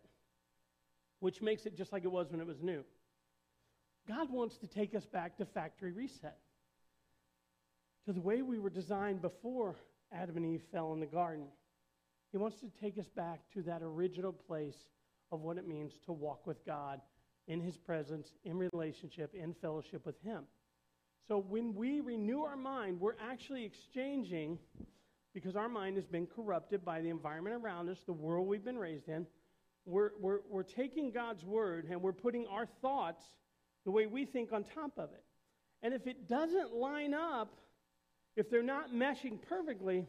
which 1.25 1.41
makes 1.41 1.65
it 1.65 1.75
just 1.75 1.91
like 1.91 2.05
it 2.05 2.13
was 2.13 2.31
when 2.31 2.39
it 2.39 2.47
was 2.47 2.61
new. 2.61 2.85
God 4.07 4.31
wants 4.31 4.59
to 4.59 4.67
take 4.67 4.95
us 4.95 5.07
back 5.07 5.39
to 5.39 5.47
factory 5.47 5.91
reset, 5.91 6.37
to 8.05 8.13
the 8.13 8.21
way 8.21 8.43
we 8.43 8.59
were 8.59 8.69
designed 8.69 9.23
before 9.23 9.75
Adam 10.13 10.37
and 10.37 10.45
Eve 10.45 10.61
fell 10.71 10.93
in 10.93 11.01
the 11.01 11.07
garden. 11.07 11.47
He 12.31 12.37
wants 12.37 12.61
to 12.61 12.67
take 12.79 12.99
us 12.99 13.09
back 13.17 13.41
to 13.55 13.63
that 13.63 13.81
original 13.81 14.35
place 14.35 14.77
of 15.33 15.41
what 15.41 15.57
it 15.57 15.67
means 15.67 15.95
to 16.05 16.13
walk 16.13 16.47
with 16.47 16.63
God 16.67 17.01
in 17.49 17.59
His 17.59 17.79
presence, 17.79 18.29
in 18.45 18.59
relationship, 18.59 19.35
in 19.35 19.55
fellowship 19.63 20.05
with 20.05 20.21
Him. 20.23 20.43
So 21.27 21.39
when 21.39 21.75
we 21.75 22.01
renew 22.01 22.41
our 22.41 22.55
mind, 22.57 23.01
we're 23.01 23.17
actually 23.31 23.65
exchanging, 23.65 24.59
because 25.33 25.57
our 25.57 25.71
mind 25.71 25.97
has 25.97 26.05
been 26.05 26.27
corrupted 26.27 26.85
by 26.85 27.01
the 27.01 27.09
environment 27.09 27.57
around 27.65 27.89
us, 27.89 27.97
the 28.05 28.13
world 28.13 28.47
we've 28.47 28.63
been 28.63 28.77
raised 28.77 29.09
in. 29.09 29.27
We're, 29.87 30.11
we're, 30.19 30.39
we're 30.49 30.63
taking 30.63 31.11
God's 31.11 31.45
word 31.45 31.87
and 31.91 32.01
we're 32.01 32.13
putting 32.13 32.47
our 32.47 32.67
thoughts 32.81 33.23
the 33.85 33.91
way 33.91 34.07
we 34.07 34.25
think 34.25 34.53
on 34.53 34.65
top 34.65 34.93
of 34.97 35.11
it. 35.13 35.23
And 35.83 35.93
if 35.93 36.07
it 36.07 36.29
doesn't 36.29 36.75
line 36.75 37.13
up, 37.13 37.57
if 38.37 38.51
they're 38.51 38.63
not 38.63 38.93
meshing 38.93 39.39
perfectly, 39.49 40.07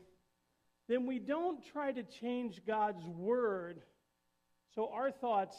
then 0.87 1.05
we 1.05 1.19
don't 1.19 1.63
try 1.73 1.91
to 1.91 2.03
change 2.03 2.61
God's 2.65 3.05
word 3.05 3.81
so 4.73 4.89
our 4.93 5.11
thoughts 5.11 5.57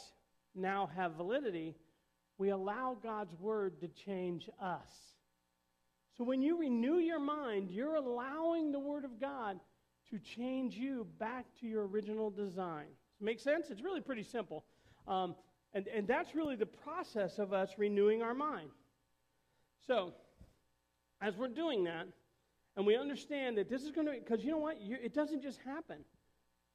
now 0.55 0.89
have 0.95 1.13
validity. 1.13 1.75
We 2.37 2.49
allow 2.49 2.97
God's 3.01 3.33
word 3.39 3.79
to 3.81 3.87
change 3.87 4.49
us. 4.61 4.91
So 6.17 6.23
when 6.23 6.41
you 6.41 6.59
renew 6.59 6.97
your 6.97 7.19
mind, 7.19 7.69
you're 7.69 7.95
allowing 7.95 8.71
the 8.71 8.79
word 8.79 9.05
of 9.05 9.19
God 9.19 9.59
to 10.09 10.19
change 10.19 10.75
you 10.75 11.05
back 11.19 11.45
to 11.59 11.67
your 11.67 11.87
original 11.87 12.29
design. 12.29 12.87
Make 13.19 13.39
sense? 13.39 13.69
It's 13.69 13.81
really 13.81 14.01
pretty 14.01 14.23
simple. 14.23 14.63
Um, 15.07 15.35
and, 15.73 15.87
and 15.87 16.07
that's 16.07 16.35
really 16.35 16.55
the 16.55 16.65
process 16.65 17.39
of 17.39 17.53
us 17.53 17.71
renewing 17.77 18.21
our 18.21 18.33
mind. 18.33 18.69
So, 19.85 20.13
as 21.21 21.35
we're 21.35 21.47
doing 21.47 21.83
that, 21.85 22.07
and 22.75 22.85
we 22.85 22.95
understand 22.95 23.57
that 23.57 23.69
this 23.69 23.81
is 23.81 23.91
going 23.91 24.05
to, 24.07 24.13
because 24.13 24.43
you 24.43 24.51
know 24.51 24.59
what? 24.59 24.79
You, 24.81 24.97
it 25.01 25.13
doesn't 25.13 25.41
just 25.41 25.59
happen. 25.65 25.97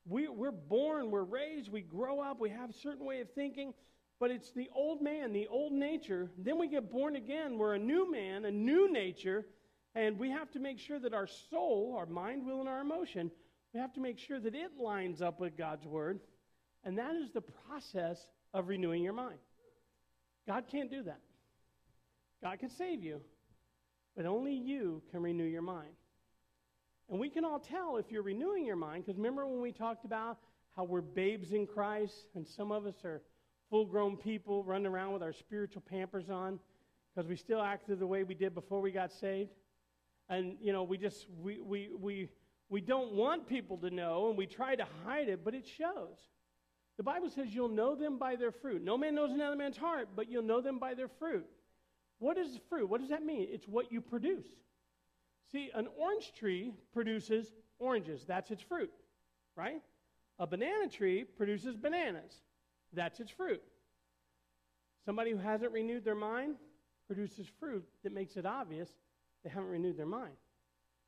We, 0.05 0.29
we're 0.29 0.51
born, 0.51 1.13
we're 1.13 1.23
raised, 1.23 1.71
we 1.71 1.81
grow 1.81 2.21
up, 2.21 2.41
we 2.41 2.51
have 2.51 2.71
a 2.71 2.73
certain 2.73 3.07
way 3.07 3.21
of 3.21 3.31
thinking, 3.31 3.73
but 4.19 4.33
it's 4.33 4.51
the 4.51 4.69
old 4.75 5.01
man, 5.01 5.33
the 5.33 5.47
old 5.47 5.73
nature. 5.73 6.31
Then 6.37 6.59
we 6.59 6.67
get 6.67 6.91
born 6.91 7.15
again. 7.15 7.57
We're 7.57 7.75
a 7.75 7.79
new 7.79 8.11
man, 8.11 8.45
a 8.45 8.51
new 8.51 8.93
nature, 8.93 9.47
and 9.95 10.19
we 10.19 10.31
have 10.31 10.51
to 10.53 10.59
make 10.59 10.81
sure 10.81 10.99
that 10.99 11.15
our 11.15 11.29
soul, 11.51 11.95
our 11.97 12.07
mind, 12.07 12.45
will, 12.45 12.61
and 12.61 12.69
our 12.69 12.81
emotion, 12.81 13.31
we 13.73 13.81
have 13.81 13.93
to 13.95 14.01
make 14.01 14.19
sure 14.19 14.41
that 14.41 14.55
it 14.55 14.73
lines 14.79 15.23
up 15.23 15.39
with 15.39 15.57
God's 15.57 15.87
word. 15.87 16.19
And 16.85 16.99
that 16.99 17.15
is 17.15 17.31
the 17.31 17.41
process 17.41 18.27
of 18.53 18.69
renewing 18.69 19.03
your 19.03 19.13
mind. 19.13 19.39
God 20.47 20.65
can't 20.71 20.91
do 20.91 21.03
that. 21.05 21.21
God 22.43 22.59
can 22.59 22.71
save 22.71 23.03
you, 23.05 23.21
but 24.17 24.27
only 24.27 24.55
you 24.55 25.01
can 25.11 25.23
renew 25.23 25.45
your 25.45 25.63
mind. 25.63 25.95
And 27.09 27.21
we 27.21 27.29
can 27.29 27.45
all 27.45 27.61
tell 27.61 27.99
if 27.99 28.11
you're 28.11 28.23
renewing 28.23 28.67
your 28.67 28.77
mind, 28.77 29.05
because 29.05 29.17
remember 29.17 29.47
when 29.47 29.61
we 29.61 29.71
talked 29.71 30.05
about 30.05 30.39
how 30.75 30.85
we're 30.85 31.03
babes 31.03 31.53
in 31.53 31.67
Christ, 31.67 32.27
and 32.35 32.47
some 32.47 32.73
of 32.73 32.87
us 32.87 33.05
are 33.05 33.23
full 33.71 33.85
grown 33.85 34.17
people 34.17 34.65
running 34.65 34.87
around 34.87 35.13
with 35.13 35.23
our 35.23 35.33
spiritual 35.33 35.83
pampers 35.89 36.31
on 36.31 36.59
because 37.15 37.29
we 37.29 37.37
still 37.37 37.61
acted 37.61 37.99
the 37.99 38.07
way 38.07 38.25
we 38.25 38.35
did 38.35 38.55
before 38.55 38.81
we 38.81 38.91
got 38.91 39.13
saved. 39.13 39.51
And, 40.29 40.57
you 40.61 40.73
know, 40.73 40.83
we 40.83 40.97
just, 40.97 41.27
we, 41.43 41.61
we, 41.61 41.91
we, 41.99 42.29
we 42.71 42.81
don't 42.81 43.13
want 43.13 43.47
people 43.47 43.77
to 43.79 43.91
know, 43.91 44.29
and 44.29 44.39
we 44.39 44.47
try 44.47 44.75
to 44.75 44.87
hide 45.05 45.29
it, 45.29 45.45
but 45.45 45.55
it 45.55 45.67
shows. 45.67 46.17
The 46.97 47.03
Bible 47.03 47.31
says 47.31 47.55
you'll 47.55 47.69
know 47.69 47.95
them 47.95 48.19
by 48.19 48.37
their 48.37 48.53
fruit. 48.53 48.83
No 48.83 48.99
man 48.99 49.15
knows 49.15 49.33
another 49.33 49.57
man's 49.57 49.77
heart, 49.77 50.09
but 50.15 50.31
you'll 50.31 50.43
know 50.43 50.61
them 50.61 50.79
by 50.79 50.95
their 50.95 51.09
fruit. 51.09 51.47
What 52.19 52.39
is 52.39 52.61
fruit? 52.69 52.89
What 52.89 53.01
does 53.01 53.11
that 53.11 53.25
mean? 53.25 53.49
It's 53.51 53.67
what 53.67 53.91
you 53.91 54.01
produce. 54.01 54.47
See, 55.51 55.71
an 55.75 55.89
orange 55.99 56.33
tree 56.39 56.73
produces 56.93 57.53
oranges. 57.79 58.25
That's 58.27 58.51
its 58.51 58.63
fruit, 58.63 58.93
right? 59.57 59.83
A 60.39 60.47
banana 60.47 60.89
tree 60.89 61.25
produces 61.25 61.77
bananas. 61.77 62.33
That's 62.93 63.21
its 63.21 63.31
fruit. 63.31 63.63
Somebody 65.05 65.33
who 65.33 65.39
hasn't 65.39 65.73
renewed 65.73 66.05
their 66.05 66.15
mind 66.15 66.57
produces 67.07 67.47
fruit 67.59 67.85
that 68.05 68.13
makes 68.13 68.37
it 68.37 68.47
obvious 68.47 68.89
they 69.43 69.51
haven't 69.51 69.71
renewed 69.71 69.97
their 69.97 70.07
mind. 70.07 70.35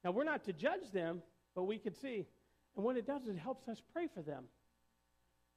Now, 0.02 0.10
we're 0.10 0.24
not 0.24 0.44
to 0.44 0.52
judge 0.52 0.90
them, 0.92 1.22
but 1.54 1.64
we 1.64 1.78
could 1.78 1.96
see. 1.96 2.26
And 2.76 2.84
what 2.84 2.96
it 2.96 3.06
does 3.06 3.22
is 3.22 3.28
it 3.28 3.38
helps 3.38 3.68
us 3.68 3.80
pray 3.92 4.08
for 4.12 4.22
them. 4.22 4.44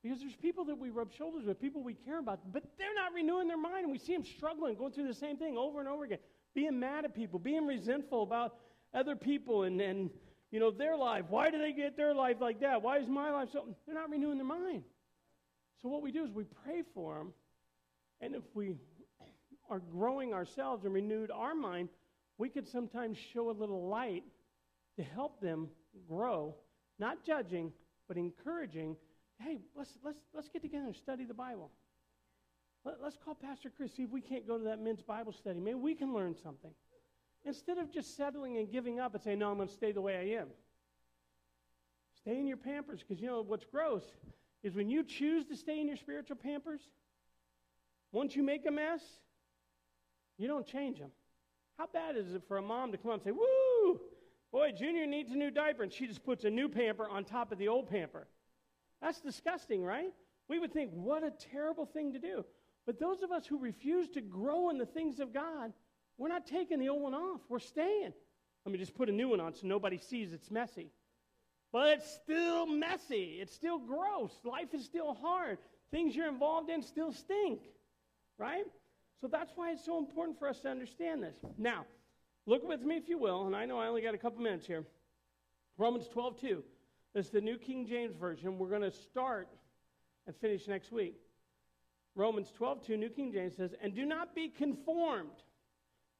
Because 0.03 0.19
there's 0.19 0.35
people 0.35 0.63
that 0.65 0.77
we 0.77 0.89
rub 0.89 1.11
shoulders 1.11 1.45
with, 1.45 1.59
people 1.59 1.81
we 1.83 1.93
care 1.93 2.19
about, 2.19 2.39
but 2.53 2.63
they're 2.77 2.93
not 2.93 3.13
renewing 3.13 3.47
their 3.47 3.57
mind. 3.57 3.83
And 3.83 3.91
we 3.91 3.97
see 3.97 4.13
them 4.13 4.23
struggling, 4.23 4.75
going 4.75 4.91
through 4.91 5.07
the 5.07 5.13
same 5.13 5.37
thing 5.37 5.57
over 5.57 5.79
and 5.79 5.89
over 5.89 6.03
again, 6.03 6.19
being 6.53 6.79
mad 6.79 7.05
at 7.05 7.15
people, 7.15 7.39
being 7.39 7.65
resentful 7.65 8.23
about 8.23 8.55
other 8.93 9.15
people 9.15 9.63
and, 9.63 9.81
and 9.81 10.09
you 10.51 10.59
know, 10.59 10.71
their 10.71 10.95
life. 10.95 11.25
Why 11.29 11.49
do 11.49 11.57
they 11.57 11.73
get 11.73 11.97
their 11.97 12.13
life 12.13 12.37
like 12.39 12.61
that? 12.61 12.81
Why 12.81 12.99
is 12.99 13.07
my 13.07 13.31
life 13.31 13.49
so? 13.51 13.75
They're 13.85 13.95
not 13.95 14.09
renewing 14.09 14.37
their 14.37 14.47
mind. 14.47 14.83
So 15.81 15.89
what 15.89 16.01
we 16.01 16.11
do 16.11 16.23
is 16.23 16.31
we 16.31 16.45
pray 16.45 16.83
for 16.93 17.17
them. 17.17 17.33
And 18.21 18.33
if 18.33 18.43
we 18.53 18.75
are 19.69 19.79
growing 19.79 20.33
ourselves 20.33 20.85
and 20.85 20.93
renewed 20.93 21.31
our 21.31 21.53
mind, 21.53 21.89
we 22.37 22.49
could 22.49 22.67
sometimes 22.67 23.17
show 23.33 23.49
a 23.49 23.51
little 23.51 23.87
light 23.87 24.23
to 24.97 25.03
help 25.03 25.41
them 25.41 25.69
grow, 26.07 26.55
not 26.99 27.23
judging, 27.25 27.71
but 28.07 28.17
encouraging. 28.17 28.95
Hey, 29.39 29.59
let's, 29.75 29.91
let's, 30.03 30.19
let's 30.33 30.49
get 30.49 30.61
together 30.61 30.85
and 30.85 30.95
study 30.95 31.25
the 31.25 31.33
Bible. 31.33 31.71
Let, 32.83 33.01
us 33.01 33.17
call 33.23 33.35
Pastor 33.35 33.71
Chris, 33.75 33.93
see 33.93 34.03
if 34.03 34.09
we 34.09 34.21
can't 34.21 34.47
go 34.47 34.57
to 34.57 34.63
that 34.65 34.81
men's 34.81 35.01
Bible 35.01 35.33
study. 35.33 35.59
Maybe 35.59 35.75
we 35.75 35.93
can 35.93 36.13
learn 36.13 36.35
something. 36.41 36.71
Instead 37.45 37.77
of 37.77 37.91
just 37.91 38.15
settling 38.15 38.57
and 38.57 38.71
giving 38.71 38.99
up 38.99 39.13
and 39.13 39.23
saying, 39.23 39.39
no, 39.39 39.49
I'm 39.51 39.57
going 39.57 39.67
to 39.67 39.73
stay 39.73 39.91
the 39.91 40.01
way 40.01 40.15
I 40.15 40.39
am. 40.41 40.47
Stay 42.15 42.39
in 42.39 42.47
your 42.47 42.57
pampers, 42.57 43.01
because 43.01 43.21
you 43.21 43.27
know 43.27 43.41
what's 43.41 43.65
gross 43.65 44.03
is 44.63 44.73
when 44.73 44.89
you 44.89 45.03
choose 45.03 45.45
to 45.45 45.55
stay 45.55 45.79
in 45.79 45.87
your 45.87 45.97
spiritual 45.97 46.35
pampers, 46.35 46.81
once 48.11 48.35
you 48.35 48.43
make 48.43 48.65
a 48.65 48.71
mess, 48.71 49.01
you 50.37 50.47
don't 50.47 50.65
change 50.65 50.99
them. 50.99 51.11
How 51.77 51.87
bad 51.87 52.17
is 52.17 52.33
it 52.33 52.43
for 52.47 52.57
a 52.57 52.61
mom 52.61 52.91
to 52.91 52.97
come 52.97 53.11
up 53.11 53.17
and 53.17 53.23
say, 53.23 53.31
Woo, 53.31 54.01
boy, 54.51 54.71
Junior 54.71 55.05
needs 55.05 55.31
a 55.31 55.35
new 55.35 55.51
diaper, 55.51 55.83
and 55.83 55.93
she 55.93 56.07
just 56.07 56.23
puts 56.25 56.43
a 56.43 56.49
new 56.49 56.67
pamper 56.67 57.07
on 57.07 57.23
top 57.23 57.51
of 57.51 57.59
the 57.59 57.67
old 57.67 57.89
pamper? 57.89 58.27
That's 59.01 59.21
disgusting, 59.21 59.83
right? 59.83 60.11
We 60.47 60.59
would 60.59 60.73
think, 60.73 60.91
what 60.93 61.23
a 61.23 61.31
terrible 61.51 61.85
thing 61.85 62.13
to 62.13 62.19
do. 62.19 62.45
But 62.85 62.99
those 62.99 63.21
of 63.21 63.31
us 63.31 63.45
who 63.45 63.59
refuse 63.59 64.09
to 64.09 64.21
grow 64.21 64.69
in 64.69 64.77
the 64.77 64.85
things 64.85 65.19
of 65.19 65.33
God, 65.33 65.73
we're 66.17 66.29
not 66.29 66.47
taking 66.47 66.79
the 66.79 66.89
old 66.89 67.01
one 67.01 67.13
off. 67.13 67.41
We're 67.49 67.59
staying. 67.59 68.13
Let 68.65 68.71
me 68.71 68.77
just 68.77 68.95
put 68.95 69.09
a 69.09 69.11
new 69.11 69.29
one 69.29 69.39
on 69.39 69.53
so 69.53 69.67
nobody 69.67 69.97
sees 69.97 70.33
it's 70.33 70.49
messy. 70.49 70.91
But 71.71 71.89
it's 71.89 72.19
still 72.23 72.65
messy. 72.65 73.39
It's 73.41 73.53
still 73.53 73.77
gross. 73.77 74.31
Life 74.43 74.73
is 74.73 74.85
still 74.85 75.13
hard. 75.13 75.57
Things 75.91 76.15
you're 76.15 76.29
involved 76.29 76.69
in 76.69 76.81
still 76.81 77.11
stink, 77.11 77.59
right? 78.37 78.65
So 79.21 79.27
that's 79.27 79.51
why 79.55 79.71
it's 79.71 79.85
so 79.85 79.97
important 79.97 80.39
for 80.39 80.47
us 80.47 80.59
to 80.61 80.69
understand 80.69 81.23
this. 81.23 81.35
Now, 81.57 81.85
look 82.45 82.67
with 82.67 82.81
me 82.81 82.95
if 82.95 83.09
you 83.09 83.17
will, 83.17 83.47
and 83.47 83.55
I 83.55 83.65
know 83.65 83.79
I 83.79 83.87
only 83.87 84.01
got 84.01 84.15
a 84.15 84.17
couple 84.17 84.41
minutes 84.41 84.65
here. 84.65 84.85
Romans 85.77 86.07
12, 86.07 86.39
2. 86.41 86.63
Is 87.15 87.29
the 87.29 87.41
New 87.41 87.57
King 87.57 87.85
James 87.87 88.15
Version. 88.15 88.57
We're 88.57 88.69
going 88.69 88.81
to 88.81 88.91
start 88.91 89.49
and 90.25 90.35
finish 90.35 90.67
next 90.67 90.91
week. 90.91 91.15
Romans 92.15 92.51
12, 92.55 92.85
2, 92.85 92.97
New 92.97 93.09
King 93.09 93.31
James 93.31 93.55
says, 93.55 93.73
And 93.81 93.95
do 93.95 94.05
not 94.05 94.35
be 94.35 94.49
conformed. 94.49 95.43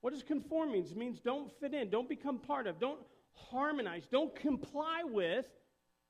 What 0.01 0.13
does 0.13 0.23
conform 0.23 0.71
means? 0.71 0.91
It 0.91 0.97
means 0.97 1.19
don't 1.19 1.51
fit 1.59 1.73
in, 1.73 1.89
don't 1.89 2.09
become 2.09 2.39
part 2.39 2.67
of, 2.67 2.79
don't 2.79 2.99
harmonize, 3.33 4.07
don't 4.11 4.35
comply 4.35 5.01
with. 5.03 5.45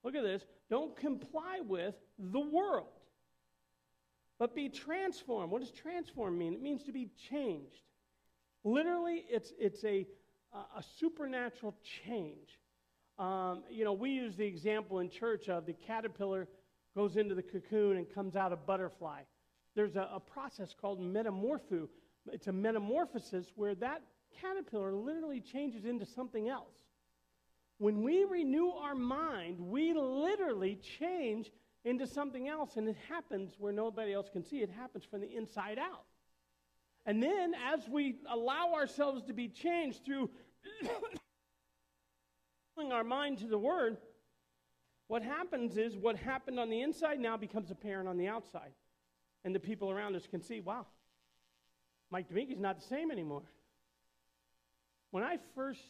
Look 0.04 0.16
at 0.16 0.24
this. 0.24 0.46
Don't 0.70 0.96
comply 0.96 1.60
with 1.66 1.96
the 2.20 2.40
world 2.40 2.88
but 4.40 4.56
be 4.56 4.70
transformed. 4.70 5.52
What 5.52 5.62
does 5.62 5.72
transform 5.72 6.38
mean? 6.38 6.54
It 6.54 6.62
means 6.62 6.84
to 6.84 6.92
be 6.92 7.10
changed. 7.30 7.82
Literally, 8.64 9.26
it's, 9.30 9.54
it's 9.60 9.84
a, 9.84 10.06
a 10.54 10.84
supernatural 11.00 11.76
change. 12.06 12.60
Um, 13.20 13.64
you 13.70 13.84
know, 13.84 13.94
we 13.94 14.12
use 14.12 14.36
the 14.36 14.46
example 14.46 15.00
in 15.00 15.10
church 15.10 15.50
of 15.50 15.66
the 15.66 15.74
caterpillar 15.74 16.48
goes 16.96 17.16
into 17.16 17.36
the 17.36 17.44
cocoon 17.44 17.98
and 17.98 18.14
comes 18.14 18.36
out 18.36 18.54
a 18.54 18.56
butterfly. 18.56 19.22
There's 19.76 19.96
a, 19.96 20.10
a 20.14 20.20
process 20.20 20.76
called 20.80 21.00
metamorpho. 21.00 21.88
It's 22.32 22.48
a 22.48 22.52
metamorphosis 22.52 23.52
where 23.56 23.76
that 23.76 24.02
caterpillar 24.42 24.94
literally 24.94 25.40
changes 25.40 25.86
into 25.86 26.06
something 26.06 26.50
else. 26.50 26.74
When 27.80 28.02
we 28.02 28.24
renew 28.24 28.70
our 28.70 28.96
mind, 28.96 29.60
we 29.60 29.94
literally 29.94 30.80
change 31.00 31.52
into 31.86 32.08
something 32.08 32.48
else, 32.48 32.76
and 32.76 32.90
it 32.90 32.98
happens 33.08 33.54
where 33.60 33.72
nobody 33.72 34.14
else 34.14 34.30
can 34.32 34.44
see. 34.44 34.58
It 34.58 34.70
happens 34.70 35.06
from 35.06 35.22
the 35.22 35.36
inside 35.36 35.78
out. 35.78 36.06
And 37.06 37.22
then, 37.22 37.54
as 37.72 37.88
we 37.88 38.16
allow 38.30 38.74
ourselves 38.74 39.24
to 39.26 39.34
be 39.34 39.48
changed 39.48 40.04
through 40.04 40.30
our 42.92 43.04
mind 43.04 43.40
to 43.40 43.48
the 43.48 43.58
Word, 43.58 43.98
what 45.08 45.24
happens 45.24 45.78
is 45.78 45.96
what 45.96 46.18
happened 46.18 46.60
on 46.60 46.70
the 46.70 46.82
inside 46.82 47.20
now 47.20 47.38
becomes 47.38 47.72
apparent 47.72 48.08
on 48.08 48.18
the 48.18 48.28
outside. 48.28 48.72
And 49.44 49.56
the 49.56 49.60
people 49.60 49.90
around 49.90 50.16
us 50.16 50.28
can 50.28 50.42
see, 50.42 50.60
wow, 50.60 50.86
Mike 52.10 52.28
is 52.32 52.60
not 52.60 52.80
the 52.80 52.86
same 52.86 53.12
anymore. 53.12 53.44
When 55.12 55.24
I 55.24 55.38
first 55.56 55.82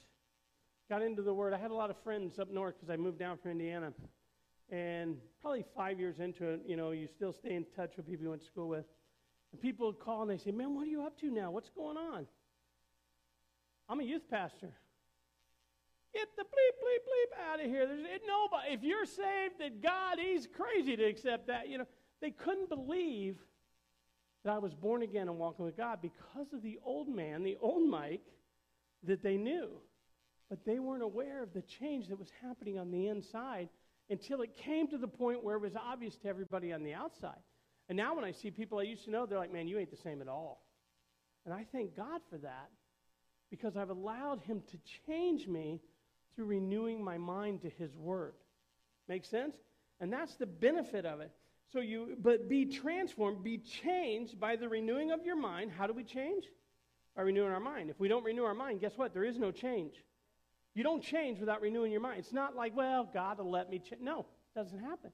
got 0.89 1.01
into 1.01 1.21
the 1.21 1.33
Word, 1.33 1.53
I 1.53 1.57
had 1.57 1.71
a 1.71 1.75
lot 1.75 1.89
of 1.89 1.97
friends 2.03 2.39
up 2.39 2.51
north 2.51 2.75
because 2.75 2.89
I 2.89 2.97
moved 2.97 3.19
down 3.19 3.37
from 3.37 3.51
Indiana. 3.51 3.93
And 4.69 5.17
probably 5.41 5.65
five 5.75 5.99
years 5.99 6.19
into 6.19 6.45
it, 6.45 6.61
you 6.67 6.75
know, 6.75 6.91
you 6.91 7.07
still 7.07 7.33
stay 7.33 7.55
in 7.55 7.65
touch 7.75 7.97
with 7.97 8.07
people 8.07 8.23
you 8.23 8.29
went 8.29 8.41
to 8.41 8.47
school 8.47 8.67
with. 8.67 8.85
And 9.51 9.61
people 9.61 9.93
call 9.93 10.23
and 10.23 10.31
they 10.31 10.37
say, 10.37 10.51
Man, 10.51 10.75
what 10.75 10.85
are 10.87 10.89
you 10.89 11.03
up 11.03 11.19
to 11.21 11.31
now? 11.31 11.51
What's 11.51 11.69
going 11.69 11.97
on? 11.97 12.27
I'm 13.89 13.99
a 13.99 14.03
youth 14.03 14.29
pastor. 14.29 14.73
Get 16.13 16.27
the 16.35 16.43
bleep, 16.43 16.75
bleep, 16.83 17.03
bleep 17.05 17.51
out 17.51 17.59
of 17.59 17.65
here. 17.65 17.85
There's 17.85 18.21
nobody. 18.27 18.73
If 18.73 18.83
you're 18.83 19.05
saved, 19.05 19.59
that 19.59 19.81
God, 19.81 20.17
He's 20.19 20.47
crazy 20.47 20.95
to 20.95 21.03
accept 21.03 21.47
that. 21.47 21.69
You 21.69 21.79
know, 21.79 21.87
they 22.21 22.31
couldn't 22.31 22.69
believe 22.69 23.37
that 24.43 24.53
I 24.53 24.57
was 24.59 24.73
born 24.73 25.01
again 25.03 25.27
and 25.27 25.37
walking 25.37 25.65
with 25.65 25.77
God 25.77 25.99
because 26.01 26.53
of 26.53 26.61
the 26.61 26.79
old 26.83 27.09
man, 27.09 27.43
the 27.43 27.57
old 27.59 27.89
Mike, 27.89 28.25
that 29.03 29.21
they 29.21 29.37
knew. 29.37 29.69
But 30.49 30.65
they 30.65 30.79
weren't 30.79 31.03
aware 31.03 31.43
of 31.43 31.53
the 31.53 31.61
change 31.61 32.07
that 32.07 32.17
was 32.17 32.31
happening 32.41 32.79
on 32.79 32.89
the 32.89 33.07
inside 33.07 33.69
until 34.09 34.41
it 34.41 34.55
came 34.55 34.87
to 34.87 34.97
the 34.97 35.07
point 35.07 35.43
where 35.43 35.57
it 35.57 35.61
was 35.61 35.75
obvious 35.75 36.15
to 36.17 36.29
everybody 36.29 36.71
on 36.71 36.83
the 36.83 36.93
outside. 36.93 37.41
And 37.89 37.97
now 37.97 38.15
when 38.15 38.23
I 38.23 38.31
see 38.31 38.51
people 38.51 38.79
I 38.79 38.83
used 38.83 39.05
to 39.05 39.11
know, 39.11 39.25
they're 39.25 39.37
like, 39.37 39.51
man, 39.51 39.67
you 39.67 39.77
ain't 39.77 39.91
the 39.91 39.97
same 39.97 40.21
at 40.21 40.27
all. 40.27 40.65
And 41.45 41.53
I 41.53 41.65
thank 41.71 41.95
God 41.95 42.21
for 42.29 42.37
that 42.39 42.69
because 43.49 43.77
I've 43.77 43.89
allowed 43.89 44.41
Him 44.41 44.61
to 44.71 44.77
change 45.05 45.47
me 45.47 45.81
through 46.37 46.45
renewing 46.45 47.03
my 47.03 47.17
mind 47.17 47.63
to 47.63 47.69
His 47.69 47.93
Word. 47.97 48.35
Make 49.09 49.25
sense? 49.25 49.57
And 49.99 50.13
that's 50.13 50.35
the 50.35 50.45
benefit 50.45 51.05
of 51.05 51.19
it. 51.19 51.31
So 51.73 51.79
you, 51.79 52.15
but 52.21 52.47
be 52.47 52.65
transformed, 52.65 53.43
be 53.43 53.57
changed 53.57 54.39
by 54.39 54.55
the 54.55 54.69
renewing 54.69 55.11
of 55.11 55.25
your 55.25 55.35
mind. 55.35 55.71
How 55.75 55.87
do 55.87 55.93
we 55.93 56.03
change? 56.03 56.45
By 57.15 57.23
renewing 57.23 57.51
our 57.51 57.59
mind. 57.59 57.89
If 57.89 57.99
we 57.99 58.07
don't 58.07 58.23
renew 58.23 58.43
our 58.43 58.53
mind, 58.53 58.79
guess 58.79 58.93
what? 58.95 59.13
There 59.13 59.25
is 59.25 59.37
no 59.37 59.51
change. 59.51 59.95
You 60.75 60.83
don't 60.83 61.01
change 61.01 61.39
without 61.39 61.61
renewing 61.61 61.91
your 61.91 62.01
mind. 62.01 62.19
It's 62.19 62.31
not 62.31 62.55
like, 62.55 62.77
well, 62.77 63.09
God 63.11 63.39
will 63.39 63.49
let 63.49 63.69
me 63.69 63.79
change. 63.79 64.01
No, 64.01 64.19
it 64.19 64.59
doesn't 64.59 64.79
happen. 64.79 65.11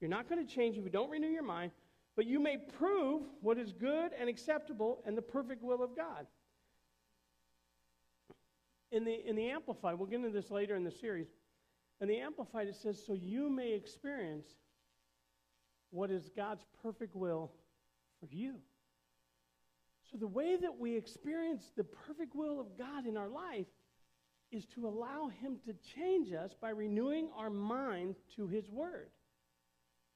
You're 0.00 0.10
not 0.10 0.28
going 0.28 0.44
to 0.44 0.54
change 0.54 0.76
if 0.76 0.82
you 0.82 0.90
don't 0.90 1.08
renew 1.08 1.28
your 1.28 1.44
mind, 1.44 1.70
but 2.16 2.26
you 2.26 2.40
may 2.40 2.58
prove 2.58 3.22
what 3.40 3.56
is 3.56 3.72
good 3.72 4.10
and 4.18 4.28
acceptable 4.28 5.02
and 5.06 5.16
the 5.16 5.22
perfect 5.22 5.62
will 5.62 5.82
of 5.82 5.96
God. 5.96 6.26
In 8.92 9.04
the, 9.04 9.14
in 9.26 9.36
the 9.36 9.50
Amplified, 9.50 9.98
we'll 9.98 10.08
get 10.08 10.16
into 10.16 10.30
this 10.30 10.50
later 10.50 10.76
in 10.76 10.84
the 10.84 10.90
series. 10.90 11.28
In 12.00 12.08
the 12.08 12.18
Amplified, 12.18 12.68
it 12.68 12.76
says, 12.76 13.02
so 13.04 13.14
you 13.14 13.48
may 13.48 13.72
experience 13.72 14.46
what 15.90 16.10
is 16.10 16.28
God's 16.36 16.64
perfect 16.82 17.14
will 17.14 17.52
for 18.20 18.26
you. 18.30 18.56
So 20.10 20.18
the 20.18 20.26
way 20.26 20.56
that 20.56 20.78
we 20.78 20.96
experience 20.96 21.72
the 21.76 21.84
perfect 21.84 22.34
will 22.34 22.60
of 22.60 22.76
God 22.78 23.06
in 23.06 23.16
our 23.16 23.28
life 23.28 23.66
is 24.52 24.66
to 24.66 24.86
allow 24.86 25.28
Him 25.40 25.56
to 25.66 25.74
change 25.96 26.32
us 26.32 26.54
by 26.60 26.70
renewing 26.70 27.28
our 27.36 27.50
mind 27.50 28.14
to 28.36 28.46
His 28.46 28.68
Word. 28.70 29.10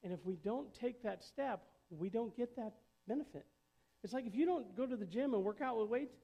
And 0.04 0.12
if 0.12 0.24
we 0.24 0.36
don't 0.36 0.72
take 0.74 1.02
that 1.02 1.24
step, 1.24 1.62
we 1.90 2.08
don't 2.08 2.36
get 2.36 2.54
that 2.56 2.74
benefit. 3.08 3.46
It's 4.04 4.12
like 4.12 4.26
if 4.26 4.34
you 4.34 4.46
don't 4.46 4.76
go 4.76 4.86
to 4.86 4.96
the 4.96 5.06
gym 5.06 5.34
and 5.34 5.42
work 5.42 5.60
out 5.60 5.78
with 5.78 5.88
weights, 5.88 6.14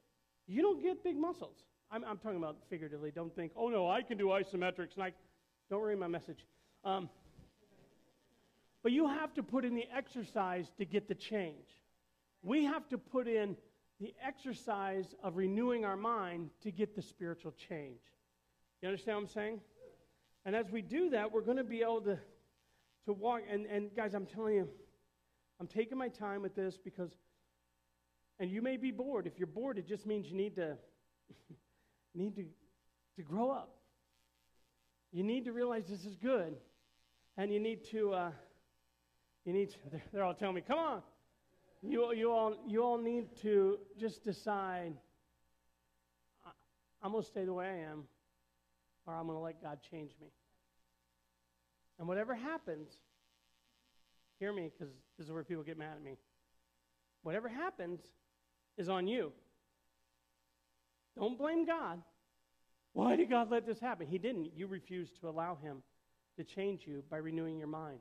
you 0.46 0.62
don't 0.62 0.82
get 0.82 1.02
big 1.02 1.16
muscles. 1.16 1.56
I'm, 1.94 2.04
I'm 2.04 2.18
talking 2.18 2.38
about 2.38 2.56
figuratively. 2.68 3.12
Don't 3.12 3.34
think, 3.36 3.52
oh 3.56 3.68
no, 3.68 3.88
I 3.88 4.02
can 4.02 4.18
do 4.18 4.26
isometrics. 4.26 4.94
And 4.94 5.04
I, 5.04 5.12
don't 5.70 5.80
worry 5.80 5.94
my 5.94 6.08
message. 6.08 6.44
Um, 6.84 7.08
but 8.82 8.90
you 8.90 9.06
have 9.06 9.32
to 9.34 9.44
put 9.44 9.64
in 9.64 9.76
the 9.76 9.84
exercise 9.96 10.66
to 10.78 10.84
get 10.84 11.06
the 11.06 11.14
change. 11.14 11.68
We 12.42 12.64
have 12.64 12.88
to 12.88 12.98
put 12.98 13.28
in 13.28 13.56
the 14.00 14.12
exercise 14.26 15.14
of 15.22 15.36
renewing 15.36 15.84
our 15.84 15.96
mind 15.96 16.50
to 16.64 16.72
get 16.72 16.96
the 16.96 17.00
spiritual 17.00 17.54
change. 17.68 18.00
You 18.82 18.88
understand 18.88 19.18
what 19.18 19.22
I'm 19.22 19.28
saying? 19.28 19.60
And 20.44 20.56
as 20.56 20.70
we 20.72 20.82
do 20.82 21.10
that, 21.10 21.30
we're 21.30 21.42
going 21.42 21.58
to 21.58 21.64
be 21.64 21.82
able 21.82 22.00
to, 22.02 22.18
to 23.06 23.12
walk. 23.12 23.42
And, 23.48 23.66
and 23.66 23.94
guys, 23.94 24.14
I'm 24.14 24.26
telling 24.26 24.56
you, 24.56 24.68
I'm 25.60 25.68
taking 25.68 25.96
my 25.96 26.08
time 26.08 26.42
with 26.42 26.56
this 26.56 26.76
because 26.76 27.12
And 28.40 28.50
you 28.50 28.62
may 28.62 28.76
be 28.76 28.90
bored. 28.90 29.28
If 29.28 29.38
you're 29.38 29.46
bored, 29.46 29.78
it 29.78 29.86
just 29.86 30.06
means 30.06 30.26
you 30.26 30.36
need 30.36 30.56
to 30.56 30.76
need 32.14 32.36
to, 32.36 32.44
to 33.16 33.22
grow 33.22 33.50
up. 33.50 33.76
You 35.12 35.22
need 35.22 35.44
to 35.44 35.52
realize 35.52 35.84
this 35.88 36.04
is 36.04 36.16
good. 36.16 36.56
And 37.36 37.52
you 37.52 37.60
need 37.60 37.84
to 37.90 38.12
uh, 38.12 38.30
you 39.44 39.52
need 39.52 39.70
to, 39.70 39.76
they're 40.12 40.24
all 40.24 40.34
telling 40.34 40.54
me, 40.54 40.62
come 40.66 40.78
on. 40.78 41.02
You, 41.82 42.14
you, 42.14 42.32
all, 42.32 42.54
you 42.66 42.82
all 42.82 42.96
need 42.96 43.26
to 43.42 43.78
just 43.98 44.24
decide 44.24 44.94
I'm 47.02 47.12
going 47.12 47.22
to 47.22 47.28
stay 47.28 47.44
the 47.44 47.52
way 47.52 47.66
I 47.66 47.90
am, 47.90 48.04
or 49.06 49.14
I'm 49.14 49.26
going 49.26 49.36
to 49.36 49.42
let 49.42 49.62
God 49.62 49.78
change 49.90 50.12
me. 50.22 50.28
And 51.98 52.08
whatever 52.08 52.34
happens, 52.34 52.88
hear 54.40 54.54
me 54.54 54.70
because 54.72 54.94
this 55.18 55.26
is 55.26 55.32
where 55.32 55.44
people 55.44 55.62
get 55.62 55.76
mad 55.76 55.96
at 55.96 56.02
me. 56.02 56.16
Whatever 57.22 57.50
happens 57.50 58.00
is 58.78 58.88
on 58.88 59.06
you. 59.06 59.32
Don't 61.16 61.38
blame 61.38 61.64
God. 61.64 62.02
Why 62.92 63.16
did 63.16 63.30
God 63.30 63.50
let 63.50 63.66
this 63.66 63.80
happen? 63.80 64.06
He 64.06 64.18
didn't. 64.18 64.52
You 64.56 64.66
refused 64.66 65.20
to 65.20 65.28
allow 65.28 65.56
Him 65.56 65.82
to 66.36 66.44
change 66.44 66.86
you 66.86 67.02
by 67.10 67.18
renewing 67.18 67.58
your 67.58 67.68
mind. 67.68 67.98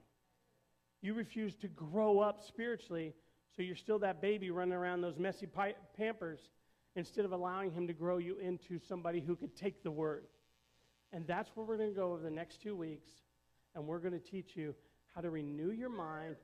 You 1.01 1.13
refuse 1.13 1.55
to 1.57 1.67
grow 1.67 2.19
up 2.19 2.41
spiritually, 2.41 3.13
so 3.55 3.61
you're 3.61 3.75
still 3.75 3.99
that 3.99 4.21
baby 4.21 4.51
running 4.51 4.73
around 4.73 5.01
those 5.01 5.17
messy 5.17 5.45
pi- 5.45 5.75
pampers 5.97 6.39
instead 6.95 7.25
of 7.25 7.31
allowing 7.31 7.71
Him 7.71 7.87
to 7.87 7.93
grow 7.93 8.17
you 8.17 8.37
into 8.37 8.79
somebody 8.79 9.19
who 9.19 9.35
could 9.35 9.55
take 9.55 9.83
the 9.83 9.91
Word. 9.91 10.25
And 11.11 11.27
that's 11.27 11.49
where 11.55 11.65
we're 11.65 11.77
going 11.77 11.93
to 11.93 11.95
go 11.95 12.13
over 12.13 12.23
the 12.23 12.31
next 12.31 12.61
two 12.61 12.75
weeks, 12.75 13.09
and 13.75 13.85
we're 13.85 13.99
going 13.99 14.13
to 14.13 14.19
teach 14.19 14.55
you 14.55 14.73
how 15.13 15.21
to 15.21 15.29
renew 15.29 15.71
your 15.71 15.89
mind 15.89 16.35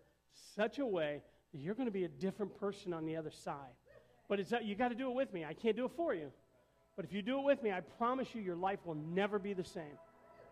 such 0.56 0.80
a 0.80 0.86
way 0.86 1.22
that 1.52 1.60
you're 1.60 1.76
going 1.76 1.88
to 1.88 1.92
be 1.92 2.04
a 2.04 2.10
different 2.10 2.60
person 2.60 2.94
on 2.94 3.06
the 3.06 3.16
other 3.16 3.32
side. 3.32 3.74
But 4.28 4.40
it's, 4.40 4.54
you 4.64 4.76
got 4.76 4.90
to 4.90 4.96
do 4.96 5.10
it 5.10 5.16
with 5.16 5.34
me. 5.34 5.44
I 5.44 5.54
can't 5.54 5.76
do 5.76 5.86
it 5.86 5.92
for 5.96 6.14
you. 6.14 6.32
But 7.00 7.06
if 7.06 7.14
you 7.14 7.22
do 7.22 7.40
it 7.40 7.46
with 7.46 7.64
me, 7.64 7.72
I 7.72 7.80
promise 7.80 8.28
you 8.36 8.42
your 8.42 8.58
life 8.58 8.80
will 8.84 8.98
never 9.16 9.40
be 9.40 9.54
the 9.54 9.64
same. 9.64 9.98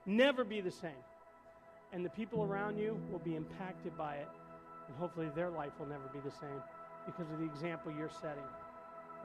Never 0.06 0.46
be 0.46 0.62
the 0.62 0.72
same. 0.72 1.04
And 1.92 2.06
the 2.06 2.10
people 2.10 2.42
around 2.42 2.78
you 2.78 2.98
will 3.12 3.20
be 3.20 3.36
impacted 3.36 3.98
by 3.98 4.16
it. 4.16 4.30
And 4.88 4.96
hopefully 4.96 5.28
their 5.36 5.50
life 5.50 5.74
will 5.78 5.88
never 5.88 6.08
be 6.14 6.20
the 6.24 6.32
same 6.32 6.64
because 7.06 7.30
of 7.34 7.40
the 7.40 7.44
example 7.44 7.92
you're 7.92 8.10
setting. 8.22 8.46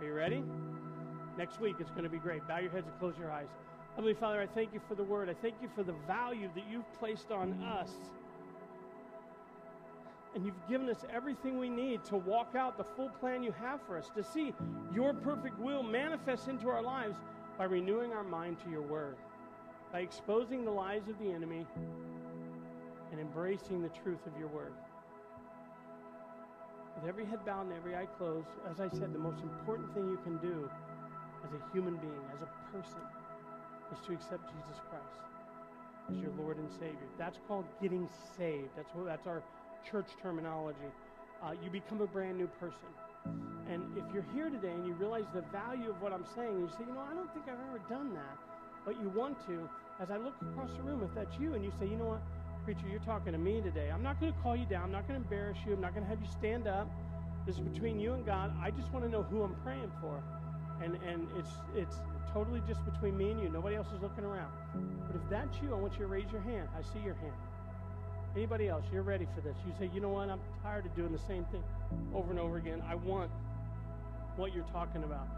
Are 0.01 0.05
you 0.05 0.15
ready? 0.15 0.43
Next 1.39 1.61
week 1.61 1.77
it's 1.79 1.93
going 1.93 2.03
to 2.03 2.11
be 2.11 2.19
great. 2.19 2.45
Bow 2.49 2.59
your 2.59 2.73
heads 2.73 2.89
and 2.89 2.99
close 2.99 3.15
your 3.17 3.31
eyes. 3.31 3.47
Heavenly 3.95 4.15
Father, 4.15 4.41
I 4.41 4.49
thank 4.49 4.75
you 4.75 4.81
for 4.89 4.97
the 4.97 5.05
word. 5.05 5.31
I 5.31 5.35
thank 5.35 5.55
you 5.63 5.69
for 5.77 5.85
the 5.85 5.95
value 6.09 6.51
that 6.57 6.65
you've 6.69 6.93
placed 6.99 7.31
on 7.31 7.53
us. 7.63 7.93
And 10.35 10.47
you've 10.47 10.69
given 10.69 10.89
us 10.89 11.05
everything 11.15 11.59
we 11.59 11.69
need 11.69 12.05
to 12.07 12.17
walk 12.17 12.55
out 12.57 12.79
the 12.79 12.85
full 12.85 13.11
plan 13.21 13.43
you 13.43 13.53
have 13.53 13.81
for 13.87 13.99
us, 13.99 14.11
to 14.17 14.25
see 14.25 14.55
your 14.95 15.13
perfect 15.13 15.59
will 15.59 15.83
manifest 15.83 16.49
into 16.49 16.69
our 16.69 16.83
lives 16.83 17.19
by 17.59 17.65
renewing 17.65 18.13
our 18.13 18.25
mind 18.25 18.59
to 18.65 18.71
your 18.71 18.83
word, 18.83 19.17
by 19.93 20.01
exposing 20.01 20.65
the 20.65 20.71
lies 20.71 21.09
of 21.09 21.19
the 21.19 21.31
enemy 21.31 21.67
and 23.11 23.21
embracing 23.21 23.83
the 23.83 23.91
truth 23.91 24.27
of 24.27 24.39
your 24.39 24.49
word. 24.49 24.73
With 26.97 27.09
every 27.09 27.27
head 27.27 27.45
bowed 27.45 27.67
and 27.67 27.75
every 27.75 27.95
eye 27.95 28.07
closed, 28.17 28.49
as 28.71 28.81
I 28.81 28.89
said, 28.89 29.13
the 29.13 29.19
most 29.19 29.43
important 29.43 29.93
thing 29.93 30.09
you 30.09 30.19
can 30.25 30.39
do 30.39 30.69
as 31.45 31.53
a 31.53 31.73
human 31.75 31.97
being, 31.97 32.25
as 32.35 32.41
a 32.41 32.73
person, 32.73 33.01
is 33.93 33.99
to 34.07 34.13
accept 34.15 34.49
Jesus 34.49 34.81
Christ 34.89 35.23
as 36.11 36.17
your 36.17 36.33
Lord 36.39 36.57
and 36.57 36.71
Savior. 36.71 37.09
That's 37.19 37.39
called 37.47 37.65
getting 37.81 38.09
saved. 38.37 38.71
That's 38.77 38.95
what, 38.95 39.07
that's 39.07 39.27
our 39.27 39.43
church 39.91 40.07
terminology. 40.23 40.79
Uh, 41.43 41.53
you 41.63 41.71
become 41.71 42.01
a 42.01 42.07
brand 42.07 42.39
new 42.39 42.47
person. 42.61 42.91
And 43.69 43.85
if 43.97 44.05
you're 44.13 44.27
here 44.35 44.51
today 44.51 44.71
and 44.71 44.87
you 44.87 44.95
realize 44.95 45.25
the 45.35 45.43
value 45.53 45.91
of 45.91 46.01
what 46.03 46.13
I'm 46.13 46.25
saying, 46.35 46.51
and 46.51 46.61
you 46.61 46.69
say, 46.77 46.85
you 46.87 46.95
know, 46.95 47.01
I 47.01 47.15
don't 47.15 47.33
think 47.33 47.47
I've 47.47 47.61
ever 47.69 47.81
done 47.89 48.15
that, 48.15 48.37
but 48.85 49.01
you 49.01 49.09
want 49.11 49.39
to, 49.47 49.69
as 50.01 50.11
I 50.11 50.17
look 50.17 50.35
across 50.43 50.71
the 50.77 50.83
room, 50.83 51.03
if 51.03 51.15
that's 51.15 51.39
you, 51.39 51.55
and 51.55 51.65
you 51.65 51.73
say, 51.79 51.87
you 51.87 51.97
know 51.97 52.19
what, 52.19 52.23
preacher, 52.65 52.87
you're 52.91 53.01
talking 53.01 53.33
to 53.33 53.39
me 53.39 53.61
today. 53.61 53.91
I'm 53.93 54.03
not 54.03 54.21
going 54.21 54.33
to 54.33 54.39
call 54.41 54.57
you 54.57 54.67
down. 54.67 54.85
I'm 54.85 54.93
not 54.93 55.09
going 55.09 55.19
to 55.21 55.25
embarrass 55.25 55.59
you. 55.67 55.75
I'm 55.75 55.81
not 55.81 55.95
going 55.95 56.05
to 56.05 56.11
have 56.11 56.21
you 56.21 56.29
stand 56.31 56.67
up. 56.67 56.89
This 57.47 57.57
is 57.57 57.61
between 57.61 57.99
you 57.99 58.13
and 58.15 58.25
God. 58.25 58.55
I 58.63 58.71
just 58.71 58.93
want 58.93 59.05
to 59.05 59.11
know 59.11 59.23
who 59.23 59.43
I'm 59.43 59.55
praying 59.65 59.91
for. 60.01 60.23
And, 60.83 60.97
and 61.03 61.27
it's, 61.37 61.51
it's 61.75 61.97
totally 62.33 62.63
just 62.67 62.85
between 62.85 63.17
me 63.17 63.31
and 63.31 63.43
you. 63.43 63.49
Nobody 63.49 63.77
else 63.77 63.89
is 63.95 64.01
looking 64.01 64.25
around. 64.25 64.53
But 65.07 65.17
if 65.17 65.23
that's 65.31 65.61
you, 65.63 65.75
I 65.75 65.79
want 65.79 65.95
you 65.95 66.01
to 66.01 66.07
raise 66.07 66.31
your 66.31 66.41
hand. 66.41 66.69
I 66.77 66.83
see 66.83 67.05
your 67.05 67.15
hand. 67.15 67.35
Anybody 68.35 68.69
else, 68.69 68.85
you're 68.93 69.03
ready 69.03 69.27
for 69.35 69.43
this. 69.43 69.57
You 69.67 69.73
say, 69.79 69.91
you 69.95 70.01
know 70.01 70.09
what? 70.09 70.31
I'm 70.31 70.41
tired 70.63 70.87
of 70.87 70.97
doing 70.97 71.13
the 71.13 71.19
same 71.19 71.45
thing 71.53 71.63
over 72.15 72.31
and 72.31 72.41
over 72.41 72.57
again. 72.57 72.83
I 72.89 72.95
want 72.95 73.31
what 74.37 74.55
you're 74.55 74.65
talking 74.65 75.05
about. 75.05 75.29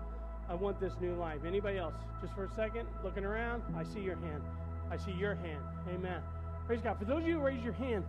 I 0.48 0.54
want 0.54 0.78
this 0.78 0.92
new 1.00 1.14
life. 1.14 1.40
Anybody 1.46 1.78
else? 1.78 1.94
Just 2.20 2.34
for 2.34 2.44
a 2.44 2.54
second, 2.54 2.86
looking 3.02 3.24
around, 3.24 3.62
I 3.76 3.82
see 3.82 4.00
your 4.00 4.16
hand. 4.16 4.42
I 4.90 4.96
see 4.96 5.12
your 5.12 5.34
hand. 5.34 5.62
Amen. 5.92 6.20
Praise 6.66 6.80
God. 6.82 6.98
For 6.98 7.04
those 7.04 7.22
of 7.22 7.28
you 7.28 7.34
who 7.34 7.40
raise 7.40 7.62
your 7.64 7.72
hand, 7.72 8.04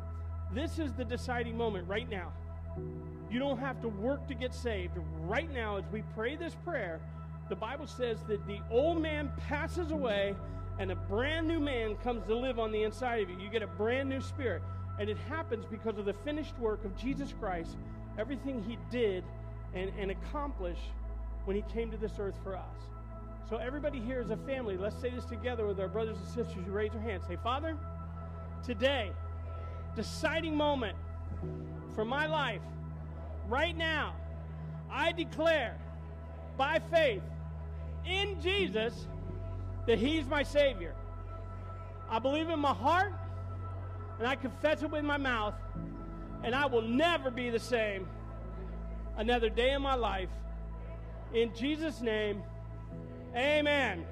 this 0.53 0.77
is 0.77 0.93
the 0.93 1.05
deciding 1.05 1.57
moment 1.57 1.87
right 1.87 2.09
now. 2.09 2.31
You 3.31 3.39
don't 3.39 3.57
have 3.57 3.81
to 3.81 3.87
work 3.87 4.27
to 4.27 4.35
get 4.35 4.53
saved. 4.53 4.93
Right 5.21 5.51
now, 5.51 5.77
as 5.77 5.83
we 5.91 6.03
pray 6.13 6.35
this 6.35 6.55
prayer, 6.63 7.01
the 7.49 7.55
Bible 7.55 7.87
says 7.87 8.19
that 8.27 8.45
the 8.47 8.59
old 8.69 9.01
man 9.01 9.31
passes 9.47 9.91
away 9.91 10.35
and 10.79 10.91
a 10.91 10.95
brand 10.95 11.47
new 11.47 11.59
man 11.59 11.95
comes 11.97 12.25
to 12.27 12.35
live 12.35 12.59
on 12.59 12.71
the 12.71 12.83
inside 12.83 13.21
of 13.21 13.29
you. 13.29 13.37
You 13.39 13.49
get 13.49 13.61
a 13.61 13.67
brand 13.67 14.09
new 14.09 14.21
spirit. 14.21 14.61
And 14.99 15.09
it 15.09 15.17
happens 15.29 15.65
because 15.65 15.97
of 15.97 16.05
the 16.05 16.13
finished 16.13 16.57
work 16.59 16.83
of 16.85 16.95
Jesus 16.97 17.33
Christ, 17.39 17.75
everything 18.17 18.63
he 18.63 18.77
did 18.91 19.23
and, 19.73 19.91
and 19.99 20.11
accomplished 20.11 20.91
when 21.45 21.55
he 21.55 21.63
came 21.73 21.91
to 21.91 21.97
this 21.97 22.13
earth 22.19 22.35
for 22.43 22.55
us. 22.55 22.77
So, 23.49 23.57
everybody 23.57 23.99
here 23.99 24.21
is 24.21 24.31
a 24.31 24.37
family. 24.37 24.75
Let's 24.75 24.99
say 24.99 25.11
this 25.11 25.25
together 25.25 25.67
with 25.67 25.79
our 25.79 25.87
brothers 25.87 26.17
and 26.17 26.27
sisters 26.27 26.65
who 26.65 26.71
raise 26.71 26.91
your 26.93 27.01
hands. 27.01 27.23
Say, 27.27 27.37
Father, 27.43 27.77
today, 28.65 29.11
deciding 29.95 30.55
moment 30.55 30.97
for 31.93 32.05
my 32.05 32.25
life, 32.25 32.61
right 33.47 33.77
now, 33.77 34.15
I 34.89 35.11
declare 35.11 35.77
by 36.57 36.79
faith 36.91 37.21
in 38.07 38.41
Jesus 38.41 39.07
that 39.87 39.99
He's 39.99 40.25
my 40.25 40.43
Savior. 40.43 40.93
I 42.09 42.19
believe 42.19 42.49
in 42.49 42.59
my 42.59 42.73
heart 42.73 43.13
and 44.19 44.27
I 44.27 44.35
confess 44.35 44.81
it 44.81 44.89
with 44.89 45.03
my 45.03 45.17
mouth, 45.17 45.55
and 46.43 46.55
I 46.55 46.65
will 46.67 46.81
never 46.81 47.29
be 47.29 47.49
the 47.49 47.59
same 47.59 48.07
another 49.17 49.49
day 49.49 49.73
in 49.73 49.81
my 49.81 49.95
life. 49.95 50.29
In 51.33 51.53
Jesus' 51.53 52.01
name, 52.01 52.43
amen. 53.35 54.05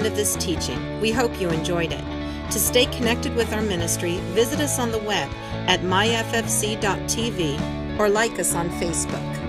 End 0.00 0.06
of 0.06 0.16
this 0.16 0.34
teaching. 0.36 0.98
We 1.00 1.10
hope 1.10 1.38
you 1.38 1.50
enjoyed 1.50 1.92
it. 1.92 2.04
To 2.52 2.58
stay 2.58 2.86
connected 2.86 3.34
with 3.34 3.52
our 3.52 3.60
ministry, 3.60 4.16
visit 4.32 4.58
us 4.60 4.78
on 4.78 4.92
the 4.92 4.98
web 4.98 5.30
at 5.68 5.80
myffc.tv 5.80 7.58
or 7.98 8.08
like 8.08 8.38
us 8.38 8.54
on 8.54 8.70
Facebook. 8.70 9.39